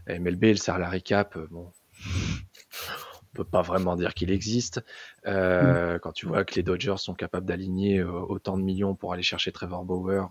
MLB, 0.07 0.43
le 0.43 0.55
salary 0.55 1.01
cap, 1.01 1.35
euh, 1.35 1.47
bon, 1.49 1.71
on 2.05 3.35
peut 3.35 3.43
pas 3.43 3.61
vraiment 3.61 3.95
dire 3.95 4.13
qu'il 4.13 4.31
existe. 4.31 4.83
Euh, 5.25 5.95
mm. 5.95 5.99
Quand 5.99 6.11
tu 6.11 6.25
vois 6.27 6.45
que 6.45 6.55
les 6.55 6.63
Dodgers 6.63 6.97
sont 6.97 7.13
capables 7.13 7.45
d'aligner 7.45 7.99
euh, 7.99 8.11
autant 8.11 8.57
de 8.57 8.63
millions 8.63 8.95
pour 8.95 9.13
aller 9.13 9.23
chercher 9.23 9.51
Trevor 9.51 9.83
Bauer 9.83 10.29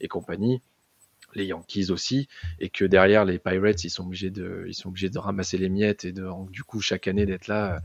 et 0.00 0.08
compagnie, 0.08 0.62
les 1.34 1.46
Yankees 1.46 1.90
aussi, 1.90 2.28
et 2.58 2.68
que 2.68 2.84
derrière 2.84 3.24
les 3.24 3.38
Pirates, 3.38 3.84
ils 3.84 3.90
sont 3.90 4.04
obligés 4.04 4.30
de, 4.30 4.64
ils 4.68 4.74
sont 4.74 4.88
obligés 4.88 5.08
de 5.08 5.18
ramasser 5.18 5.56
les 5.56 5.68
miettes 5.68 6.04
et 6.04 6.12
de, 6.12 6.28
du 6.50 6.62
coup, 6.62 6.80
chaque 6.80 7.08
année 7.08 7.26
d'être 7.26 7.46
là. 7.46 7.80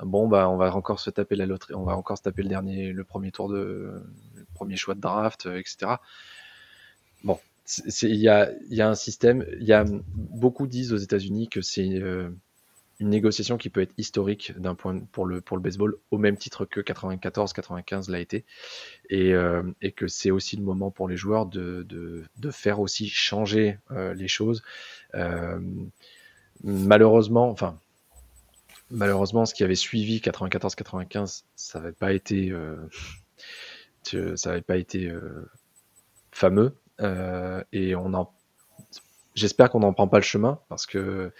bon, 0.00 0.28
bah, 0.28 0.48
on 0.48 0.56
va 0.56 0.74
encore 0.74 1.00
se 1.00 1.10
taper 1.10 1.36
la 1.36 1.44
loterie, 1.44 1.74
on 1.74 1.84
va 1.84 1.96
encore 1.96 2.16
se 2.16 2.22
taper 2.22 2.42
le 2.42 2.48
dernier, 2.48 2.92
le 2.92 3.04
premier 3.04 3.30
tour 3.30 3.48
de, 3.48 4.02
le 4.34 4.46
premier 4.54 4.76
choix 4.76 4.94
de 4.94 5.00
draft, 5.00 5.46
etc. 5.46 5.96
Il 8.04 8.16
y 8.16 8.28
a, 8.28 8.50
un 8.88 8.94
système. 8.94 9.44
Y 9.60 9.72
a 9.72 9.84
beaucoup 9.84 10.66
disent 10.66 10.92
aux 10.92 10.96
États-Unis 10.96 11.48
que 11.48 11.60
c'est 11.60 12.00
euh, 12.00 12.30
une 12.98 13.10
négociation 13.10 13.58
qui 13.58 13.68
peut 13.68 13.82
être 13.82 13.92
historique 13.98 14.58
d'un 14.58 14.74
point 14.74 14.98
pour 15.12 15.26
le 15.26 15.42
baseball 15.60 15.96
au 16.10 16.18
même 16.18 16.36
titre 16.38 16.64
que 16.64 16.80
94-95 16.80 18.10
l'a 18.10 18.20
été 18.20 18.44
et, 19.10 19.34
euh, 19.34 19.62
et 19.82 19.92
que 19.92 20.08
c'est 20.08 20.30
aussi 20.30 20.56
le 20.56 20.62
moment 20.62 20.90
pour 20.90 21.08
les 21.08 21.16
joueurs 21.16 21.46
de, 21.46 22.24
faire 22.50 22.80
aussi 22.80 23.08
changer 23.08 23.78
euh, 23.90 24.14
les 24.14 24.28
choses. 24.28 24.62
malheureusement, 26.64 27.50
enfin 27.50 27.78
malheureusement, 28.90 29.44
ce 29.44 29.52
qui 29.52 29.62
avait 29.64 29.74
suivi 29.74 30.20
94-95, 30.20 31.44
ça 31.54 31.80
n'avait 31.80 31.92
pas 31.92 32.14
été 32.14 32.54
ça 34.04 34.50
n'avait 34.50 34.62
pas 34.62 34.78
été 34.78 35.12
fameux 36.32 36.72
euh, 37.00 37.62
et 37.72 37.94
on 37.94 38.12
en, 38.14 38.32
j'espère 39.34 39.70
qu'on 39.70 39.80
n'en 39.80 39.92
prend 39.92 40.08
pas 40.08 40.18
le 40.18 40.24
chemin 40.24 40.60
parce 40.68 40.86
que 40.86 41.32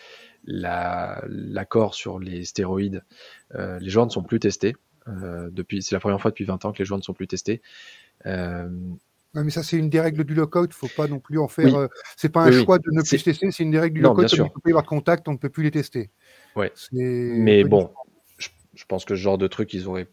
l'accord 0.44 1.94
sur 1.94 2.18
les 2.18 2.44
stéroïdes, 2.44 3.04
euh, 3.54 3.78
les 3.80 3.90
joueurs 3.90 4.06
ne 4.06 4.10
sont 4.10 4.22
plus 4.22 4.40
testés. 4.40 4.76
Euh, 5.08 5.48
depuis, 5.50 5.82
c'est 5.82 5.94
la 5.94 6.00
première 6.00 6.20
fois 6.20 6.30
depuis 6.30 6.44
20 6.44 6.64
ans 6.64 6.72
que 6.72 6.78
les 6.78 6.84
joueurs 6.84 6.98
ne 6.98 7.02
sont 7.02 7.14
plus 7.14 7.26
testés. 7.26 7.62
mais 8.24 9.50
ça, 9.50 9.62
c'est 9.62 9.76
une 9.76 9.90
des 9.90 10.00
règles 10.00 10.24
du 10.24 10.34
lockout. 10.34 10.72
Faut 10.72 10.88
pas 10.96 11.08
non 11.08 11.18
plus 11.18 11.38
en 11.38 11.48
faire. 11.48 11.88
C'est 12.16 12.28
pas 12.28 12.44
un 12.44 12.52
choix 12.52 12.78
de 12.78 12.90
ne 12.92 13.02
plus 13.02 13.22
tester, 13.22 13.50
c'est 13.50 13.62
une 13.62 13.70
des 13.70 13.80
règles 13.80 13.96
du 13.96 14.02
lockout. 14.02 14.28
Comme 14.28 14.38
il 14.38 14.42
ne 14.42 14.60
peut 14.60 14.70
y 14.70 14.72
avoir 14.72 14.84
de 14.84 14.88
contact, 14.88 15.28
on 15.28 15.32
ne 15.32 15.38
peut 15.38 15.50
plus 15.50 15.64
les 15.64 15.70
tester. 15.70 16.10
Ouais. 16.56 16.72
Mais 16.92 17.64
bon, 17.64 17.92
je, 18.38 18.84
pense 18.86 19.04
que 19.04 19.16
ce 19.16 19.20
genre 19.20 19.38
de 19.38 19.46
truc, 19.46 19.72
ils 19.74 19.88
auraient 19.88 20.08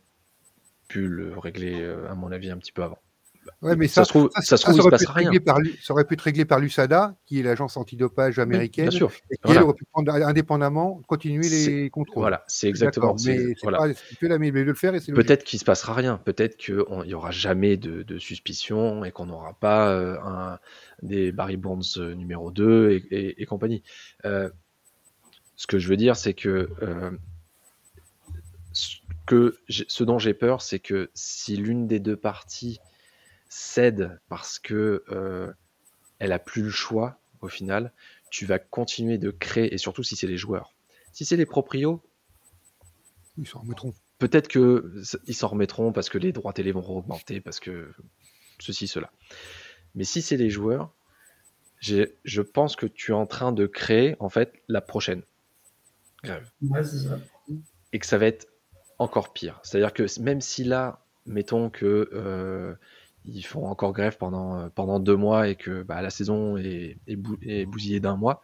pu 0.88 1.08
le 1.08 1.38
régler, 1.38 1.84
à 2.10 2.16
mon 2.16 2.32
avis, 2.32 2.50
un 2.50 2.58
petit 2.58 2.72
peu 2.72 2.84
avant. 2.84 3.00
Ouais, 3.62 3.76
mais 3.76 3.88
ça, 3.88 4.02
ça, 4.02 4.06
se 4.06 4.10
trouve, 4.10 4.30
ça, 4.36 4.58
se 4.58 4.64
trouve, 4.64 4.90
il 4.92 5.00
se 5.00 5.12
rien. 5.12 5.32
Par, 5.40 5.58
ça 5.82 5.94
aurait 5.94 6.06
pu 6.06 6.16
être 6.16 6.22
réglé 6.22 6.46
par 6.46 6.60
l'USADA, 6.60 7.16
qui 7.26 7.40
est 7.40 7.44
l'agence 7.44 7.78
antidopage 7.78 8.40
américaine, 8.40 8.90
bien 8.90 8.98
sûr. 8.98 9.12
et 9.32 9.38
qui 9.38 9.58
aurait 9.58 9.74
pu 9.74 9.86
prendre 9.86 10.12
indépendamment, 10.14 11.02
continuer 11.08 11.48
les 11.48 11.90
contrôles. 11.90 12.22
Voilà, 12.22 12.44
c'est 12.48 12.68
exactement. 12.68 13.16
Mais 13.26 13.54
voilà. 13.64 13.80
pas 13.80 13.88
de 13.88 14.60
le 14.62 14.74
faire. 14.74 14.94
Peut-être 15.14 15.44
qu'il 15.44 15.60
se 15.60 15.66
passera 15.66 15.94
rien. 15.94 16.18
Peut-être 16.24 16.58
qu'il 16.58 16.84
n'y 17.06 17.14
aura 17.14 17.32
jamais 17.32 17.78
de, 17.78 18.04
de 18.04 18.20
suspicion 18.20 19.06
et 19.06 19.12
qu'on 19.12 19.26
n'aura 19.28 19.54
pas 19.54 19.90
euh, 19.90 20.18
un, 20.24 20.60
des 21.02 21.32
Barry 21.32 21.58
Bonds 21.58 21.82
euh, 21.98 22.14
numéro 22.14 22.52
2 22.52 22.92
et, 22.92 22.96
et, 23.12 23.42
et 23.42 23.46
compagnie. 23.46 23.84
Euh, 24.26 24.50
ce 25.56 25.68
que 25.68 25.80
je 25.80 25.88
veux 25.88 25.98
dire, 25.98 26.16
c'est 26.16 26.34
que 26.34 26.70
euh, 26.82 27.12
que 29.26 29.58
ce 29.68 30.04
dont 30.04 30.20
j'ai 30.20 30.34
peur, 30.34 30.62
c'est 30.62 30.80
que 30.80 31.10
si 31.14 31.58
l'une 31.58 31.88
des 31.88 32.00
deux 32.00 32.18
parties 32.18 32.80
cède 33.56 34.20
parce 34.28 34.60
que 34.60 35.04
euh, 35.10 35.52
elle 36.20 36.34
a 36.34 36.40
plus 36.40 36.64
le 36.64 36.70
choix 36.70 37.20
au 37.42 37.48
final, 37.48 37.94
tu 38.30 38.46
vas 38.46 38.60
continuer 38.60 39.18
de 39.18 39.32
créer 39.32 39.74
et 39.74 39.78
surtout 39.78 40.04
si 40.04 40.18
c'est 40.18 40.28
les 40.28 40.38
joueurs. 40.38 40.74
Si 41.14 41.24
c'est 41.24 41.38
les 41.38 41.46
proprios, 41.46 42.04
ils 43.38 43.48
s'en 43.48 43.62
remettront. 43.62 43.94
Peut-être 44.18 44.50
que 44.50 45.02
ils 45.26 45.36
s'en 45.36 45.48
remettront 45.48 45.94
parce 45.94 46.10
que 46.10 46.18
les 46.18 46.34
droits 46.34 46.52
télé 46.52 46.74
vont 46.74 46.86
augmenter 46.86 47.40
parce 47.40 47.62
que 47.62 47.94
ceci 48.60 48.88
cela. 48.88 49.10
Mais 49.94 50.04
si 50.04 50.22
c'est 50.22 50.38
les 50.38 50.50
joueurs, 50.50 50.94
je 51.80 52.42
pense 52.42 52.76
que 52.76 52.86
tu 52.86 53.12
es 53.12 53.16
en 53.16 53.26
train 53.26 53.54
de 53.54 53.68
créer 53.68 54.18
en 54.20 54.30
fait 54.30 54.54
la 54.68 54.82
prochaine 54.82 55.22
grève. 56.24 56.50
Et 57.94 58.00
que 58.00 58.06
ça 58.06 58.18
va 58.18 58.26
être 58.26 58.48
encore 58.98 59.32
pire. 59.32 59.62
C'est-à-dire 59.64 59.94
que 59.94 60.04
même 60.20 60.42
si 60.42 60.66
là, 60.66 61.06
mettons 61.26 61.70
que 61.70 62.10
euh, 62.14 62.76
ils 63.28 63.44
font 63.44 63.68
encore 63.68 63.94
grève 63.94 64.18
pendant, 64.18 64.60
euh, 64.60 64.70
pendant 64.74 65.00
deux 65.00 65.16
mois 65.16 65.48
et 65.48 65.56
que 65.56 65.84
bah, 65.84 66.02
la 66.02 66.10
saison 66.10 66.58
est, 66.58 66.98
est, 67.08 67.66
bousillée 67.66 68.00
d'un 68.00 68.16
mois, 68.16 68.44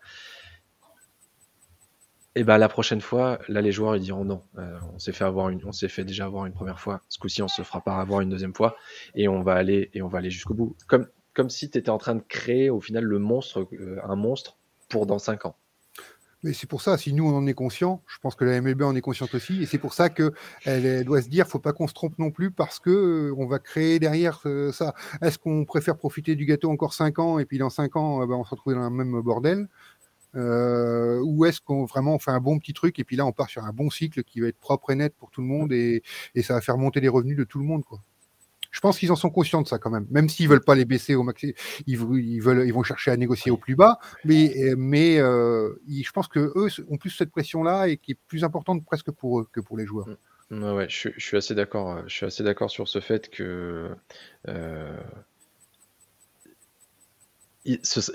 et 2.33 2.45
bah 2.45 2.57
la 2.57 2.69
prochaine 2.69 3.01
fois, 3.01 3.39
là 3.49 3.61
les 3.61 3.73
joueurs 3.73 3.97
ils 3.97 4.01
diront 4.01 4.23
non, 4.23 4.41
euh, 4.57 4.77
on 4.93 4.99
s'est 4.99 5.11
fait 5.11 5.25
avoir 5.25 5.49
une, 5.49 5.61
on 5.65 5.73
s'est 5.73 5.89
fait 5.89 6.05
déjà 6.05 6.25
avoir 6.25 6.45
une 6.45 6.53
première 6.53 6.79
fois, 6.79 7.01
ce 7.09 7.19
coup-ci 7.19 7.41
on 7.41 7.47
se 7.47 7.61
fera 7.61 7.81
pas 7.81 7.97
avoir 7.97 8.21
une 8.21 8.29
deuxième 8.29 8.55
fois 8.55 8.77
et 9.15 9.27
on 9.27 9.41
va 9.41 9.53
aller 9.53 9.89
et 9.93 10.01
on 10.01 10.07
va 10.07 10.19
aller 10.19 10.29
jusqu'au 10.29 10.53
bout, 10.53 10.75
comme 10.87 11.07
comme 11.33 11.49
si 11.49 11.69
tu 11.69 11.77
étais 11.77 11.89
en 11.89 11.97
train 11.97 12.15
de 12.15 12.23
créer 12.27 12.69
au 12.69 12.81
final 12.81 13.03
le 13.03 13.19
monstre, 13.19 13.67
un 14.03 14.15
monstre 14.15 14.57
pour 14.89 15.05
dans 15.05 15.19
cinq 15.19 15.45
ans. 15.45 15.55
Mais 16.43 16.53
c'est 16.53 16.67
pour 16.67 16.81
ça, 16.81 16.97
si 16.97 17.13
nous 17.13 17.29
on 17.29 17.35
en 17.35 17.45
est 17.45 17.53
conscient, 17.53 18.01
je 18.07 18.17
pense 18.19 18.33
que 18.35 18.43
la 18.43 18.59
MLB 18.61 18.81
en 18.81 18.95
est 18.95 19.01
consciente 19.01 19.35
aussi, 19.35 19.61
et 19.61 19.65
c'est 19.67 19.77
pour 19.77 19.93
ça 19.93 20.09
qu'elle 20.09 20.31
elle 20.65 21.03
doit 21.05 21.21
se 21.21 21.29
dire, 21.29 21.47
faut 21.47 21.59
pas 21.59 21.71
qu'on 21.71 21.87
se 21.87 21.93
trompe 21.93 22.17
non 22.17 22.31
plus, 22.31 22.49
parce 22.49 22.79
que 22.79 22.89
euh, 22.89 23.35
on 23.37 23.45
va 23.45 23.59
créer 23.59 23.99
derrière 23.99 24.41
euh, 24.45 24.71
ça. 24.71 24.95
Est-ce 25.21 25.37
qu'on 25.37 25.65
préfère 25.65 25.97
profiter 25.97 26.35
du 26.35 26.45
gâteau 26.45 26.71
encore 26.71 26.93
5 26.95 27.19
ans, 27.19 27.39
et 27.39 27.45
puis 27.45 27.59
dans 27.59 27.69
5 27.69 27.95
ans, 27.95 28.23
euh, 28.23 28.25
ben, 28.25 28.35
on 28.35 28.43
se 28.43 28.49
retrouve 28.51 28.73
dans 28.73 28.81
le 28.81 28.89
même 28.89 29.21
bordel 29.21 29.67
ou 30.33 31.45
est-ce 31.45 31.59
qu'on 31.59 31.83
vraiment 31.83 32.17
fait 32.17 32.31
un 32.31 32.39
bon 32.39 32.57
petit 32.57 32.71
truc 32.71 32.97
et 32.99 33.03
puis 33.03 33.17
là 33.17 33.25
on 33.25 33.33
part 33.33 33.49
sur 33.49 33.65
un 33.65 33.73
bon 33.73 33.89
cycle 33.89 34.23
qui 34.23 34.39
va 34.39 34.47
être 34.47 34.59
propre 34.59 34.91
et 34.91 34.95
net 34.95 35.13
pour 35.17 35.29
tout 35.29 35.41
le 35.41 35.47
monde 35.47 35.73
et, 35.73 36.03
et 36.35 36.41
ça 36.41 36.53
va 36.53 36.61
faire 36.61 36.77
monter 36.77 37.01
les 37.01 37.09
revenus 37.09 37.35
de 37.35 37.43
tout 37.43 37.59
le 37.59 37.65
monde 37.65 37.83
quoi. 37.83 38.01
Je 38.71 38.79
pense 38.79 38.97
qu'ils 38.97 39.11
en 39.11 39.15
sont 39.15 39.29
conscients 39.29 39.61
de 39.61 39.67
ça 39.67 39.77
quand 39.77 39.89
même, 39.89 40.07
même 40.09 40.29
s'ils 40.29 40.47
veulent 40.47 40.63
pas 40.63 40.75
les 40.75 40.85
baisser 40.85 41.13
au 41.13 41.23
maximum, 41.23 41.53
ils, 41.87 41.97
veulent, 41.97 42.65
ils 42.65 42.73
vont 42.73 42.83
chercher 42.83 43.11
à 43.11 43.17
négocier 43.17 43.51
au 43.51 43.57
plus 43.57 43.75
bas, 43.75 43.99
mais, 44.23 44.53
euh, 44.63 44.75
mais 44.77 45.19
euh, 45.19 45.73
je 45.87 46.11
pense 46.11 46.27
que 46.27 46.39
eux 46.39 46.67
ont 46.89 46.97
plus 46.97 47.09
cette 47.09 47.31
pression-là 47.31 47.89
et 47.89 47.97
qui 47.97 48.11
est 48.11 48.19
plus 48.27 48.43
importante 48.43 48.85
presque 48.85 49.11
pour 49.11 49.41
eux 49.41 49.47
que 49.51 49.59
pour 49.59 49.77
les 49.77 49.85
joueurs. 49.85 50.07
Mm. 50.07 50.17
Ouais, 50.73 50.87
je, 50.89 51.09
suis 51.17 51.37
assez 51.37 51.55
d'accord. 51.55 51.91
Euh, 51.91 52.01
je 52.07 52.13
suis 52.13 52.25
assez 52.25 52.43
d'accord 52.43 52.69
sur 52.69 52.87
ce 52.87 52.99
fait 52.99 53.29
que 53.29 53.89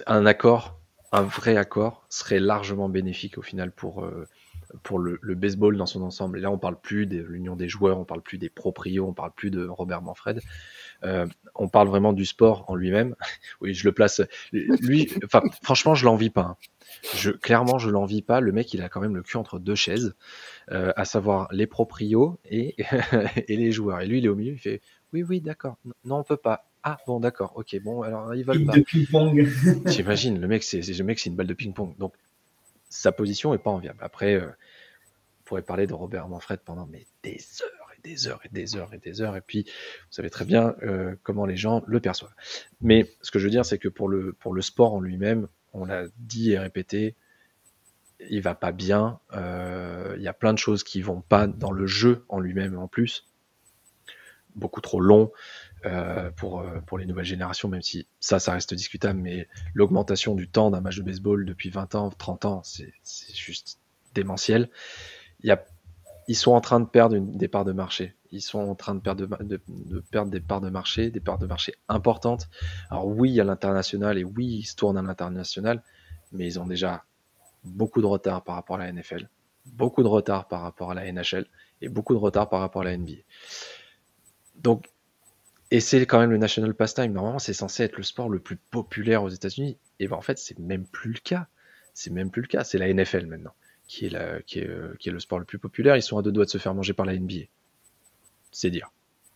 un 0.07 0.27
accord, 0.27 0.81
un 1.12 1.23
vrai 1.23 1.57
accord, 1.57 2.07
serait 2.11 2.40
largement 2.40 2.88
bénéfique 2.88 3.38
au 3.38 3.42
final 3.42 3.73
pour 3.73 4.07
pour 4.83 4.98
le, 4.98 5.18
baseball 5.35 5.76
dans 5.76 5.87
son 5.87 6.02
ensemble. 6.02 6.38
Et 6.38 6.40
là, 6.40 6.50
on 6.50 6.59
parle 6.59 6.81
plus 6.81 7.07
de 7.07 7.22
l'union 7.22 7.57
des 7.57 7.68
joueurs, 7.68 7.98
on 7.98 8.05
parle 8.05 8.22
plus 8.22 8.38
des 8.38 8.48
proprios, 8.48 9.07
on 9.07 9.12
parle 9.12 9.33
plus 9.33 9.50
de 9.50 9.66
Robert 9.66 10.02
Manfred. 10.02 10.40
Euh, 11.05 11.26
on 11.55 11.68
parle 11.68 11.88
vraiment 11.88 12.12
du 12.12 12.24
sport 12.24 12.64
en 12.68 12.74
lui-même. 12.74 13.14
oui, 13.61 13.74
je 13.74 13.87
le 13.87 13.92
place. 13.92 14.22
Lui, 14.52 15.11
enfin, 15.24 15.42
franchement, 15.62 15.94
je 15.94 16.05
l'envie 16.05 16.31
pas. 16.31 16.42
Hein. 16.42 16.57
Je, 17.14 17.31
clairement, 17.31 17.79
je 17.79 17.90
l'envie 17.90 18.22
pas. 18.22 18.40
Le 18.40 18.52
mec, 18.52 18.72
il 18.72 18.83
a 18.83 18.88
quand 18.88 19.00
même 19.00 19.14
le 19.14 19.22
cul 19.22 19.37
entre 19.37 19.59
deux 19.59 19.74
chaises, 19.74 20.14
euh, 20.70 20.92
à 20.96 21.05
savoir 21.05 21.48
les 21.52 21.66
proprios 21.66 22.38
et, 22.44 22.76
et 23.48 23.57
les 23.57 23.72
joueurs. 23.72 24.00
Et 24.00 24.07
lui, 24.07 24.18
il 24.18 24.24
est 24.24 24.29
au 24.29 24.37
milieu, 24.37 24.52
il 24.52 24.59
fait 24.59 24.81
oui, 25.12 25.22
oui, 25.22 25.40
d'accord. 25.40 25.79
Non, 26.05 26.18
on 26.18 26.24
peut 26.24 26.37
pas. 26.37 26.68
Ah 26.83 26.98
bon, 27.07 27.20
d'accord. 27.20 27.52
Ok, 27.57 27.76
bon, 27.83 28.02
alors 28.02 28.35
ils 28.35 28.44
veulent 28.44 28.64
pas. 28.64 28.74
J'imagine. 29.87 30.40
Le 30.40 30.46
mec, 30.46 30.62
c'est 30.62 30.81
le 30.81 31.05
mec, 31.05 31.18
c'est 31.18 31.31
une 31.31 31.37
balle 31.37 31.46
de 31.46 31.55
ping-pong. 31.55 31.96
Donc 31.98 32.14
sa 32.88 33.12
position 33.12 33.55
est 33.55 33.59
pas 33.59 33.70
enviable. 33.70 33.99
Après, 34.01 34.35
euh, 34.35 34.46
on 34.46 35.42
pourrait 35.44 35.62
parler 35.62 35.87
de 35.87 35.94
Robert 35.94 36.29
Manfred 36.29 36.61
pendant 36.61 36.87
des 36.87 37.38
heures 37.62 37.90
et 37.96 38.01
des 38.03 38.29
heures 38.29 38.40
et 38.44 38.49
des 38.49 38.77
heures 38.77 38.94
et 38.94 38.99
des 38.99 39.20
heures. 39.20 39.37
Et 39.37 39.40
puis, 39.40 39.62
vous 39.64 40.12
savez 40.12 40.31
très 40.31 40.44
bien 40.44 40.75
euh, 40.83 41.14
comment 41.22 41.46
les 41.46 41.57
gens 41.57 41.83
le 41.87 42.01
perçoivent. 42.01 42.35
Mais 42.81 43.11
ce 43.22 43.31
que 43.31 43.38
je 43.38 43.44
veux 43.44 43.51
dire, 43.51 43.64
c'est 43.64 43.79
que 43.79 43.88
pour 43.88 44.09
le, 44.09 44.33
pour 44.33 44.55
le 44.55 44.62
sport 44.62 44.94
en 44.94 45.01
lui-même, 45.01 45.49
on 45.72 45.85
l'a 45.85 46.05
dit 46.18 46.53
et 46.53 46.59
répété, 46.59 47.16
il 48.31 48.40
va 48.40 48.55
pas 48.55 48.72
bien. 48.72 49.20
Euh, 49.33 50.14
il 50.16 50.22
y 50.22 50.29
a 50.29 50.33
plein 50.33 50.53
de 50.53 50.59
choses 50.59 50.83
qui 50.83 51.03
vont 51.03 51.20
pas 51.20 51.46
dans 51.46 51.72
le 51.72 51.87
jeu 51.87 52.25
en 52.29 52.40
lui-même 52.40 52.79
en 52.79 52.88
plus. 52.88 53.27
Beaucoup 54.55 54.81
trop 54.81 55.01
long. 55.01 55.33
Euh, 55.87 56.31
pour, 56.33 56.61
euh, 56.61 56.81
pour 56.85 56.99
les 56.99 57.07
nouvelles 57.07 57.27
générations, 57.27 57.68
même 57.68 57.83
si 57.83 58.09
ça, 58.18 58.40
ça 58.40 58.53
reste 58.53 58.75
discutable, 58.75 59.20
mais 59.20 59.46
l'augmentation 59.72 60.35
du 60.35 60.49
temps 60.49 60.70
d'un 60.70 60.81
match 60.81 60.96
de 60.96 61.03
baseball 61.03 61.44
depuis 61.44 61.70
20 61.70 61.94
ans, 61.94 62.11
30 62.11 62.44
ans, 62.44 62.62
c'est 62.64 62.92
juste 63.33 63.79
démentiel. 64.12 64.68
Il 65.42 65.49
y 65.49 65.53
a, 65.53 65.64
ils 66.27 66.35
sont 66.35 66.53
en 66.53 66.61
train 66.61 66.81
de 66.81 66.87
perdre 66.87 67.14
une, 67.14 67.37
des 67.37 67.46
parts 67.46 67.64
de 67.64 67.72
marché. 67.72 68.16
Ils 68.33 68.40
sont 68.40 68.59
en 68.59 68.75
train 68.75 68.96
de 68.96 69.01
perdre, 69.01 69.29
de, 69.44 69.61
de, 69.68 70.01
perdre 70.01 70.33
des 70.33 70.40
parts 70.40 70.61
de 70.61 70.70
marché, 70.70 71.11
des 71.11 71.20
parts 71.20 71.38
de 71.38 71.46
marché 71.46 71.75
importantes. 71.88 72.49
Alors 72.90 73.07
oui, 73.07 73.38
a 73.38 73.44
l'international 73.44 74.18
et 74.18 74.25
oui, 74.25 74.46
ils 74.46 74.64
se 74.64 74.75
tournent 74.75 74.99
à 74.99 75.03
l'international, 75.03 75.85
mais 76.33 76.46
ils 76.46 76.59
ont 76.59 76.66
déjà 76.66 77.05
beaucoup 77.62 78.01
de 78.01 78.07
retard 78.07 78.42
par 78.42 78.57
rapport 78.57 78.77
à 78.77 78.81
la 78.81 78.92
NFL, 78.92 79.29
beaucoup 79.66 80.03
de 80.03 80.09
retard 80.09 80.49
par 80.49 80.62
rapport 80.62 80.90
à 80.90 80.94
la 80.94 81.12
NHL 81.12 81.46
et 81.81 81.88
beaucoup 81.88 82.14
de 82.14 82.18
retard 82.18 82.49
par 82.49 82.59
rapport 82.59 82.83
à 82.83 82.87
la 82.87 82.96
NBA. 82.96 83.22
Donc 84.57 84.88
et 85.70 85.81
c'est 85.81 86.07
quand 86.07 86.18
même 86.18 86.31
le 86.31 86.38
national 86.38 86.74
pastime. 86.74 87.12
Normalement, 87.12 87.38
c'est 87.38 87.52
censé 87.52 87.83
être 87.83 87.96
le 87.96 88.02
sport 88.02 88.29
le 88.29 88.38
plus 88.38 88.57
populaire 88.57 89.22
aux 89.22 89.29
États-Unis. 89.29 89.79
Et 89.98 90.09
ben 90.09 90.16
en 90.16 90.20
fait, 90.20 90.38
c'est 90.38 90.59
même 90.59 90.87
plus 90.87 91.12
le 91.12 91.18
cas. 91.18 91.48
C'est 91.94 92.11
même 92.11 92.31
plus 92.31 92.42
le 92.42 92.48
cas. 92.48 92.64
C'est 92.64 92.79
la 92.79 92.92
NFL 92.92 93.26
maintenant 93.26 93.55
euh, 94.02 94.40
qui 94.46 94.59
est 94.59 95.11
le 95.11 95.20
sport 95.20 95.38
le 95.38 95.44
plus 95.44 95.59
populaire. 95.59 95.96
Ils 95.96 96.02
sont 96.02 96.18
à 96.18 96.22
deux 96.22 96.33
doigts 96.33 96.44
de 96.44 96.50
se 96.50 96.59
faire 96.59 96.74
manger 96.74 96.92
par 96.92 97.07
la 97.07 97.16
NBA. 97.16 97.46
C'est 98.52 98.70
dire. 98.70 98.90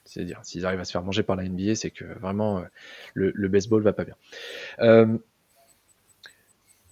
C'est 0.04 0.24
dire. 0.24 0.40
S'ils 0.42 0.66
arrivent 0.66 0.80
à 0.80 0.84
se 0.84 0.92
faire 0.92 1.02
manger 1.02 1.22
par 1.22 1.36
la 1.36 1.44
NBA, 1.44 1.74
c'est 1.74 1.90
que 1.90 2.04
vraiment 2.20 2.58
euh, 2.58 2.64
le, 3.14 3.32
le, 3.34 3.48
baseball 3.48 3.82
va 3.82 3.92
pas 3.92 4.04
bien. 4.04 4.16
Euh, 4.80 5.18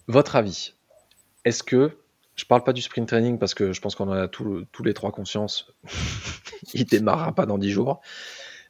votre 0.07 0.35
avis? 0.35 0.73
Est-ce 1.45 1.63
que 1.63 1.97
je 2.35 2.45
parle 2.45 2.63
pas 2.63 2.73
du 2.73 2.81
sprint 2.81 3.07
training 3.07 3.37
parce 3.37 3.53
que 3.53 3.73
je 3.73 3.81
pense 3.81 3.95
qu'on 3.95 4.07
en 4.07 4.13
a 4.13 4.27
tous 4.27 4.65
les 4.83 4.93
trois 4.93 5.11
conscience. 5.11 5.73
Il 6.73 6.85
démarrera 6.85 7.35
pas 7.35 7.45
dans 7.45 7.57
dix 7.57 7.71
jours. 7.71 8.01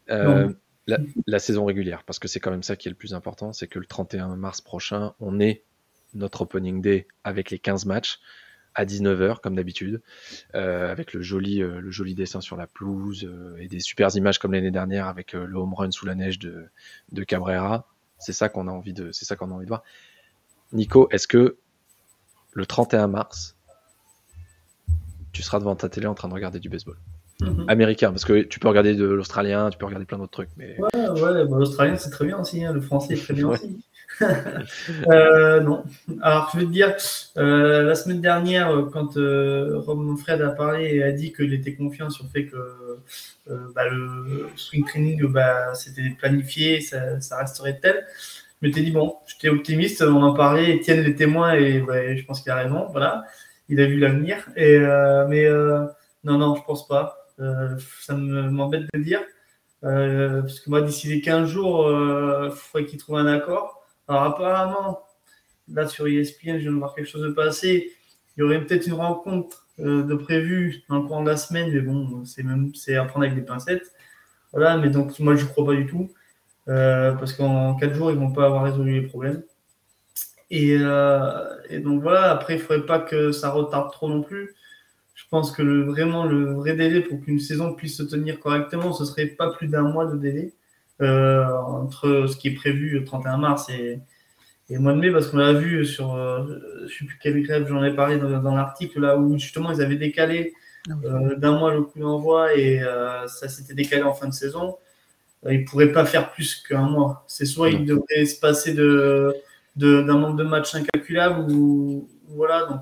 Euh, 0.10 0.54
la, 1.28 1.40
saison 1.40 1.66
régulière, 1.66 2.04
parce 2.04 2.18
que 2.18 2.28
c'est 2.28 2.40
quand 2.40 2.52
même 2.52 2.64
ça 2.64 2.76
qui 2.76 2.88
est 2.88 2.92
le 2.92 2.98
plus 2.98 3.14
important, 3.14 3.54
c'est 3.54 3.68
que 3.68 3.78
le 3.78 3.86
31 3.86 4.36
mars 4.36 4.60
prochain, 4.60 5.14
on 5.20 5.40
est 5.40 5.64
notre 6.16 6.42
opening 6.42 6.82
day 6.82 7.08
avec 7.24 7.52
les 7.52 7.60
15 7.60 7.86
matchs 7.86 8.20
à 8.74 8.86
19h 8.86 9.40
comme 9.40 9.56
d'habitude, 9.56 10.02
euh, 10.56 10.92
avec 10.92 11.14
le 11.14 11.22
joli, 11.22 11.62
euh, 11.62 11.80
le 11.80 11.92
joli 11.92 12.16
dessin 12.16 12.42
sur 12.42 12.56
la 12.56 12.66
pelouse 12.66 13.30
et 13.60 13.68
des 13.68 13.80
super 13.80 14.16
images 14.16 14.40
comme 14.40 14.54
l'année 14.54 14.72
dernière 14.72 15.08
avec 15.08 15.34
le 15.34 15.56
home 15.56 15.74
run 15.76 15.92
sous 15.92 16.08
la 16.08 16.16
neige 16.16 16.40
de, 16.40 16.66
de 17.12 17.24
Cabrera. 17.24 17.88
C'est 18.18 18.34
ça 18.34 18.50
qu'on 18.50 18.68
a 18.68 18.72
envie 18.72 18.94
de, 18.94 19.12
c'est 19.12 19.26
ça 19.26 19.36
qu'on 19.36 19.52
a 19.52 19.54
envie 19.54 19.66
de 19.66 19.70
voir. 19.70 19.84
Nico, 20.72 21.08
est-ce 21.12 21.28
que 21.28 21.58
le 22.54 22.66
31 22.66 23.08
mars, 23.08 23.56
tu 25.32 25.42
seras 25.42 25.60
devant 25.60 25.76
ta 25.76 25.90
télé 25.90 26.08
en 26.08 26.16
train 26.16 26.28
de 26.28 26.34
regarder 26.34 26.60
du 26.60 26.70
baseball? 26.70 26.98
Mhm. 27.42 27.66
américain, 27.70 28.10
parce 28.10 28.26
que 28.26 28.42
tu 28.42 28.60
peux 28.60 28.68
regarder 28.68 28.96
de 28.96 29.06
l'australien, 29.06 29.70
tu 29.70 29.78
peux 29.78 29.86
regarder 29.86 30.06
plein 30.06 30.18
d'autres 30.18 30.32
trucs. 30.32 30.50
Mais... 30.58 30.76
Ouais, 30.78 31.10
ouais, 31.10 31.46
bah, 31.46 31.58
l'australien 31.58 31.96
c'est 31.96 32.10
très 32.10 32.26
bien 32.26 32.38
aussi, 32.38 32.66
hein. 32.66 32.74
le 32.74 32.82
français 32.82 33.14
est 33.14 33.24
très 33.24 33.34
bien 33.34 33.48
aussi. 33.50 33.80
euh, 35.08 35.62
non. 35.62 35.84
Alors, 36.22 36.50
je 36.54 36.60
vais 36.60 36.66
te 36.66 36.72
dire, 36.72 36.96
euh, 37.38 37.84
la 37.84 37.96
semaine 37.96 38.20
dernière, 38.20 38.88
quand 38.92 39.16
euh, 39.18 39.80
Rob 39.80 40.18
Fred 40.18 40.42
a 40.42 40.50
parlé 40.50 40.96
et 40.96 41.04
a 41.04 41.12
dit 41.12 41.32
qu'il 41.32 41.54
était 41.54 41.74
confiant 41.76 42.10
sur 42.10 42.26
le 42.26 42.30
fait 42.30 42.46
que 42.46 42.58
bah, 43.74 43.88
le 43.88 44.48
swing 44.56 44.86
training, 44.86 45.26
bah, 45.28 45.74
c'était 45.74 46.10
planifié, 46.18 46.82
ça, 46.82 47.22
ça, 47.22 47.38
resterait 47.38 47.80
tel, 47.82 48.06
je 48.62 48.68
m'étais 48.68 48.82
dit, 48.82 48.92
bon, 48.92 49.16
j'étais 49.26 49.50
optimiste, 49.50 50.02
on 50.02 50.22
en 50.22 50.34
parlait, 50.34 50.76
Étienne 50.76 51.02
les 51.02 51.16
témoins, 51.16 51.54
et 51.54 52.18
je 52.18 52.26
pense 52.26 52.42
qu'il 52.42 52.52
a 52.52 52.56
raison, 52.56 52.88
voilà, 52.92 53.24
il 53.70 53.80
a 53.80 53.86
vu 53.86 53.98
l'avenir. 53.98 54.50
Et, 54.58 54.80
mais 55.30 55.50
non, 56.24 56.38
non, 56.38 56.56
je 56.56 56.64
pense 56.64 56.88
pas. 56.88 57.19
Ça 58.02 58.16
m'embête 58.16 58.88
de 58.94 59.00
dire. 59.00 59.22
parce 59.82 60.60
que 60.60 60.70
moi, 60.70 60.82
d'ici 60.82 61.08
les 61.08 61.22
15 61.22 61.50
jours, 61.50 61.88
il 61.90 62.52
faudrait 62.52 62.86
qu'il 62.86 63.00
trouve 63.00 63.18
un 63.18 63.28
accord. 63.28 63.88
Alors 64.08 64.24
apparemment, 64.24 65.04
là 65.74 65.88
sur 65.88 66.08
ESPN, 66.08 66.54
je 66.54 66.64
viens 66.64 66.72
de 66.72 66.78
voir 66.78 66.96
quelque 66.96 67.08
chose 67.08 67.24
de 67.24 67.30
passer. 67.30 67.92
Il 68.36 68.42
y 68.42 68.44
aurait 68.44 68.64
peut-être 68.64 68.88
une 68.88 68.94
rencontre 68.94 69.68
euh, 69.80 70.04
de 70.04 70.16
prévue 70.16 70.84
dans 70.90 70.98
le 70.98 71.04
courant 71.04 71.24
de 71.24 71.30
la 71.30 71.38
semaine, 71.38 71.72
mais 71.72 71.82
bon, 71.82 72.26
c'est 72.26 72.44
même 72.44 72.74
c'est 72.76 72.96
à 72.96 73.06
prendre 73.06 73.26
avec 73.26 73.38
des 73.38 73.46
pincettes. 73.46 73.94
Voilà, 74.52 74.78
mais 74.78 74.90
donc 74.90 75.18
moi 75.20 75.36
je 75.36 75.46
ne 75.46 75.50
crois 75.50 75.66
pas 75.66 75.76
du 75.76 75.88
tout. 75.88 76.12
Euh, 76.68 77.14
parce 77.14 77.34
qu'en 77.34 77.76
4 77.76 77.94
jours, 77.94 78.12
ils 78.12 78.18
vont 78.18 78.32
pas 78.32 78.46
avoir 78.46 78.64
résolu 78.64 79.02
les 79.02 79.08
problèmes. 79.08 79.44
Euh, 80.52 81.56
et, 81.70 81.80
donc 81.80 82.02
voilà, 82.02 82.32
après, 82.32 82.56
il 82.56 82.58
ne 82.58 82.62
faudrait 82.64 82.86
pas 82.86 83.00
que 83.00 83.32
ça 83.32 83.50
retarde 83.52 83.92
trop 83.92 84.10
non 84.10 84.22
plus. 84.22 84.56
Je 85.20 85.28
pense 85.30 85.52
que 85.52 85.62
le, 85.62 85.84
vraiment 85.84 86.26
le 86.26 86.54
vrai 86.54 86.76
délai 86.78 87.02
pour 87.02 87.20
qu'une 87.20 87.40
saison 87.40 87.74
puisse 87.74 87.98
se 87.98 88.04
tenir 88.04 88.40
correctement, 88.40 88.94
ce 88.94 89.04
serait 89.04 89.26
pas 89.26 89.52
plus 89.52 89.68
d'un 89.68 89.84
mois 89.84 90.06
de 90.06 90.18
délai. 90.18 90.54
Euh, 91.02 91.46
entre 91.46 92.26
ce 92.28 92.36
qui 92.36 92.50
est 92.50 92.54
prévu 92.54 92.90
le 92.90 93.06
31 93.06 93.38
mars 93.38 93.70
et, 93.70 94.00
le 94.70 94.80
mois 94.80 94.94
de 94.94 95.00
mai, 95.00 95.12
parce 95.12 95.28
qu'on 95.28 95.38
l'a 95.38 95.54
vu 95.54 95.86
sur, 95.86 96.14
euh, 96.14 96.46
je 96.82 96.84
ne 96.84 96.88
sais 96.88 97.06
plus 97.06 97.18
quelle 97.22 97.42
grève, 97.42 97.68
j'en 97.68 97.84
ai 97.84 97.94
parlé 97.94 98.18
dans, 98.18 98.56
l'article, 98.56 99.02
là 99.02 99.18
où 99.18 99.38
justement 99.38 99.72
ils 99.72 99.82
avaient 99.82 99.96
décalé 99.96 100.54
ah 100.90 100.94
euh, 101.06 101.36
d'un 101.36 101.58
mois 101.58 101.74
le 101.74 101.82
coup 101.82 102.00
d'envoi 102.00 102.56
et 102.56 102.82
ça 103.28 103.50
s'était 103.50 103.74
décalé 103.74 104.04
en 104.04 104.14
fin 104.14 104.28
de 104.28 104.34
saison. 104.34 104.78
ils 105.50 105.62
ne 105.62 105.66
pourraient 105.66 105.92
pas 105.92 106.06
faire 106.06 106.32
plus 106.32 106.56
qu'un 106.56 106.88
mois. 106.88 107.24
C'est 107.28 107.46
soit 107.46 107.70
il 107.72 107.86
devrait 107.86 108.26
se 108.26 108.40
passer 108.40 108.74
de, 108.74 109.34
d'un 109.76 110.04
nombre 110.04 110.36
de 110.36 110.44
matchs 110.44 110.76
incalculable 110.76 111.52
ou, 111.52 112.08
voilà. 112.28 112.66
Donc, 112.66 112.82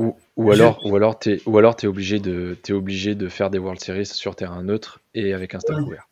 ou, 0.00 0.16
ou, 0.36 0.50
alors, 0.50 0.80
ou 0.86 0.96
alors 0.96 1.18
tu 1.18 1.32
es, 1.32 1.42
ou 1.44 1.58
alors 1.58 1.76
es 1.82 1.86
obligé 1.86 2.18
de, 2.20 2.56
es 2.66 2.72
obligé 2.72 3.14
de 3.14 3.28
faire 3.28 3.50
des 3.50 3.58
World 3.58 3.80
Series 3.80 4.06
sur 4.06 4.34
terrain 4.34 4.62
neutre 4.62 5.00
et 5.14 5.34
avec 5.34 5.54
un 5.54 5.60
stade 5.60 5.78
ouvert. 5.80 6.08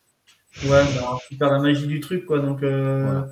Ouais, 0.65 0.85
bah, 0.95 1.17
tu 1.27 1.37
perds 1.37 1.53
la 1.53 1.59
magie 1.59 1.87
du 1.87 2.01
truc, 2.01 2.27
quoi. 2.27 2.41
Donc, 2.41 2.63
euh, 2.63 3.23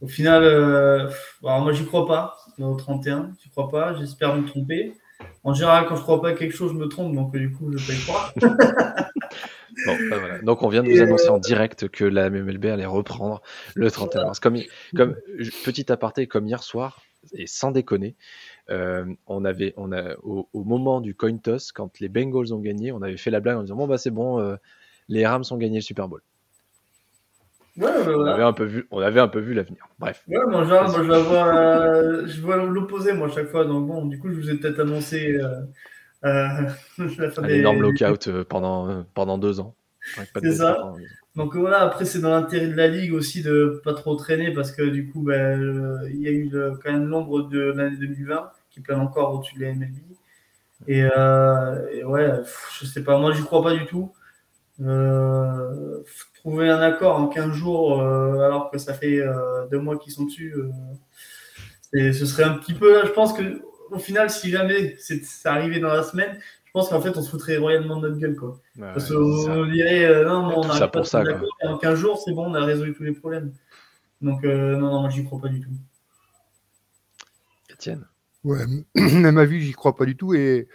au 0.00 0.08
final, 0.08 0.42
euh, 0.42 1.08
alors 1.44 1.60
moi, 1.60 1.72
j'y 1.72 1.86
crois 1.86 2.06
pas. 2.06 2.36
Au 2.58 2.74
31, 2.74 3.32
j'y 3.40 3.50
crois 3.50 3.70
pas. 3.70 3.94
J'espère 3.94 4.34
me 4.34 4.44
tromper. 4.44 4.94
En 5.44 5.54
général, 5.54 5.86
quand 5.86 5.94
je 5.94 6.02
crois 6.02 6.20
pas 6.20 6.30
à 6.30 6.32
quelque 6.32 6.56
chose, 6.56 6.72
je 6.72 6.76
me 6.76 6.88
trompe. 6.88 7.14
Donc, 7.14 7.36
du 7.36 7.52
coup, 7.52 7.70
je 7.76 7.86
peux 7.86 7.92
y 7.92 8.00
croire. 8.00 8.34
Bon, 9.86 9.96
bah 10.08 10.18
voilà. 10.18 10.38
Donc 10.38 10.62
on 10.62 10.68
vient 10.68 10.84
de 10.84 10.88
vous 10.88 11.00
annoncer 11.00 11.28
en 11.28 11.38
direct 11.38 11.88
que 11.88 12.04
la 12.04 12.30
MMLB 12.30 12.66
allait 12.66 12.86
reprendre 12.86 13.42
le 13.74 13.90
31 13.90 14.26
mars. 14.26 14.38
Comme, 14.38 14.56
comme 14.94 15.16
petit 15.64 15.90
aparté, 15.90 16.28
comme 16.28 16.46
hier 16.46 16.62
soir, 16.62 17.02
et 17.32 17.46
sans 17.46 17.70
déconner, 17.70 18.14
euh, 18.70 19.04
on 19.26 19.44
avait, 19.44 19.74
on 19.76 19.92
a, 19.92 20.14
au, 20.22 20.48
moment 20.54 21.00
du 21.00 21.14
coin 21.14 21.36
toss, 21.36 21.72
quand 21.72 22.00
les 22.00 22.08
Bengals 22.08 22.52
ont 22.52 22.60
gagné, 22.60 22.92
on 22.92 23.02
avait 23.02 23.16
fait 23.16 23.30
la 23.30 23.40
blague 23.40 23.58
en 23.58 23.62
disant 23.62 23.76
bon 23.76 23.86
bah 23.86 23.98
c'est 23.98 24.10
bon, 24.10 24.56
les 25.08 25.26
Rams 25.26 25.44
ont 25.50 25.56
gagné 25.56 25.76
le 25.76 25.82
Super 25.82 26.08
Bowl. 26.08 26.22
On 27.76 28.26
avait 28.26 28.42
un 28.42 28.52
peu 28.52 28.64
vu, 28.64 28.86
on 28.90 29.00
avait 29.00 29.20
un 29.20 29.28
peu 29.28 29.40
vu 29.40 29.52
l'avenir. 29.52 29.88
Bref. 29.98 30.22
Ouais, 30.28 30.38
moi, 30.46 30.64
genre, 30.64 30.88
moi, 30.88 31.02
je, 31.02 31.12
vois, 31.12 31.56
euh, 31.56 32.26
je 32.26 32.40
vois 32.40 32.56
l'opposé, 32.56 33.12
moi, 33.12 33.26
à 33.26 33.30
chaque 33.30 33.48
fois. 33.48 33.64
Donc, 33.64 33.86
bon, 33.88 34.06
du 34.06 34.18
coup, 34.18 34.30
je 34.30 34.36
vous 34.36 34.50
ai 34.50 34.56
peut-être 34.56 34.80
annoncé 34.80 35.36
euh, 35.36 35.60
euh, 36.24 36.68
un 37.38 37.48
énorme 37.48 37.82
lockout 37.82 38.30
pendant, 38.44 39.04
pendant 39.14 39.38
deux 39.38 39.58
ans. 39.60 39.74
C'est 40.40 40.52
ça. 40.52 40.92
Donc, 41.36 41.56
voilà, 41.56 41.80
après, 41.80 42.04
c'est 42.04 42.20
dans 42.20 42.30
l'intérêt 42.30 42.68
de 42.68 42.74
la 42.74 42.88
Ligue 42.88 43.12
aussi 43.12 43.42
de 43.42 43.80
pas 43.84 43.94
trop 43.94 44.14
traîner 44.14 44.52
parce 44.52 44.72
que, 44.72 44.82
du 44.82 45.10
coup, 45.10 45.22
ben, 45.22 46.00
il 46.08 46.20
y 46.20 46.28
a 46.28 46.30
eu 46.30 46.50
quand 46.50 46.92
même 46.92 47.06
l'ombre 47.06 47.42
de 47.42 47.60
l'année 47.72 47.96
2020 47.96 48.50
qui 48.70 48.80
plane 48.80 49.00
encore 49.00 49.34
au-dessus 49.34 49.56
de 49.56 49.64
la 49.64 49.72
MLB. 49.72 49.96
Et, 50.86 51.00
et, 51.00 52.04
ouais, 52.04 52.30
je 52.78 52.86
sais 52.86 53.02
pas, 53.02 53.18
moi, 53.18 53.32
j'y 53.32 53.42
crois 53.42 53.62
pas 53.62 53.74
du 53.74 53.86
tout. 53.86 54.12
Euh, 54.80 56.02
trouver 56.40 56.68
un 56.68 56.80
accord 56.80 57.16
en 57.16 57.28
15 57.28 57.52
jours 57.52 58.00
euh, 58.00 58.40
alors 58.40 58.72
que 58.72 58.78
ça 58.78 58.92
fait 58.92 59.20
euh, 59.20 59.66
deux 59.70 59.78
mois 59.78 59.96
qu'ils 59.96 60.12
sont 60.12 60.24
dessus, 60.24 60.52
ce 61.92 62.26
serait 62.26 62.42
un 62.42 62.54
petit 62.54 62.74
peu, 62.74 63.06
je 63.06 63.12
pense 63.12 63.32
que 63.32 63.62
au 63.90 63.98
final, 63.98 64.30
si 64.30 64.50
jamais 64.50 64.96
c'est 64.98 65.22
arrivé 65.44 65.78
dans 65.78 65.92
la 65.92 66.02
semaine, 66.02 66.38
pense 66.74 66.90
qu'en 66.90 67.00
fait, 67.00 67.16
on 67.16 67.22
se 67.22 67.30
foutrait 67.30 67.56
royalement 67.56 67.96
de 67.96 68.08
notre 68.08 68.20
gueule. 68.20 68.36
Quoi. 68.36 68.60
Parce 68.78 69.08
qu'on 69.10 69.66
dirait, 69.66 70.24
non, 70.24 70.58
on 70.58 70.66
n'arrive 70.66 70.90
pas 70.90 71.04
ça, 71.04 71.22
d'accord. 71.22 71.48
En 71.62 71.78
15 71.78 71.98
jours, 71.98 72.22
c'est 72.22 72.32
bon, 72.34 72.50
on 72.50 72.54
a 72.54 72.64
résolu 72.64 72.92
tous 72.92 73.04
les 73.04 73.12
problèmes. 73.12 73.54
Donc, 74.20 74.42
non, 74.44 74.78
non, 74.78 75.00
moi, 75.00 75.08
j'y 75.08 75.24
crois 75.24 75.40
pas 75.40 75.48
du 75.48 75.60
tout. 75.60 75.70
Étienne? 77.70 78.06
Ouais, 78.44 78.58
même 78.94 79.38
à 79.38 79.46
vie, 79.46 79.60
j'y 79.60 79.72
crois 79.72 79.96
pas 79.96 80.04
du 80.04 80.16
tout. 80.16 80.34
Et 80.34 80.68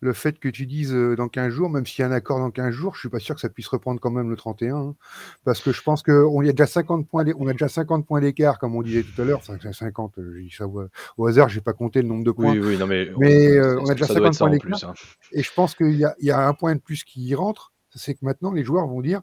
le 0.00 0.12
fait 0.12 0.38
que 0.38 0.48
tu 0.48 0.66
dises 0.66 0.92
dans 0.92 1.28
15 1.28 1.52
jours, 1.52 1.70
même 1.70 1.86
s'il 1.86 2.02
y 2.02 2.04
a 2.04 2.08
un 2.08 2.12
accord 2.12 2.38
dans 2.38 2.50
15 2.50 2.70
jours, 2.70 2.94
je 2.94 3.00
suis 3.00 3.08
pas 3.08 3.18
sûr 3.18 3.34
que 3.34 3.40
ça 3.40 3.48
puisse 3.48 3.68
reprendre 3.68 4.00
quand 4.00 4.10
même 4.10 4.30
le 4.30 4.36
31. 4.36 4.76
Hein. 4.76 4.94
parce 5.44 5.60
que 5.60 5.72
je 5.72 5.82
pense 5.82 6.02
qu'on 6.02 6.40
a 6.40 6.52
déjà 6.52 6.66
50 6.66 7.08
points, 7.08 7.24
on 7.38 7.46
a 7.46 7.52
déjà 7.52 7.68
50 7.68 8.06
points 8.06 8.20
d'écart, 8.20 8.58
comme 8.58 8.74
on 8.76 8.82
disait 8.82 9.02
tout 9.02 9.20
à 9.20 9.24
l'heure. 9.24 9.38
Enfin, 9.38 9.56
50, 9.72 10.14
je 10.18 10.40
dis 10.40 10.50
ça 10.50 10.66
au 11.16 11.26
hasard, 11.26 11.48
j'ai 11.48 11.60
pas 11.60 11.72
compté 11.72 12.02
le 12.02 12.08
nombre 12.08 12.24
de 12.24 12.30
points. 12.30 12.52
Oui, 12.52 12.60
oui, 12.60 12.78
non, 12.78 12.86
mais, 12.86 13.10
mais 13.18 13.60
on, 13.60 13.86
a 13.86 13.94
déjà 13.94 14.06
50 14.06 14.38
points 14.38 14.50
d'écart. 14.50 14.84
Hein. 14.84 14.94
Et 15.32 15.42
je 15.42 15.52
pense 15.52 15.74
qu'il 15.74 15.94
y, 15.94 16.06
y, 16.20 16.30
a 16.30 16.46
un 16.46 16.54
point 16.54 16.74
de 16.74 16.80
plus 16.80 17.04
qui 17.04 17.34
rentre, 17.34 17.72
c'est 17.96 18.14
que 18.14 18.24
maintenant, 18.24 18.52
les 18.52 18.64
joueurs 18.64 18.86
vont 18.86 19.00
dire 19.00 19.22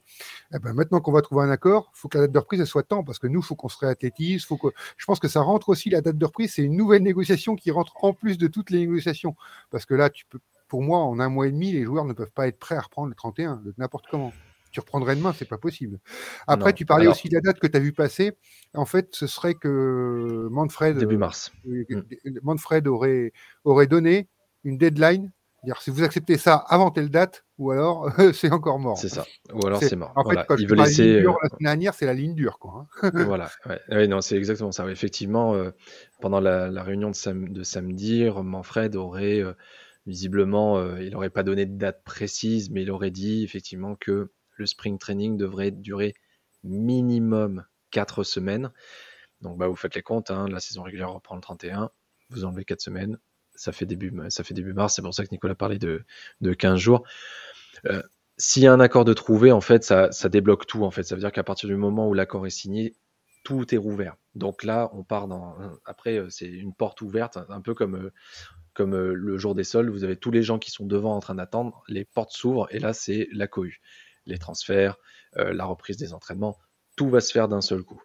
eh 0.53 0.59
ben, 0.59 0.73
maintenant 0.73 0.99
qu'on 0.99 1.11
va 1.11 1.21
trouver 1.21 1.43
un 1.43 1.49
accord, 1.49 1.91
il 1.95 1.99
faut 1.99 2.09
que 2.09 2.17
la 2.17 2.23
date 2.23 2.31
de 2.31 2.39
reprise 2.39 2.59
elle 2.59 2.67
soit 2.67 2.83
temps, 2.83 3.03
parce 3.03 3.19
que 3.19 3.27
nous, 3.27 3.39
il 3.39 3.45
faut 3.45 3.55
qu'on 3.55 3.69
se 3.69 3.77
réathlétise. 3.77 4.45
Faut 4.45 4.57
que... 4.57 4.67
Je 4.97 5.05
pense 5.05 5.19
que 5.19 5.27
ça 5.27 5.41
rentre 5.41 5.69
aussi, 5.69 5.89
la 5.89 6.01
date 6.01 6.17
de 6.17 6.25
reprise, 6.25 6.53
c'est 6.53 6.63
une 6.63 6.75
nouvelle 6.75 7.03
négociation 7.03 7.55
qui 7.55 7.71
rentre 7.71 7.93
en 8.03 8.13
plus 8.13 8.37
de 8.37 8.47
toutes 8.47 8.69
les 8.69 8.79
négociations. 8.79 9.35
Parce 9.69 9.85
que 9.85 9.93
là, 9.93 10.09
tu 10.09 10.25
peux 10.25 10.39
pour 10.73 10.81
moi, 10.81 10.97
en 10.97 11.19
un 11.19 11.29
mois 11.29 11.45
et 11.45 11.51
demi, 11.51 11.71
les 11.71 11.83
joueurs 11.83 12.03
ne 12.03 12.13
peuvent 12.13 12.31
pas 12.31 12.47
être 12.47 12.57
prêts 12.57 12.73
à 12.73 12.81
reprendre 12.81 13.07
le 13.09 13.13
31, 13.13 13.57
de 13.57 13.75
n'importe 13.77 14.05
comment. 14.09 14.33
Tu 14.71 14.79
reprendrais 14.79 15.15
demain, 15.15 15.31
c'est 15.31 15.47
pas 15.47 15.59
possible. 15.59 15.99
Après, 16.47 16.73
tu 16.73 16.83
parlais 16.83 17.05
aussi 17.05 17.29
de 17.29 17.35
la 17.35 17.41
date 17.41 17.59
que 17.59 17.67
tu 17.67 17.77
as 17.77 17.79
vu 17.79 17.93
passer. 17.93 18.31
En 18.73 18.85
fait, 18.85 19.09
ce 19.11 19.27
serait 19.27 19.53
que 19.53 20.47
Manfred, 20.49 20.97
début 20.97 21.17
mars. 21.17 21.51
Euh, 21.67 21.85
mm. 21.87 22.39
Manfred 22.41 22.87
aurait, 22.87 23.33
aurait 23.65 23.85
donné 23.85 24.29
une 24.63 24.79
deadline. 24.79 25.31
Si 25.79 25.91
vous 25.91 26.01
acceptez 26.01 26.39
ça 26.39 26.55
avant 26.55 26.89
telle 26.89 27.09
date, 27.09 27.45
ou 27.59 27.69
alors 27.69 28.09
c'est 28.33 28.51
encore 28.51 28.79
mort. 28.79 28.97
C'est 28.97 29.09
ça. 29.09 29.27
Ou 29.53 29.67
alors 29.67 29.79
c'est 29.79 29.95
mort. 29.95 30.11
En 30.15 30.27
fait, 30.27 30.43
quand 30.47 30.55
il 30.57 30.67
veut 30.67 30.75
laisser. 30.75 31.19
Dure, 31.19 31.37
la 31.43 31.49
semaine 31.49 31.65
dernière, 31.65 31.93
c'est 31.93 32.07
la 32.07 32.15
ligne 32.15 32.33
dure, 32.33 32.57
quoi. 32.57 32.87
Hein. 33.03 33.11
voilà. 33.27 33.51
Ouais. 33.91 34.07
non, 34.07 34.21
c'est 34.21 34.37
exactement 34.37 34.71
ça. 34.71 34.89
Effectivement, 34.89 35.53
euh, 35.53 35.69
pendant 36.19 36.39
la, 36.39 36.81
réunion 36.81 37.11
de, 37.11 37.47
de 37.47 37.61
samedi, 37.61 38.27
Manfred 38.43 38.95
aurait 38.95 39.39
euh, 39.39 39.53
Visiblement, 40.05 40.77
euh, 40.77 41.01
il 41.01 41.11
n'aurait 41.11 41.29
pas 41.29 41.43
donné 41.43 41.65
de 41.65 41.77
date 41.77 42.03
précise, 42.03 42.69
mais 42.69 42.81
il 42.81 42.91
aurait 42.91 43.11
dit 43.11 43.43
effectivement 43.43 43.95
que 43.95 44.31
le 44.57 44.65
spring 44.65 44.97
training 44.97 45.37
devrait 45.37 45.71
durer 45.71 46.13
minimum 46.63 47.65
4 47.91 48.23
semaines. 48.23 48.71
Donc 49.41 49.57
bah, 49.57 49.67
vous 49.67 49.75
faites 49.75 49.95
les 49.95 50.01
comptes, 50.01 50.31
hein, 50.31 50.47
la 50.49 50.59
saison 50.59 50.83
régulière 50.83 51.11
reprend 51.11 51.35
le 51.35 51.41
31, 51.41 51.89
vous 52.29 52.45
enlevez 52.45 52.65
4 52.65 52.81
semaines, 52.81 53.17
ça 53.55 53.71
fait 53.71 53.85
début, 53.85 54.13
ça 54.29 54.43
fait 54.43 54.53
début 54.53 54.73
mars, 54.73 54.95
c'est 54.95 55.01
pour 55.01 55.13
ça 55.13 55.23
que 55.23 55.29
Nicolas 55.31 55.55
parlait 55.55 55.79
de, 55.79 56.05
de 56.41 56.53
15 56.53 56.79
jours. 56.79 57.03
Euh, 57.85 58.01
s'il 58.37 58.63
y 58.63 58.67
a 58.67 58.73
un 58.73 58.79
accord 58.79 59.05
de 59.05 59.13
trouver, 59.13 59.51
en 59.51 59.61
fait, 59.61 59.83
ça, 59.83 60.11
ça 60.11 60.27
débloque 60.27 60.65
tout. 60.65 60.83
En 60.83 60.91
fait, 60.91 61.03
ça 61.03 61.15
veut 61.15 61.21
dire 61.21 61.31
qu'à 61.31 61.43
partir 61.43 61.69
du 61.69 61.75
moment 61.75 62.07
où 62.07 62.13
l'accord 62.13 62.47
est 62.47 62.49
signé, 62.49 62.95
tout 63.43 63.73
est 63.75 63.77
rouvert. 63.77 64.15
Donc 64.35 64.63
là, 64.63 64.89
on 64.93 65.03
part 65.03 65.27
dans. 65.27 65.55
Après, 65.85 66.17
euh, 66.17 66.29
c'est 66.29 66.47
une 66.47 66.73
porte 66.73 67.01
ouverte, 67.01 67.37
un 67.49 67.61
peu 67.61 67.73
comme 67.73 68.11
comme 68.73 68.95
euh, 68.95 69.13
le 69.13 69.37
jour 69.37 69.55
des 69.55 69.63
soldes, 69.63 69.89
vous 69.89 70.03
avez 70.03 70.15
tous 70.15 70.31
les 70.31 70.43
gens 70.43 70.59
qui 70.59 70.71
sont 70.71 70.85
devant 70.85 71.15
en 71.15 71.19
train 71.19 71.35
d'attendre, 71.35 71.83
les 71.87 72.05
portes 72.05 72.31
s'ouvrent 72.31 72.67
et 72.71 72.79
là 72.79 72.93
c'est 72.93 73.27
la 73.31 73.47
cohue. 73.47 73.81
Les 74.25 74.37
transferts, 74.37 74.97
euh, 75.37 75.53
la 75.53 75.65
reprise 75.65 75.97
des 75.97 76.13
entraînements, 76.13 76.57
tout 76.95 77.09
va 77.09 77.21
se 77.21 77.31
faire 77.31 77.47
d'un 77.47 77.61
seul 77.61 77.83
coup. 77.83 78.01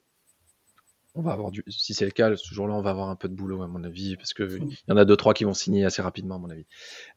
On 1.15 1.23
va 1.23 1.33
avoir 1.33 1.51
du, 1.51 1.65
si 1.69 1.95
c'est 1.95 2.05
le 2.05 2.11
cas, 2.11 2.37
ce 2.37 2.55
jour-là, 2.55 2.75
on 2.75 2.83
va 2.83 2.91
avoir 2.91 3.09
un 3.09 3.17
peu 3.17 3.29
de 3.29 3.35
boulot 3.35 3.63
à 3.63 3.67
mon 3.67 3.83
avis, 3.83 4.17
parce 4.17 4.35
que 4.35 4.59
il 4.59 4.79
y 4.89 4.93
en 4.93 4.97
a 4.97 5.05
deux 5.05 5.17
trois 5.17 5.35
qui 5.35 5.45
vont 5.45 5.55
signer 5.55 5.85
assez 5.85 6.03
rapidement 6.03 6.37
à 6.37 6.39
mon 6.39 6.51
avis. 6.51 6.67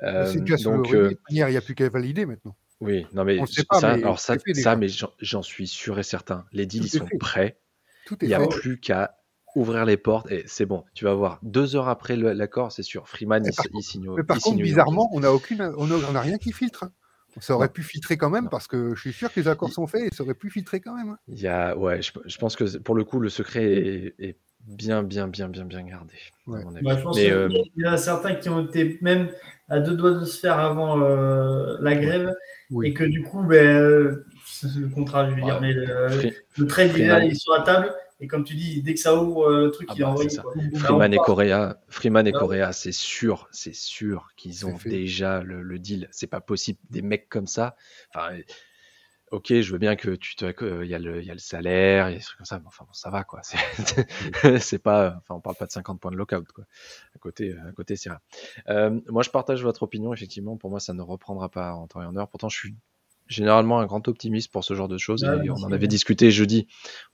Euh, 0.02 0.34
donc, 0.64 0.90
il 0.92 1.16
n'y 1.30 1.42
a 1.42 1.62
plus 1.62 1.76
qu'à 1.76 1.90
valider 1.90 2.26
maintenant. 2.26 2.56
Oui, 2.80 3.06
non 3.14 3.24
mais, 3.24 3.38
ça, 3.46 3.92
alors 3.92 4.20
ça, 4.20 4.38
ça 4.56 4.76
mais 4.76 4.88
j'en 5.20 5.44
suis 5.44 5.68
sûr 5.68 6.00
et 6.00 6.04
certain. 6.04 6.46
Les 6.52 6.66
deals 6.66 6.86
ils 6.86 6.90
sont 6.90 7.08
prêts. 7.20 7.60
il 8.22 8.28
n'y 8.28 8.34
a 8.34 8.48
plus 8.48 8.80
qu'à 8.80 9.21
ouvrir 9.56 9.86
les 9.86 9.98
portes 9.98 10.32
et 10.32 10.44
c'est 10.48 10.66
bon. 10.66 10.84
Tu 10.94 11.06
vas 11.06 11.14
voir. 11.14 11.40
Deux 11.44 11.76
heures 11.76 11.90
après 11.90 12.16
l'accord, 12.16 12.72
c'est 12.72 12.84
sûr. 12.84 13.08
Freeman, 13.08 13.44
il, 13.46 13.52
il, 13.74 13.84
signe. 13.84 14.10
Mais 14.16 14.24
par 14.24 14.40
contre, 14.40 14.58
bizarrement, 14.58 15.10
on 15.14 15.22
n'a 15.22 15.34
aucune, 15.34 15.74
on 15.78 16.16
a, 16.16 16.22
rien 16.22 16.38
qui 16.38 16.52
filtre. 16.52 16.86
Ça 17.40 17.56
aurait 17.56 17.70
pu 17.70 17.82
filtrer 17.82 18.18
quand 18.18 18.30
même 18.30 18.50
parce 18.50 18.68
que 18.68 18.94
je 18.94 19.00
suis 19.00 19.14
sûr 19.14 19.32
que 19.32 19.40
les 19.40 19.48
accords 19.48 19.72
sont 19.72 19.88
faits 19.88 20.12
et 20.12 20.16
ça 20.16 20.24
aurait 20.24 20.34
pu 20.34 20.50
filtrer 20.50 20.82
quand 20.82 20.96
même. 20.96 21.16
Il 21.30 21.40
y 21.40 21.48
a, 21.48 21.78
ouais, 21.78 22.02
je, 22.02 22.38
pense 22.38 22.58
que 22.58 22.78
pour 22.78 22.94
le 22.94 23.06
coup, 23.06 23.20
le 23.20 23.30
secret 23.30 23.64
est, 24.20 24.38
bien, 24.68 25.02
bien, 25.02 25.28
bien, 25.30 25.48
bien, 25.48 25.64
bien 25.64 25.84
gardé. 25.84 26.14
Ouais. 26.46 26.62
Bah, 26.82 26.98
je 26.98 27.04
pense 27.04 27.16
Mais, 27.16 27.26
qu'il 27.26 27.34
euh, 27.34 27.50
y 27.78 27.88
en 27.88 27.94
a 27.94 27.98
certains 27.98 28.36
qui 28.36 28.50
ont 28.50 28.66
été 28.66 28.98
même 29.02 29.30
à 29.70 29.80
deux 29.80 29.96
doigts 29.96 30.12
de 30.12 30.26
se 30.26 30.40
faire 30.40 30.60
avant 30.60 31.02
euh, 31.02 31.78
la 31.80 31.96
grève 31.96 32.34
Oui. 32.70 32.90
et 32.90 32.94
que 32.94 33.06
du 33.06 33.24
coup, 33.24 33.44
ben, 33.44 33.66
euh, 33.66 34.26
le 34.76 34.88
contrat, 34.90 35.30
je 35.30 35.36
veux 35.36 35.42
dire, 35.42 35.62
mais 35.62 35.72
le, 35.72 36.10
Free- 36.10 36.34
le 36.58 36.68
trade 36.68 36.88
il 36.88 36.94
Freeman. 36.94 37.24
il 37.24 37.32
est 37.32 37.36
sur 37.36 37.54
la 37.54 37.62
table 37.62 37.94
et 38.22 38.28
comme 38.28 38.44
tu 38.44 38.54
dis, 38.56 38.82
dès 38.84 38.94
que 38.94 39.00
ça 39.00 39.16
ouvre 39.16 39.50
euh, 39.50 39.66
le 39.66 39.72
truc, 39.72 39.88
Ah 39.92 39.94
il 39.96 40.02
est 40.02 40.04
bah, 40.06 40.10
envoyé. 40.12 40.30
quoi. 40.38 40.54
Freeman 40.76 41.14
et 41.14 41.18
Correa, 41.18 41.78
Freeman 41.90 42.28
et 42.28 42.32
Ah. 42.34 42.40
Correa, 42.40 42.72
c'est 42.72 42.92
sûr, 42.92 43.50
c'est 43.52 43.74
sûr 43.76 44.30
qu'ils 44.38 44.66
ont 44.66 44.78
déjà 44.86 45.42
le, 45.44 45.62
le 45.62 45.80
deal. 45.80 46.08
C'est 46.12 46.28
pas 46.28 46.40
possible. 46.42 46.80
Des 46.90 47.02
mecs 47.02 47.28
comme 47.30 47.48
ça. 47.48 47.76
Enfin, 48.14 48.34
euh, 48.36 48.42
ok, 49.32 49.48
je 49.62 49.72
veux 49.72 49.78
bien 49.80 49.96
que 49.96 50.12
tu 50.12 50.36
te, 50.36 50.52
que, 50.52 50.84
il 50.84 50.90
y 50.90 50.94
a 50.96 51.00
le, 51.00 51.22
il 51.22 51.26
y 51.26 51.32
a 51.32 51.34
le 51.34 51.40
salaire, 51.40 52.10
il 52.10 52.14
y 52.14 52.16
a 52.16 52.18
des 52.20 52.24
trucs 52.24 52.38
comme 52.38 52.46
ça. 52.46 52.60
Mais 52.60 52.68
enfin, 52.68 52.86
bon, 52.86 52.94
ça 52.94 53.10
va 53.10 53.24
quoi. 53.24 53.42
C'est, 53.44 54.60
c'est 54.60 54.80
pas, 54.80 55.16
enfin, 55.18 55.36
on 55.36 55.42
parle 55.42 55.56
pas 55.56 55.66
de 55.66 55.72
50 55.72 56.00
points 56.00 56.12
de 56.12 56.18
lockout 56.18 56.46
quoi. 56.52 56.66
À 57.16 57.20
côté, 57.20 57.56
à 57.68 57.72
côté, 57.72 57.96
c'est 57.96 58.10
rien. 58.10 58.20
Euh, 58.70 59.00
moi, 59.10 59.24
je 59.24 59.30
partage 59.30 59.64
votre 59.64 59.84
opinion. 59.84 60.14
Effectivement, 60.14 60.58
pour 60.58 60.70
moi, 60.70 60.80
ça 60.80 60.94
ne 60.94 61.02
reprendra 61.02 61.50
pas 61.50 61.74
en 61.74 61.88
temps 61.88 62.02
et 62.02 62.06
en 62.06 62.16
heure. 62.18 62.28
Pourtant, 62.28 62.50
je 62.50 62.58
suis 62.58 62.76
généralement 63.32 63.80
un 63.80 63.86
grand 63.86 64.08
optimiste 64.08 64.52
pour 64.52 64.64
ce 64.64 64.74
genre 64.76 64.88
de 64.90 64.98
choses. 64.98 65.24
Ouais, 65.24 65.38
et 65.38 65.40
bien 65.42 65.54
on 65.58 65.64
en 65.64 65.72
avait 65.72 65.88
discuté 65.88 66.30
jeudi. 66.32 66.68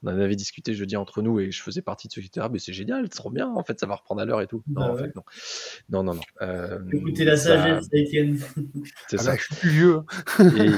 On 0.03 0.07
en 0.07 0.19
avait 0.19 0.35
discuté 0.35 0.73
jeudi 0.73 0.97
entre 0.97 1.21
nous 1.21 1.39
et 1.39 1.51
je 1.51 1.61
faisais 1.61 1.81
partie 1.81 2.07
de 2.07 2.13
ceux 2.13 2.21
qui 2.21 2.27
étaient 2.27 2.39
ah, 2.41 2.49
mais 2.51 2.59
c'est 2.59 2.73
génial, 2.73 3.03
c'est 3.11 3.17
trop 3.17 3.29
bien. 3.29 3.47
En 3.49 3.63
fait, 3.63 3.79
ça 3.79 3.85
va 3.85 3.95
reprendre 3.95 4.21
à 4.21 4.25
l'heure 4.25 4.41
et 4.41 4.47
tout. 4.47 4.63
Non, 4.67 4.81
Bah 4.81 4.91
en 4.91 4.95
ouais. 4.95 5.03
fait, 5.03 5.15
non. 5.15 5.23
Non, 5.89 6.03
non, 6.03 6.13
non. 6.15 6.21
Euh, 6.41 6.79
Écoutez 6.91 7.23
la 7.23 7.37
ça- 7.37 7.55
sagesse, 7.63 7.87
Étienne. 7.93 8.37
C'est 9.09 9.19
Ah 9.19 9.23
ça. 9.23 9.31
bah, 9.31 9.37
je 9.37 9.43
suis 9.43 9.55
plus 9.55 9.69
vieux. 9.69 9.99
Et 10.39 10.71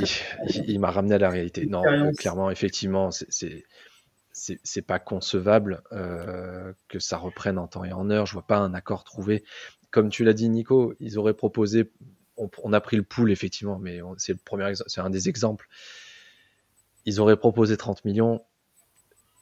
il, 0.50 0.70
il 0.72 0.80
m'a 0.80 0.92
ramené 0.92 1.16
à 1.16 1.20
la 1.20 1.30
réalité. 1.30 1.66
Non, 1.66 1.84
euh, 1.86 2.12
clairement, 2.12 2.52
effectivement, 2.52 3.12
c'est- 3.12 3.28
c'est 3.30 3.64
c'est 4.32 4.60
c'est 4.64 4.82
pas 4.84 5.00
concevable 5.00 5.82
euh, 5.92 6.72
que 6.88 7.00
ça 7.00 7.18
reprenne 7.18 7.58
en 7.58 7.68
temps 7.68 7.84
et 7.84 7.92
en 7.92 8.10
heure. 8.10 8.26
Je 8.26 8.34
vois 8.34 8.46
pas 8.48 8.58
un 8.58 8.74
accord 8.74 9.04
trouvé. 9.04 9.44
Comme 9.92 10.10
tu 10.10 10.24
l'as 10.24 10.34
dit, 10.34 10.48
Nico, 10.50 10.94
ils 11.00 11.18
auraient 11.18 11.34
proposé. 11.34 11.92
On, 12.64 12.74
a 12.74 12.82
pris 12.82 12.98
le 12.98 13.04
pool 13.04 13.32
effectivement, 13.32 13.80
mais 13.80 14.00
c'est 14.18 14.34
le 14.34 14.40
premier, 14.44 14.72
c'est 14.88 15.02
un 15.02 15.10
des 15.10 15.30
exemples. 15.30 15.68
Ils 17.06 17.20
auraient 17.20 17.38
proposé 17.38 17.78
30 17.78 18.06
millions. 18.06 18.42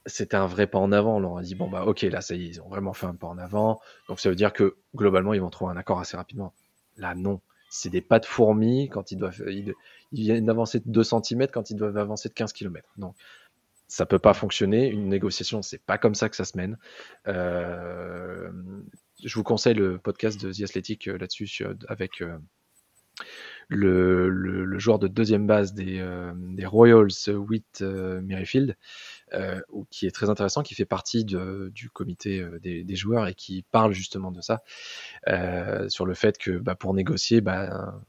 C'était 0.06 0.36
un 0.36 0.46
vrai 0.46 0.66
pas 0.66 0.78
en 0.78 0.90
avant. 0.90 1.16
On 1.16 1.36
a 1.36 1.42
dit 1.42 1.54
bon 1.54 1.68
bah 1.68 1.84
ok 1.84 2.02
là 2.02 2.20
ça 2.20 2.34
y 2.34 2.44
est, 2.44 2.48
ils 2.48 2.60
ont 2.62 2.68
vraiment 2.68 2.94
fait 2.94 3.06
un 3.06 3.14
pas 3.14 3.26
en 3.26 3.38
avant. 3.38 3.80
Donc 4.08 4.20
ça 4.20 4.28
veut 4.30 4.36
dire 4.36 4.52
que 4.52 4.76
globalement 4.94 5.34
ils 5.34 5.40
vont 5.40 5.50
trouver 5.50 5.72
un 5.72 5.76
accord 5.76 6.00
assez 6.00 6.16
rapidement. 6.16 6.54
Là 6.96 7.14
non, 7.14 7.40
c'est 7.68 7.90
des 7.90 8.00
pas 8.00 8.18
de 8.18 8.26
fourmis 8.26 8.88
quand 8.88 9.12
ils 9.12 9.16
doivent 9.16 9.42
ils, 9.48 9.74
viennent 10.12 10.46
d'avancer 10.46 10.80
de 10.80 10.90
2 10.90 11.02
cm 11.02 11.48
quand 11.52 11.70
ils 11.70 11.76
doivent 11.76 11.98
avancer 11.98 12.28
de 12.28 12.34
15 12.34 12.52
km. 12.52 12.88
Donc 12.96 13.14
ça 13.88 14.06
peut 14.06 14.18
pas 14.18 14.34
fonctionner. 14.34 14.88
Une 14.88 15.08
négociation, 15.08 15.62
c'est 15.62 15.82
pas 15.82 15.98
comme 15.98 16.14
ça 16.14 16.28
que 16.28 16.36
ça 16.36 16.44
se 16.44 16.56
mène. 16.56 16.78
Euh, 17.26 18.50
je 19.24 19.34
vous 19.34 19.42
conseille 19.42 19.74
le 19.74 19.98
podcast 19.98 20.40
de 20.40 20.52
The 20.52 20.62
Athletic 20.62 21.08
euh, 21.08 21.18
là-dessus 21.18 21.64
avec 21.88 22.20
euh, 22.20 22.38
le, 23.68 24.78
joueur 24.78 24.98
de 24.98 25.08
deuxième 25.08 25.46
base 25.46 25.74
des, 25.74 25.98
euh, 26.00 26.32
Royals, 26.64 27.28
Whit 27.28 27.82
euh, 27.82 28.20
Merrifield, 28.22 28.76
euh, 29.34 29.60
qui 29.90 30.06
est 30.06 30.10
très 30.10 30.30
intéressant, 30.30 30.62
qui 30.62 30.74
fait 30.74 30.86
partie 30.86 31.24
du 31.24 31.90
comité 31.92 32.40
euh, 32.40 32.58
des, 32.60 32.96
joueurs 32.96 33.28
et 33.28 33.34
qui 33.34 33.64
parle 33.70 33.92
justement 33.92 34.32
de 34.32 34.40
ça, 34.40 34.62
sur 35.88 36.06
le 36.06 36.14
fait 36.14 36.38
que 36.38 36.52
bah, 36.52 36.74
pour 36.74 36.94
négocier, 36.94 37.40
bah, 37.40 38.00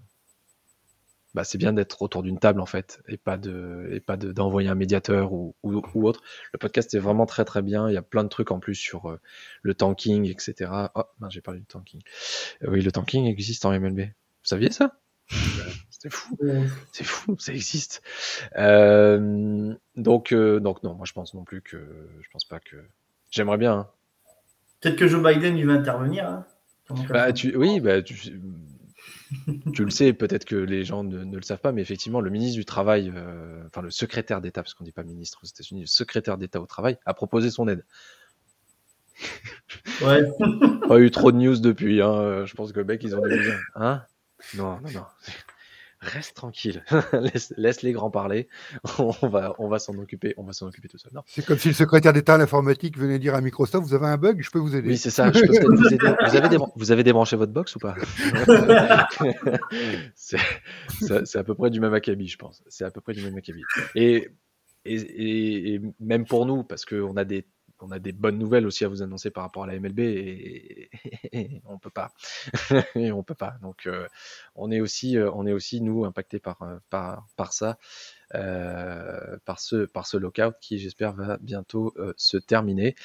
bah, 1.36 1.44
c'est 1.44 1.60
bien 1.60 1.74
d'être 1.74 2.02
autour 2.02 2.24
d'une 2.24 2.40
table 2.40 2.60
en 2.60 2.66
fait 2.66 3.04
et 3.08 3.18
pas 3.18 3.38
d'envoyer 3.38 4.70
un 4.70 4.76
médiateur 4.76 5.32
ou, 5.34 5.54
autre. 5.64 6.22
Le 6.54 6.58
podcast 6.58 6.94
est 6.96 7.00
vraiment 7.00 7.26
très 7.26 7.46
très 7.46 7.62
bien. 7.62 7.88
Il 7.88 7.94
y 7.94 7.98
a 7.98 8.02
plein 8.02 8.24
de 8.24 8.30
trucs 8.30 8.52
en 8.52 8.60
plus 8.60 8.76
sur 8.76 9.18
le 9.62 9.74
tanking, 9.76 10.26
etc. 10.26 10.72
Oh, 10.96 11.04
j'ai 11.30 11.42
parlé 11.42 11.60
du 11.60 11.68
tanking. 11.68 12.02
Oui, 12.68 12.82
le 12.82 12.92
tanking 12.92 13.26
existe 13.26 13.66
en 13.66 13.78
MLB. 13.78 14.10
Vous 14.50 14.56
saviez 14.56 14.72
ça? 14.72 14.96
C'est 15.92 16.10
fou, 16.12 16.36
c'est 16.92 17.04
fou, 17.04 17.36
ça 17.38 17.54
existe. 17.54 18.02
Euh, 18.58 19.76
donc 19.96 20.32
euh, 20.32 20.60
donc 20.60 20.82
non, 20.82 20.96
moi 20.96 21.06
je 21.06 21.14
pense 21.14 21.36
non 21.36 21.44
plus 21.44 21.62
que 21.62 21.78
je 22.20 22.28
pense 22.32 22.46
pas 22.46 22.60
que 22.60 22.78
j'aimerais 23.30 23.60
bien. 23.60 23.74
hein. 23.74 23.88
Peut-être 24.82 24.96
que 24.96 25.08
Joe 25.08 25.22
Biden 25.22 25.56
il 25.56 25.68
va 25.68 25.74
intervenir. 25.74 26.26
hein. 26.28 26.46
Comment 26.88 27.06
ça 27.06 27.14
Bah, 27.14 27.32
tu, 27.32 27.56
oui, 27.56 27.80
bah, 27.80 28.02
tu, 28.02 28.16
tu 29.76 29.84
le 29.86 29.92
sais, 29.92 30.14
peut-être 30.14 30.46
que 30.46 30.56
les 30.56 30.84
gens 30.84 31.04
ne, 31.04 31.24
ne 31.24 31.36
le 31.36 31.44
savent 31.44 31.62
pas, 31.62 31.72
mais 31.72 31.84
effectivement, 31.84 32.20
le 32.20 32.32
ministre 32.32 32.58
du 32.58 32.66
Travail, 32.66 33.14
euh, 33.16 33.62
enfin 33.68 33.84
le 33.84 33.92
secrétaire 33.92 34.42
d'État, 34.42 34.64
parce 34.64 34.74
qu'on 34.74 34.84
dit 34.84 34.92
pas 34.92 35.04
ministre 35.04 35.42
aux 35.44 35.48
États-Unis, 35.48 35.82
le 35.82 35.86
secrétaire 35.86 36.40
d'État 36.40 36.60
au 36.60 36.66
Travail, 36.66 36.98
a 37.06 37.14
proposé 37.14 37.52
son 37.52 37.68
aide. 37.68 37.86
Ouais. 40.02 40.24
Pas 40.88 41.00
eu 41.00 41.12
trop 41.12 41.32
de 41.32 41.38
news 41.38 41.60
depuis, 41.60 42.02
hein. 42.02 42.14
euh, 42.14 42.46
je 42.48 42.56
pense 42.56 42.72
que 42.72 42.80
le 42.80 42.86
mec, 42.86 43.04
ils 43.04 43.16
ont 43.16 43.22
dire, 43.22 43.60
hein? 43.76 44.02
Non, 44.58 44.80
non, 44.82 44.90
non. 44.94 45.04
Reste 46.02 46.34
tranquille, 46.34 46.82
laisse, 47.12 47.54
laisse 47.58 47.82
les 47.82 47.92
grands 47.92 48.10
parler. 48.10 48.48
On 49.00 49.28
va, 49.28 49.54
on 49.60 49.68
va 49.68 49.80
s'en 49.80 49.98
occuper, 49.98 50.34
on 50.38 50.44
va 50.44 50.54
s'en 50.54 50.68
occuper 50.68 50.88
tout 50.88 50.98
seul. 50.98 51.12
Non. 51.14 51.24
C'est 51.26 51.46
comme 51.46 51.58
si 51.58 51.68
le 51.68 51.74
secrétaire 51.74 52.14
d'État 52.14 52.36
à 52.36 52.38
l'informatique 52.38 52.98
venait 52.98 53.20
dire 53.20 53.36
à 53.36 53.42
Microsoft 53.42 53.86
Vous 53.86 53.94
avez 53.94 54.06
un 54.08 54.16
bug, 54.16 54.42
je 54.42 54.50
peux 54.50 54.60
vous 54.60 54.78
aider. 54.78 54.88
Oui, 54.92 54.98
c'est 54.98 55.10
ça. 55.10 55.30
Je 55.34 55.42
peux 55.42 55.48
peut-être 55.48 55.68
vous 55.68 55.88
aider. 55.94 55.98
Vous 56.26 56.36
avez, 56.38 56.48
débran- 56.48 56.72
vous 56.78 56.92
avez 56.94 57.04
débranché 57.04 57.36
votre 57.36 57.52
box 57.52 57.76
ou 57.76 57.80
pas? 57.80 57.96
C'est 60.16 60.38
à 61.38 61.44
peu 61.44 61.54
près 61.56 61.70
du 61.70 61.80
même 61.82 61.94
acabit, 61.94 62.28
je 62.28 62.38
pense. 62.38 62.64
C'est 62.68 62.86
à 62.86 62.92
peu 62.92 63.02
près 63.02 63.14
du 63.14 63.22
même 63.22 63.36
acabit. 63.38 63.64
Et, 63.96 64.30
et, 64.86 64.96
et, 64.96 65.74
et 65.76 65.82
même 66.00 66.26
pour 66.26 66.46
nous, 66.46 66.64
parce 66.64 66.86
qu'on 66.86 67.18
a 67.18 67.26
des 67.26 67.46
on 67.82 67.92
a 67.92 68.00
des 68.00 68.12
bonnes 68.12 68.38
nouvelles 68.38 68.66
aussi 68.66 68.86
à 68.86 68.88
vous 68.88 69.02
annoncer 69.02 69.30
par 69.32 69.44
rapport 69.44 69.64
à 69.64 69.68
la 69.68 69.80
MLB 69.80 70.00
et, 70.00 70.90
et 71.32 71.62
on 71.66 71.78
peut 71.78 71.90
pas 71.90 72.12
et 72.96 73.12
on 73.12 73.24
peut 73.24 73.36
pas 73.36 73.56
donc 73.62 73.88
euh, 73.88 74.08
on 74.56 74.72
est 74.72 74.80
aussi 74.80 75.18
euh, 75.18 75.32
on 75.34 75.46
est 75.46 75.54
aussi 75.54 75.82
nous 75.82 76.06
impactés 76.06 76.40
par 76.40 76.62
euh, 76.62 76.78
par 76.90 77.28
par 77.36 77.54
ça 77.54 77.78
euh, 78.36 79.38
par 79.46 79.60
ce 79.60 79.86
par 79.86 80.08
ce 80.08 80.18
lockout 80.18 80.54
qui 80.62 80.80
j'espère 80.80 81.14
va 81.14 81.38
bientôt 81.38 81.94
se 82.18 82.38
terminer 82.38 82.96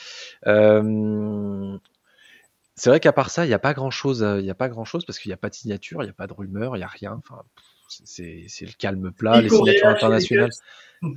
c'est 2.76 2.90
vrai 2.90 2.98
qu'à 2.98 3.12
part 3.12 3.30
ça, 3.30 3.44
il 3.44 3.48
n'y 3.48 3.54
a 3.54 3.60
pas 3.60 3.72
grand 3.72 3.92
chose, 3.92 4.26
il 4.38 4.42
n'y 4.42 4.50
a 4.50 4.54
pas 4.54 4.68
grand 4.68 4.84
chose 4.84 5.04
parce 5.04 5.20
qu'il 5.20 5.28
n'y 5.28 5.34
a 5.34 5.36
pas 5.36 5.48
de 5.48 5.54
signature, 5.54 6.02
il 6.02 6.06
n'y 6.06 6.10
a 6.10 6.14
pas 6.14 6.26
de 6.26 6.32
rumeur, 6.32 6.74
il 6.74 6.80
n'y 6.80 6.84
a 6.84 6.88
rien. 6.88 7.12
Enfin, 7.12 7.44
c'est 7.88 8.46
c'est 8.48 8.66
le 8.66 8.72
calme 8.76 9.12
plat, 9.12 9.40
les 9.40 9.48
signatures 9.48 9.88
internationales. 9.88 10.50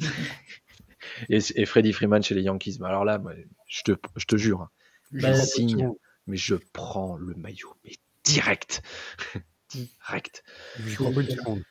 Et, 1.30 1.40
et 1.56 1.66
Freddie 1.66 1.94
Freeman 1.94 2.22
chez 2.24 2.36
les 2.36 2.42
Yankees. 2.44 2.78
Mais 2.80 2.88
alors 2.88 3.06
là, 3.06 3.18
moi, 3.18 3.34
je 3.68 3.82
te, 3.84 3.92
je 4.16 4.26
te 4.26 4.36
jure, 4.38 4.62
hein, 4.62 4.70
je 5.14 5.34
signe, 5.34 5.90
mais 6.28 6.38
je 6.38 6.56
prends 6.74 7.16
le 7.18 7.34
maillot, 7.36 7.74
mais 7.84 7.92
direct, 8.24 8.82
direct. 9.70 10.44
Je 10.86 10.96
crois 10.96 11.12
pas 11.12 11.22
une. 11.22 11.64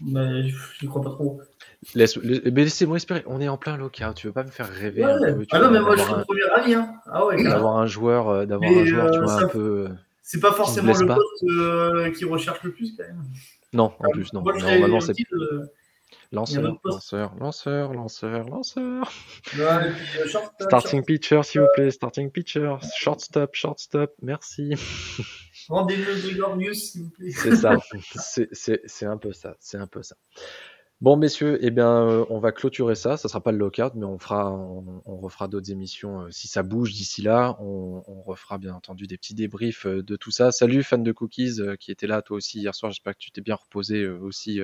Mais 0.00 0.48
je 0.48 0.56
n'y 0.82 0.88
crois 0.88 1.02
pas 1.02 1.10
trop. 1.10 1.40
Laisse, 1.94 2.16
laissez-moi 2.16 2.96
espérer. 2.96 3.22
On 3.26 3.40
est 3.40 3.48
en 3.48 3.56
plein 3.58 3.76
lockout. 3.76 4.14
Tu 4.16 4.26
veux 4.26 4.32
pas 4.32 4.42
me 4.42 4.50
faire 4.50 4.68
rêver 4.68 5.04
Ouais. 5.04 5.12
un 5.12 5.34
peu, 5.34 5.46
tu 5.46 5.54
Ah 5.54 5.60
non, 5.60 5.70
mais 5.70 5.80
moi 5.80 5.94
je 5.96 6.02
suis 6.02 6.12
le 6.12 6.18
un- 6.18 6.22
premier 6.24 6.42
avis. 6.54 6.74
Hein. 6.74 6.94
Ah 7.06 7.26
ouais, 7.26 7.42
d'avoir 7.44 7.76
un 7.76 7.86
joueur, 7.86 8.28
euh, 8.28 8.46
d'avoir 8.46 8.70
Mais, 8.70 8.80
un 8.80 8.84
joueur, 8.84 9.10
tu 9.10 9.18
euh, 9.18 9.22
vois, 9.22 9.38
ça- 9.38 9.44
un 9.44 9.48
peu. 9.48 9.88
C'est 10.22 10.40
pas 10.40 10.52
forcément 10.52 10.92
le 10.98 11.06
poste 11.06 11.44
euh, 11.44 12.10
qui 12.12 12.24
recherche 12.24 12.62
le 12.62 12.72
plus 12.72 12.96
quand 12.96 13.04
même. 13.04 13.22
Non, 13.74 13.92
en 13.98 14.10
plus, 14.10 14.32
non. 14.32 14.40
Moi 14.42 14.56
Normalement, 14.56 15.00
c'est 15.00 15.12
euh, 15.32 15.66
lanceur, 16.32 16.78
lanceur, 16.84 17.34
lanceur, 17.36 17.92
lanceur, 17.92 18.44
lanceur. 18.48 19.12
ouais, 19.56 19.88
et 19.88 19.92
puis, 19.92 20.30
short, 20.30 20.52
Starting 20.60 20.90
short. 21.00 21.06
pitcher, 21.06 21.42
s'il 21.42 21.60
vous 21.60 21.68
plaît. 21.74 21.90
Starting 21.90 22.30
pitcher. 22.30 22.74
Shortstop, 22.96 23.54
shortstop. 23.54 24.12
Merci. 24.22 24.74
Rendez-le 25.68 26.04
Gregorius, 26.28 26.92
s'il 26.92 27.02
vous 27.04 27.10
plaît. 27.10 27.30
C'est 27.30 27.56
ça. 27.56 27.76
C'est- 28.86 29.06
un 29.06 29.16
peu 29.18 29.32
ça. 29.32 29.56
C'est 29.60 29.78
un 29.78 29.86
peu 29.86 30.02
ça. 30.02 30.16
Bon, 31.00 31.16
messieurs, 31.16 31.58
eh 31.60 31.70
bien, 31.70 32.08
euh, 32.08 32.24
on 32.30 32.38
va 32.38 32.52
clôturer 32.52 32.94
ça. 32.94 33.16
Ça 33.18 33.28
sera 33.28 33.42
pas 33.42 33.52
le 33.52 33.58
lockout, 33.58 33.92
mais 33.94 34.06
on 34.06 34.18
fera, 34.18 34.50
on, 34.52 35.02
on 35.04 35.16
refera 35.16 35.48
d'autres 35.48 35.70
émissions 35.70 36.22
euh, 36.22 36.30
si 36.30 36.48
ça 36.48 36.62
bouge 36.62 36.92
d'ici 36.92 37.20
là. 37.20 37.56
On, 37.60 38.02
on 38.06 38.22
refera 38.22 38.56
bien 38.58 38.72
entendu 38.74 39.06
des 39.06 39.18
petits 39.18 39.34
débriefs 39.34 39.84
euh, 39.86 40.02
de 40.02 40.16
tout 40.16 40.30
ça. 40.30 40.50
Salut, 40.52 40.82
fan 40.82 41.02
de 41.02 41.12
cookies 41.12 41.58
qui 41.78 41.90
était 41.90 42.06
là 42.06 42.22
toi 42.22 42.36
aussi 42.38 42.60
hier 42.60 42.74
soir. 42.74 42.92
J'espère 42.92 43.14
que 43.14 43.18
tu 43.18 43.32
t'es 43.32 43.42
bien 43.42 43.56
reposé 43.56 44.06
aussi, 44.06 44.60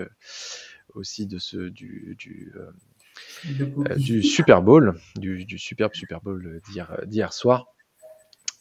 aussi 0.94 1.26
de 1.26 1.38
ce 1.38 1.56
du, 1.56 2.16
du, 2.18 2.52
euh, 2.56 3.96
du 3.96 4.22
Super 4.22 4.62
Bowl, 4.62 4.98
du, 5.16 5.44
du 5.44 5.58
superbe 5.58 5.94
Super 5.94 6.20
Bowl 6.20 6.60
d'hier 6.68 7.00
d'hier 7.06 7.32
soir. 7.32 7.66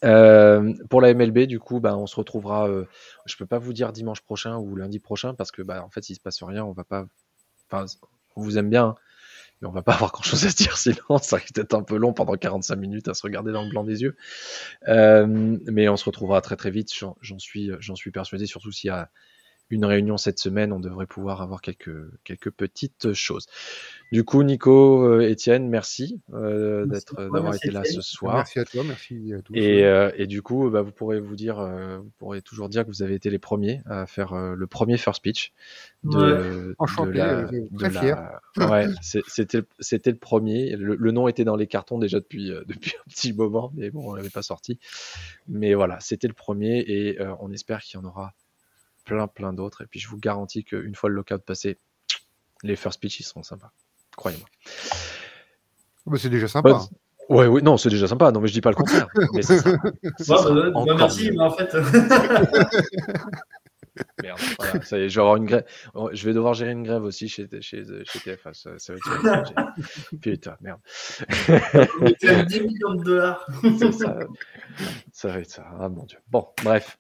Euh, 0.06 0.74
pour 0.90 1.02
la 1.02 1.14
MLB, 1.14 1.40
du 1.40 1.60
coup, 1.60 1.80
bah, 1.80 1.98
on 1.98 2.08
se 2.08 2.16
retrouvera. 2.16 2.70
euh, 2.70 2.86
je 3.26 3.36
peux 3.36 3.46
pas 3.46 3.60
vous 3.60 3.74
dire 3.74 3.92
dimanche 3.92 4.22
prochain 4.22 4.58
ou 4.58 4.76
lundi 4.76 5.00
prochain 5.00 5.34
parce 5.34 5.52
que, 5.52 5.62
bah, 5.62 5.84
en 5.84 5.90
fait, 5.90 6.04
s'il 6.04 6.16
se 6.16 6.22
passe 6.22 6.42
rien, 6.44 6.64
on 6.64 6.72
va 6.72 6.84
pas. 6.84 7.06
Enfin, 7.70 7.86
on 8.36 8.42
vous 8.42 8.58
aime 8.58 8.70
bien, 8.70 8.86
hein, 8.86 8.96
mais 9.62 9.68
on 9.68 9.72
va 9.72 9.82
pas 9.82 9.94
avoir 9.94 10.12
grand 10.12 10.24
chose 10.24 10.46
à 10.46 10.50
se 10.50 10.56
dire 10.56 10.78
sinon 10.78 11.18
ça 11.22 11.38
risque 11.38 11.54
d'être 11.54 11.74
un 11.74 11.84
peu 11.84 11.98
long 11.98 12.14
pendant 12.14 12.36
45 12.36 12.76
minutes 12.78 13.08
à 13.10 13.14
se 13.14 13.24
regarder 13.24 13.52
dans 13.52 13.64
le 13.64 13.70
blanc 13.70 13.84
des 13.84 14.02
yeux. 14.02 14.16
Euh, 14.88 15.58
mais 15.68 15.90
on 15.90 15.98
se 15.98 16.06
retrouvera 16.06 16.42
très 16.42 16.56
très 16.56 16.72
vite, 16.72 16.94
j'en 16.98 17.18
j'en 17.22 17.40
suis, 17.40 17.72
j'en 17.80 17.96
suis 17.96 18.12
persuadé, 18.12 18.46
surtout 18.46 18.72
s'il 18.72 18.88
y 18.90 18.92
a 18.92 19.10
une 19.70 19.86
réunion 19.86 20.18
cette 20.18 20.40
semaine, 20.40 20.72
on 20.74 20.80
devrait 20.80 21.06
pouvoir 21.06 21.42
avoir 21.42 21.62
quelques, 21.62 21.96
quelques 22.24 22.50
petites 22.52 23.14
choses. 23.14 23.46
Du 24.12 24.24
coup, 24.24 24.42
Nico, 24.42 25.04
euh, 25.06 25.30
Étienne, 25.30 25.70
merci, 25.70 26.20
euh, 26.34 26.88
d'être, 26.88 27.16
d'avoir 27.32 27.54
été 27.54 27.70
là 27.70 27.84
ce 27.84 28.02
soir. 28.02 28.38
Merci 28.38 28.60
à 28.60 28.66
toi, 28.66 28.84
merci 28.84 29.32
à 29.34 29.42
tous. 29.44 29.54
Et, 29.54 29.84
euh, 29.86 30.12
et 30.16 30.26
du 30.26 30.42
coup, 30.42 30.72
bah, 30.72 30.82
vous 30.82 30.92
pourrez 30.92 31.20
vous 31.20 31.36
dire, 31.36 31.60
euh, 31.60 32.00
vous 32.00 32.12
pourrez 32.18 32.42
toujours 32.42 32.70
dire 32.70 32.84
que 32.84 32.88
vous 32.90 33.04
avez 33.04 33.14
été 33.14 33.30
les 33.30 33.38
premiers 33.38 33.82
à 33.86 34.08
faire 34.08 34.34
le 34.34 34.68
premier 34.68 34.98
first 34.98 35.22
pitch 35.22 35.54
de, 36.04 36.18
de 36.18 36.76
Enchanté, 36.80 37.12
la, 37.20 37.44
de 37.44 37.68
très 37.78 37.92
la- 37.92 38.02
fier. 38.02 38.40
Ouais, 38.58 38.88
c'était, 39.28 39.62
c'était 39.80 40.12
le 40.12 40.18
premier. 40.18 40.76
Le, 40.76 40.96
le 40.96 41.12
nom 41.12 41.28
était 41.28 41.44
dans 41.46 41.56
les 41.56 41.68
cartons 41.68 42.00
déjà 42.00 42.20
depuis, 42.20 42.52
depuis 42.66 42.94
un 43.00 43.10
petit 43.10 43.34
moment, 43.34 43.72
mais 43.76 43.92
bon, 43.92 44.10
on 44.12 44.16
l'avait 44.16 44.30
pas 44.32 44.42
sorti. 44.42 44.80
Mais 45.48 45.76
voilà, 45.76 46.00
c'était 46.00 46.28
le 46.28 46.34
premier 46.34 46.80
et 46.88 47.20
on 47.40 47.52
espère 47.52 47.82
qu'il 47.82 48.00
y 48.00 48.04
en 48.04 48.08
aura 48.08 48.34
plein, 49.10 49.28
plein 49.28 49.54
d'autres. 49.54 49.82
Et 49.84 49.88
puis, 49.88 50.00
je 50.00 50.08
vous 50.08 50.18
garantis 50.18 50.64
qu'une 50.64 50.96
fois 50.96 51.10
le 51.10 51.16
lockout 51.16 51.40
passé, 51.40 51.80
les 52.64 52.76
first 52.76 53.00
pitch, 53.02 53.20
ils 53.20 53.24
seront 53.24 53.44
sympas. 53.44 53.72
Croyez-moi. 54.16 54.48
Bah, 56.06 56.18
c'est 56.20 56.30
déjà 56.30 56.48
sympa. 56.48 56.72
Ouais, 56.72 56.80
Ouais, 57.30 57.46
oui, 57.46 57.62
non, 57.62 57.78
c'est 57.78 57.90
déjà 57.90 58.08
sympa. 58.08 58.32
Non, 58.32 58.40
mais 58.42 58.48
je 58.48 58.54
dis 58.54 58.62
pas 58.62 58.72
le 58.72 58.76
contraire. 58.76 59.08
mais 59.34 59.44
c'est 59.44 59.64
bah, 60.28 60.72
bah, 60.74 60.84
merci, 60.98 61.26
mieux. 61.30 61.38
mais 61.38 61.44
en 61.44 61.52
fait. 61.52 61.76
Merde, 64.22 64.40
voilà, 64.60 64.82
ça 64.82 64.98
y 64.98 65.02
est, 65.04 65.10
je 65.10 65.16
vais 65.16 65.22
avoir 65.22 65.36
une 65.38 65.46
grève. 65.46 65.66
Oh, 65.94 66.10
Je 66.14 66.26
vais 66.26 66.34
devoir 66.34 66.54
gérer 66.54 66.72
une 66.72 66.84
grève 66.84 67.04
aussi 67.04 67.28
chez, 67.30 67.48
chez, 67.62 67.84
chez 67.84 68.20
TF1. 68.20 68.54
Ça, 68.54 68.78
ça 68.78 68.94
va 68.94 69.00
être 69.00 69.74
Putain, 70.22 70.58
merde. 70.62 70.80
on 72.02 72.06
est 72.06 72.16
quand 72.22 72.28
même 72.28 72.46
10 72.46 72.62
millions 72.62 72.94
de 72.96 73.04
dollars. 73.04 73.48
Ça 75.12 75.28
va 75.30 75.40
être 75.40 75.50
ça. 75.50 75.66
Ah 75.80 75.90
mon 75.90 76.06
dieu. 76.06 76.18
Bon, 76.30 76.48
bref. 76.64 76.98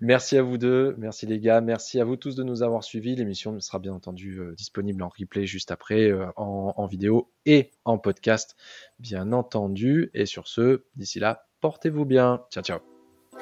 Merci 0.00 0.36
à 0.38 0.42
vous 0.42 0.58
deux. 0.58 0.94
Merci 0.98 1.26
les 1.26 1.40
gars. 1.40 1.60
Merci 1.60 2.00
à 2.00 2.04
vous 2.04 2.16
tous 2.16 2.36
de 2.36 2.42
nous 2.42 2.62
avoir 2.62 2.84
suivis. 2.84 3.16
L'émission 3.16 3.58
sera 3.60 3.78
bien 3.78 3.92
entendu 3.92 4.38
euh, 4.38 4.54
disponible 4.54 5.02
en 5.02 5.08
replay 5.08 5.46
juste 5.46 5.70
après, 5.70 6.10
euh, 6.10 6.26
en, 6.36 6.74
en 6.76 6.86
vidéo 6.86 7.30
et 7.46 7.70
en 7.84 7.98
podcast, 7.98 8.56
bien 8.98 9.32
entendu. 9.32 10.10
Et 10.14 10.26
sur 10.26 10.48
ce, 10.48 10.82
d'ici 10.96 11.20
là, 11.20 11.46
portez-vous 11.60 12.04
bien. 12.04 12.42
Ciao, 12.50 12.62
ciao. 12.62 12.80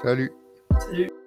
Salut. 0.02 0.32
Salut. 0.78 1.19